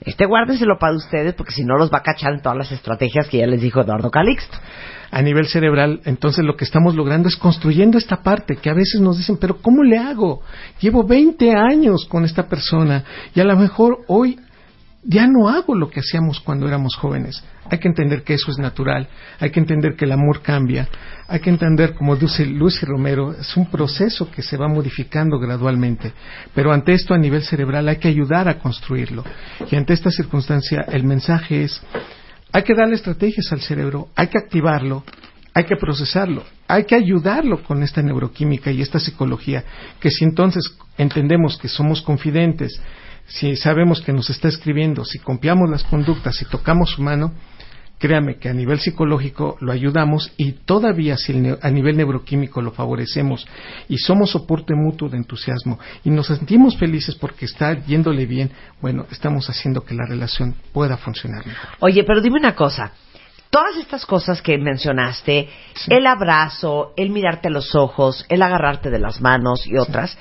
[0.00, 3.28] Este guárdenselo para ustedes porque si no los va a cachar en todas las estrategias
[3.28, 4.58] que ya les dijo Eduardo Calixto.
[5.12, 8.98] A nivel cerebral, entonces lo que estamos logrando es construyendo esta parte que a veces
[8.98, 10.40] nos dicen, pero ¿cómo le hago?
[10.80, 14.38] Llevo 20 años con esta persona y a lo mejor hoy
[15.04, 17.44] ya no hago lo que hacíamos cuando éramos jóvenes.
[17.70, 19.06] Hay que entender que eso es natural,
[19.38, 20.88] hay que entender que el amor cambia,
[21.28, 26.14] hay que entender, como dice Lucy Romero, es un proceso que se va modificando gradualmente.
[26.54, 29.24] Pero ante esto a nivel cerebral hay que ayudar a construirlo.
[29.70, 31.82] Y ante esta circunstancia el mensaje es,
[32.52, 35.04] hay que darle estrategias al cerebro, hay que activarlo,
[35.54, 39.64] hay que procesarlo, hay que ayudarlo con esta neuroquímica y esta psicología,
[40.00, 42.80] que si entonces entendemos que somos confidentes,
[43.26, 47.32] si sabemos que nos está escribiendo, si copiamos las conductas, si tocamos su mano,
[48.02, 53.46] créame que a nivel psicológico lo ayudamos y todavía si a nivel neuroquímico lo favorecemos
[53.88, 58.50] y somos soporte mutuo de entusiasmo y nos sentimos felices porque está yéndole bien,
[58.80, 61.70] bueno, estamos haciendo que la relación pueda funcionar mejor.
[61.78, 62.90] Oye, pero dime una cosa.
[63.50, 65.48] Todas estas cosas que mencionaste,
[65.86, 70.18] el abrazo, el mirarte a los ojos, el agarrarte de las manos y otras,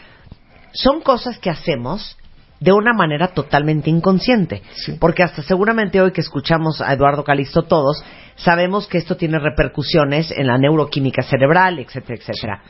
[0.71, 2.15] son cosas que hacemos
[2.61, 4.61] de una manera totalmente inconsciente.
[4.99, 8.01] Porque hasta seguramente hoy que escuchamos a Eduardo Calixto todos,
[8.35, 12.61] sabemos que esto tiene repercusiones en la neuroquímica cerebral, etcétera, etcétera.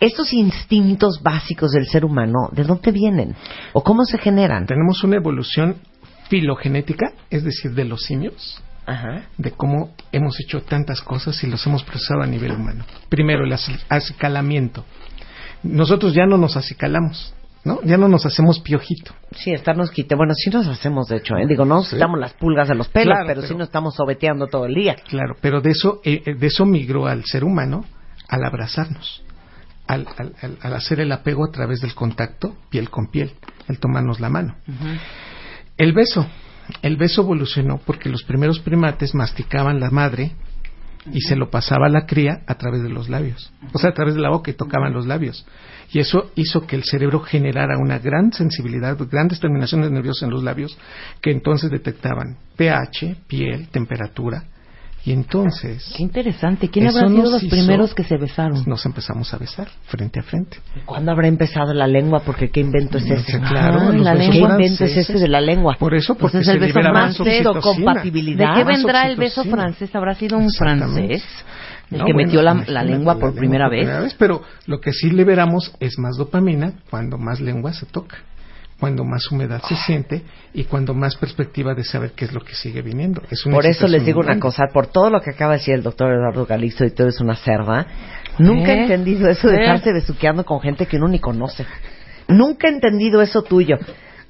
[0.00, 3.34] Estos instintos básicos del ser humano, ¿de dónde vienen?
[3.72, 4.66] ¿O cómo se generan?
[4.66, 5.78] Tenemos una evolución
[6.28, 9.22] filogenética, es decir, de los simios, Ajá.
[9.36, 12.84] de cómo hemos hecho tantas cosas y los hemos procesado a nivel humano.
[13.08, 14.84] Primero, el aci- acicalamiento.
[15.64, 17.80] Nosotros ya no nos acicalamos, ¿no?
[17.82, 19.12] Ya no nos hacemos piojito.
[19.32, 20.14] Sí, estarnos quite.
[20.14, 21.46] Bueno, sí nos hacemos, de hecho, ¿eh?
[21.46, 21.96] Digo, no nos Sí.
[21.96, 24.96] quitamos las pulgas de los pelos, Claro, pero, sí nos estamos sobeteando todo el día.
[25.08, 27.84] Claro, pero de eso, eh, eh, de eso migró al ser humano
[28.28, 29.22] al abrazarnos,
[29.86, 33.32] al, al- al- al hacer el apego a través del contacto piel con piel,
[33.68, 34.56] el tomarnos la mano.
[35.76, 36.26] El beso.
[36.82, 40.32] El beso evolucionó porque los primeros primates masticaban la madre
[41.12, 43.94] y se lo pasaba a la cría a través de los labios, o sea, a
[43.94, 45.46] través de la boca y tocaban los labios.
[45.90, 50.42] Y eso hizo que el cerebro generara una gran sensibilidad, grandes terminaciones nerviosas en los
[50.42, 50.76] labios,
[51.22, 54.44] que entonces detectaban pH, piel, temperatura.
[55.08, 56.68] Y entonces Qué interesante.
[56.68, 58.62] ¿Quién habrá sido los hizo- primeros que se besaron?
[58.66, 60.58] nos empezamos a besar frente a frente.
[60.84, 62.20] ¿Cuándo habrá empezado la lengua?
[62.20, 63.40] Porque qué invento es No ese.
[63.40, 64.56] claro, Ah, la lengua.
[64.58, 65.76] ¿Qué invento es ese de la lengua?
[65.78, 67.60] Por eso, Pues porque es el beso francés, oxitocina.
[67.62, 68.54] compatibilidad.
[68.54, 69.94] ¿De qué vendrá el beso francés?
[69.94, 71.24] ¿Habrá sido un francés
[71.90, 74.14] el No, que bueno, metió la, la lengua por la primera lengua vez?
[74.18, 78.18] Pero lo que sí liberamos es más dopamina cuando más lengua se toca,
[78.78, 80.22] cuando más humedad se siente
[80.54, 83.22] y cuando más perspectiva de saber qué es lo que sigue viniendo.
[83.30, 85.74] Es una Por eso les digo una cosa, por todo lo que acaba de decir
[85.74, 87.86] el doctor Eduardo Galizo y tú eres una cerda,
[88.38, 88.82] nunca he ¿Eh?
[88.82, 89.60] entendido eso de ¿Eh?
[89.60, 91.66] estarse besuqueando con gente que uno ni conoce.
[92.28, 93.78] Nunca he entendido eso tuyo.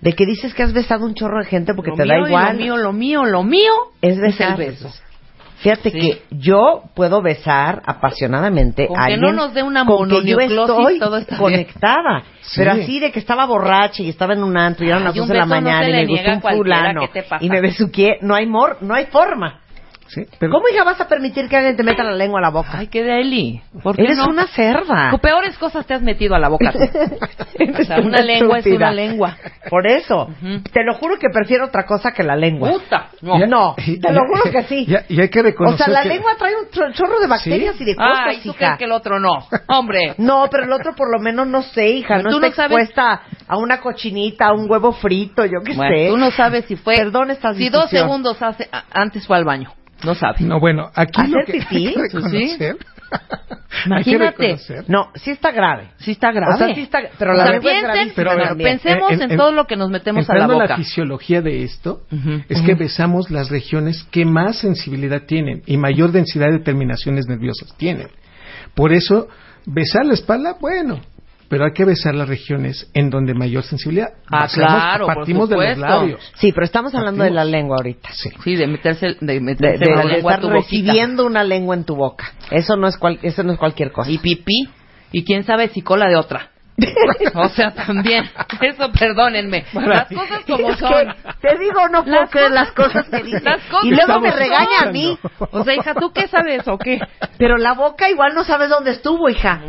[0.00, 2.20] De que dices que has besado un chorro de gente porque Lo te mío da
[2.20, 2.56] y igual.
[2.56, 4.56] Lo mío, lo mío, lo mío es el besar.
[4.56, 4.92] beso.
[5.58, 5.98] Fíjate Sí.
[5.98, 10.24] que yo puedo besar apasionadamente Con a que alguien no nos dé una con que
[10.24, 12.22] yo estoy todo conectada.
[12.42, 12.60] Sí.
[12.60, 15.20] Pero así de que estaba borracha y estaba en un antro y eran las un
[15.22, 17.00] 12 de la no mañana y me gustó un fulano
[17.40, 19.60] y me besuqué, no hay mor, no hay forma.
[20.08, 22.50] Sí, pero ¿Cómo hija vas a permitir que alguien te meta la lengua a la
[22.50, 22.70] boca?
[22.74, 23.60] Ay, qué deli.
[23.82, 24.26] ¿Por qué Eres no?
[24.28, 25.10] una cerda.
[25.10, 26.78] Co- Peores cosas te has metido a la boca tú.
[27.78, 29.36] O sea, una lengua es una lengua.
[29.68, 30.28] Por eso,
[30.72, 32.70] te lo juro que prefiero otra cosa que la lengua.
[32.70, 33.08] Puta.
[33.20, 33.38] No.
[33.38, 34.86] Ya- No, y- te lo juro que sí.
[34.86, 37.26] Ya- y hay que O reconocer sea, la que- lengua trae un chor- chorro de
[37.26, 38.58] bacterias y de cosas, Ay, ¿tú hija.
[38.58, 39.32] crees que el otro no?
[39.68, 40.14] Hombre.
[40.18, 42.68] No, pero el otro por lo menos no sé, hija, Pero no tú está no
[42.68, 46.08] sabes- expuesta a una cochinita, a un huevo frito, yo qué Bueno, sé.
[46.08, 46.96] tú no sabes si fue.
[46.96, 49.72] Perdón esta Si dos segundos hace, a- antes fue al baño.
[50.04, 50.40] No sabes.
[50.42, 51.86] No, bueno, aquí ¿Hacer lo que pipí?
[51.88, 52.38] hay que reconocer.
[52.40, 52.56] hay
[54.04, 54.56] que Imagínate.
[54.86, 55.88] No, sí está grave.
[55.98, 56.54] Sí está grave.
[56.54, 58.14] O sea, sí está- pero O la sea, lengua es piensen, gravísima
[58.46, 60.76] pero pensemos En- en, en- todo lo que nos metemos a la boca.
[60.76, 62.42] fisiología de esto, Ujú.
[62.48, 67.74] es que besamos las regiones que más sensibilidad tienen y mayor densidad de terminaciones nerviosas
[67.76, 68.08] tienen.
[68.74, 69.28] Por eso,
[69.66, 71.00] besar la espalda, bueno,
[71.48, 74.08] pero hay que besar las regiones en donde mayor sensibilidad.
[74.30, 76.32] Ah, claro, por Partimos de los labios.
[76.36, 78.10] Sí, pero estamos hablando de la lengua ahorita.
[78.12, 78.30] Sí.
[78.44, 81.74] Sí, de meterse, de De, meterse de- la de lengua estar tu recibiendo una lengua
[81.74, 82.32] en tu boca.
[82.50, 84.10] Eso no es cual- eso no es cualquier cosa.
[84.10, 84.68] Y pipí.
[85.10, 86.50] Y quién sabe si cola de otra.
[87.34, 88.24] o sea, también.
[88.60, 89.64] Eso, perdónenme.
[89.72, 91.08] Las cosas como son.
[91.40, 93.42] te digo, no puedo Las creer cosas- las cosas que dices.
[93.42, 95.18] Las cosas y luego me regaña a mí.
[95.50, 97.00] O sea, hija, ¿tú qué sabes o qué?
[97.38, 99.60] Pero la boca igual no sabes dónde estuvo, hija.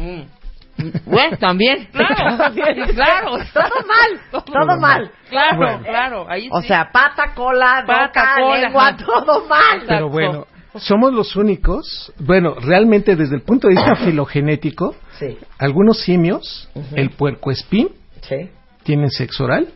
[1.06, 1.88] Bueno, también.
[1.92, 2.54] Claro,
[2.96, 3.32] claro.
[3.54, 5.12] Todo mal, todo mal.
[5.30, 5.80] Claro, Bueno.
[5.84, 6.26] claro.
[6.30, 6.68] Ahí O sí.
[6.68, 9.84] sea, pata, cola, Pata, boca, cola, lengua, todo mal.
[9.88, 16.00] Pero bueno, somos los únicos, bueno, realmente desde el punto de vista filogenético, Sí, algunos
[16.00, 17.90] simios, el puercoespín,
[18.22, 18.50] sí.
[18.84, 19.68] tienen sexo oral,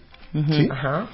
[0.52, 0.70] ¿sí?
[0.72, 1.08] Ajá.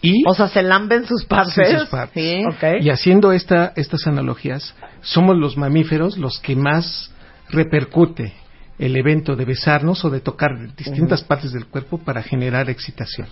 [0.00, 1.80] Y, O sea, se lamben sus partes.
[1.80, 2.22] Sus partes.
[2.22, 2.44] Sí.
[2.44, 2.80] Ok.
[2.82, 7.12] y haciendo esta, estas analogías, somos los mamíferos los que más
[7.50, 8.32] repercute
[8.78, 13.28] el evento de besarnos o de tocar distintas partes del cuerpo para generar excitación.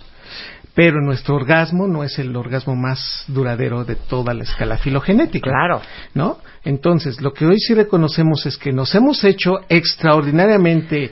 [0.73, 5.49] Pero nuestro orgasmo no es el orgasmo más duradero de toda la escala filogenética.
[5.49, 5.81] Claro.
[6.13, 6.37] ¿no?
[6.63, 11.11] Entonces, lo que hoy sí reconocemos es que nos hemos hecho extraordinariamente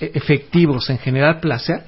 [0.00, 1.84] e- efectivos en generar placer,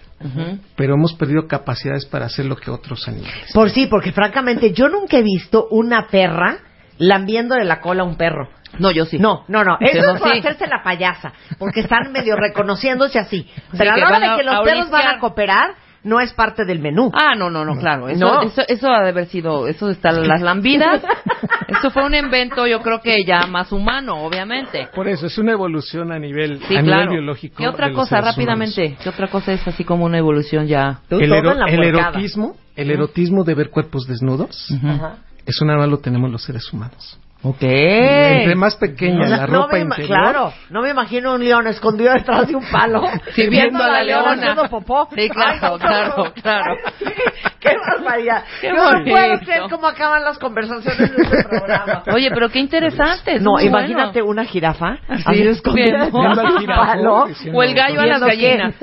[0.77, 3.53] pero hemos perdido capacidades para hacer lo que otros animales.
[3.53, 6.59] Por sí, porque francamente yo nunca he visto una perra
[6.99, 8.49] lambiendo de la cola a un perro.
[8.79, 9.19] No, yo sí.
[9.19, 9.77] No, no, no.
[9.81, 10.39] Sí, Eso es por sí.
[10.39, 11.33] hacerse la payasa.
[11.59, 13.49] Porque están medio reconociéndose así.
[13.77, 15.75] Pero a que la hora de que los perros van a cooperar,
[16.05, 17.11] no es parte del menú.
[17.13, 18.09] Ah, no, no, no, claro.
[18.09, 18.43] Eso, No.
[18.43, 21.03] eso, eso ha de haber sido, eso está las lambidas.
[21.69, 24.89] eso fue un invento, yo creo que ya más humano, obviamente.
[24.95, 27.01] Por eso es una evolución a nivel, Sí, a claro.
[27.07, 27.57] nivel biológico.
[27.59, 28.81] ¿Qué otra de los cosa, seres rápidamente?
[28.83, 29.03] humanos.
[29.03, 31.01] ¿Qué otra cosa es así como una evolución ya?
[31.11, 35.17] El, ero- erotismo, el erotismo de ver cuerpos desnudos, Ajá.
[35.45, 37.19] es una más lo tenemos los seres humanos.
[37.49, 37.63] Ok.
[37.63, 41.35] Entre más pequeña O sea, la no ropa me ima- interior, Claro, no me imagino
[41.35, 43.03] un león escondido detrás de un palo.
[43.35, 44.33] Sí, viendo a la leona.
[44.33, 45.09] haciendo popó.
[45.15, 46.77] Sí, claro, no, claro, claro.
[47.61, 48.45] Qué barbaridad.
[48.61, 52.03] Qué Yo no puedo creer cómo acaban las conversaciones de este programa.
[52.13, 53.37] Oye, pero qué interesante.
[53.37, 54.31] es No, imagínate bueno.
[54.43, 57.27] una jirafa Sí, así escondida detrás de un palo.
[57.55, 58.75] O el gallo a las gallinas.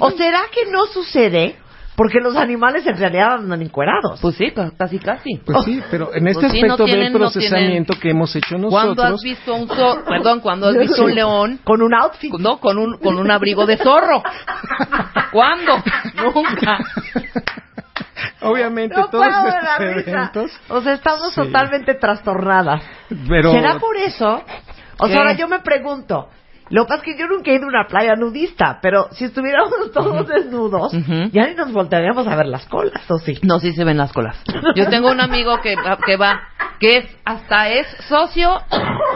[0.00, 1.56] ¿O será que no sucede
[1.96, 4.20] porque los animales en realidad andan encuerados?
[4.20, 5.36] Pues sí, ca- casi, casi.
[5.44, 8.34] Pues sí, pero en este Pues sí, no aspecto tienen- del no procesamiento que hemos
[8.34, 11.94] hecho ¿Cuándo nosotros, has visto un zo- perdón, cuando has visto un león Con un
[11.94, 12.32] outfit.
[12.38, 14.22] no con un con un abrigo de zorro?
[15.32, 15.72] ¿Cuándo?
[16.16, 16.78] Nunca.
[18.42, 20.10] obviamente No todos estos la risa.
[20.10, 21.40] eventos, O sea, estamos Sí.
[21.40, 22.82] totalmente trastornadas.
[23.28, 24.42] pero ¿Será por eso?
[24.98, 25.12] O ¿Qué?
[25.12, 26.28] sea, ahora yo me pregunto,
[26.70, 29.24] Lo que pasa es que yo nunca he ido a una playa nudista, pero si
[29.26, 30.92] estuviéramos todos desnudos,
[31.32, 33.38] ya ni nos voltearíamos a ver las colas, ¿o sí?
[33.42, 34.42] No, sí se ven las colas.
[34.74, 35.74] Yo tengo un amigo que,
[36.06, 36.40] que va,
[36.80, 38.60] que es, hasta es socio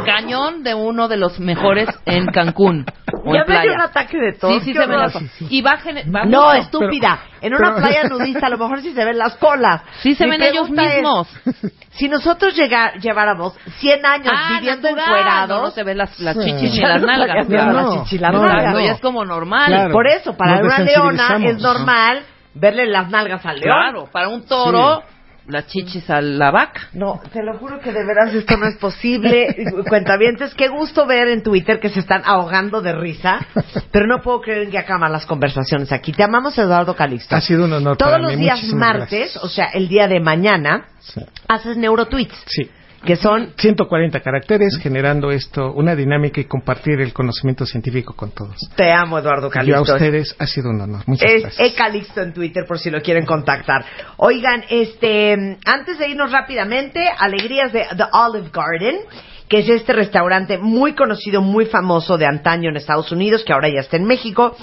[0.04, 2.84] cañón de uno de los mejores en Cancún.
[3.24, 3.72] O Ya en me dio playa.
[3.74, 4.52] un ataque de tos.
[4.52, 5.02] Sí, sí qué se ven horror.
[5.04, 5.32] las colas.
[5.50, 5.78] Y va,
[6.14, 7.20] va No, estúpida.
[7.40, 9.82] En una pero- playa nudista a lo mejor sí se ven las colas.
[10.00, 11.28] Sí se Mi ven ellos es, mismos.
[11.90, 15.06] si nosotros llega- lleváramos 100 años Ah, viviendo natural.
[15.08, 15.48] encuerados...
[15.58, 16.44] No, no se ven las, las Sí.
[16.44, 17.36] chichis ni las nalgas.
[17.36, 17.72] las claro.
[17.72, 18.72] las chichis y las No, nalgas.
[18.72, 19.66] no, ya es como normal.
[19.66, 19.92] Claro.
[19.92, 22.22] Por eso, para Nos una leona es normal
[22.54, 23.74] verle las nalgas al león.
[23.74, 25.02] Claro, para un toro,
[25.48, 26.88] las chichis a la vaca.
[26.92, 29.54] No, te lo juro que de veras esto no es posible.
[29.88, 33.40] Cuentavientes, qué gusto ver en Twitter que se están ahogando de risa,
[33.90, 36.12] pero no puedo creer en que acaban las conversaciones aquí.
[36.12, 37.34] Te amamos, Eduardo Calixto.
[37.34, 38.42] Ha sido un honor Todos para los mí.
[38.42, 39.44] días Muchísimas martes, gracias.
[39.44, 41.20] o sea, el día de mañana, Sí.
[41.48, 42.70] haces neurotweets, Sí.
[43.04, 48.56] Que son 140 caracteres generando esto, una dinámica y compartir el conocimiento científico con todos.
[48.76, 49.92] Te amo, Eduardo Yo a Calixto.
[49.94, 51.02] ustedes ha sido un honor.
[51.06, 51.72] Muchas Es gracias.
[51.72, 53.84] Ecalixto en Twitter por si lo quieren contactar.
[54.16, 58.96] Oigan, este, antes de irnos rápidamente, alegrías de The Olive Garden,
[59.48, 63.68] que es este restaurante muy conocido, muy famoso de antaño en Estados Unidos, que ahora
[63.68, 64.56] ya está en México.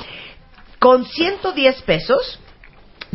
[0.80, 2.40] Con 110 pesos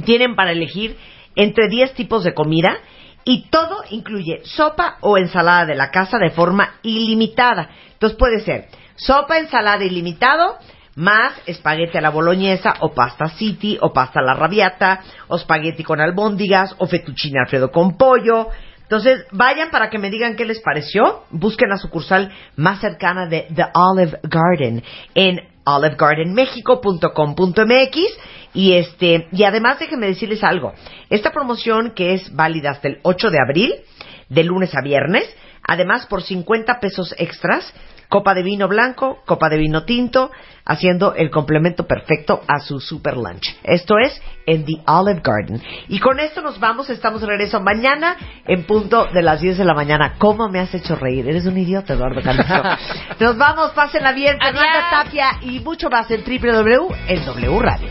[0.05, 0.97] tienen para elegir
[1.37, 2.79] entre 10 tipos de comida
[3.25, 7.71] y todo incluye sopa o ensalada de la casa de forma ilimitada.
[7.93, 10.57] Entonces puede ser sopa, ensalada ilimitado,
[10.97, 15.83] más espagueti a la boloñesa o pasta city o pasta a la rabiata o espagueti
[15.83, 18.49] con albóndigas o fettuccine alfredo con pollo.
[18.83, 21.23] Entonces, vayan para que me digan qué les pareció.
[21.31, 24.83] Busquen la sucursal más cercana de The Olive Garden
[25.15, 27.97] en olivegardenmexico.com.mx
[28.53, 30.73] y este y además déjenme decirles algo.
[31.09, 33.75] Esta promoción que es válida hasta el 8 de abril,
[34.29, 35.25] de lunes a viernes,
[35.67, 37.73] además por 50 pesos extras,
[38.11, 40.31] copa de vino blanco, copa de vino tinto,
[40.67, 43.57] haciendo el complemento perfecto a su super lunch.
[43.63, 45.63] Esto es en The Olive Garden.
[45.89, 48.17] Y con esto nos vamos, estamos de regreso mañana
[48.47, 50.17] en punto de las 10 de la mañana.
[50.19, 51.27] ¿Cómo me has hecho reír?
[51.27, 52.63] Eres un idiota, Eduardo Calixto.
[53.21, 54.37] Nos vamos, pásenla bien.
[54.39, 57.91] Fernanda Tapia y mucho más en www en W Radio.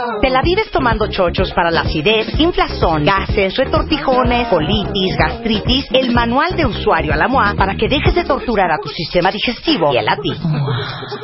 [0.21, 6.55] te la vives tomando chochos para la acidez, inflazón, gases, retortijones, colitis, gastritis, el manual
[6.55, 9.97] de usuario a la MOA para que dejes de torturar a tu sistema digestivo y
[9.97, 10.31] el a ti.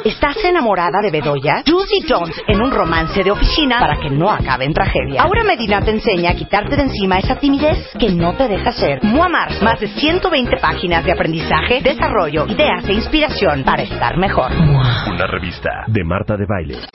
[0.04, 1.64] ¿Estás enamorada de Bedoya?
[1.66, 5.22] Juicy Jones en un romance de oficina para que no acabe en tragedia.
[5.22, 9.04] Ahora Medina te enseña a quitarte de encima esa timidez que no te deja ser.
[9.04, 14.52] MOA Mars, más de 120 páginas de aprendizaje, desarrollo, ideas e inspiración para estar mejor.
[14.54, 16.78] Una revista de Marta de Baile.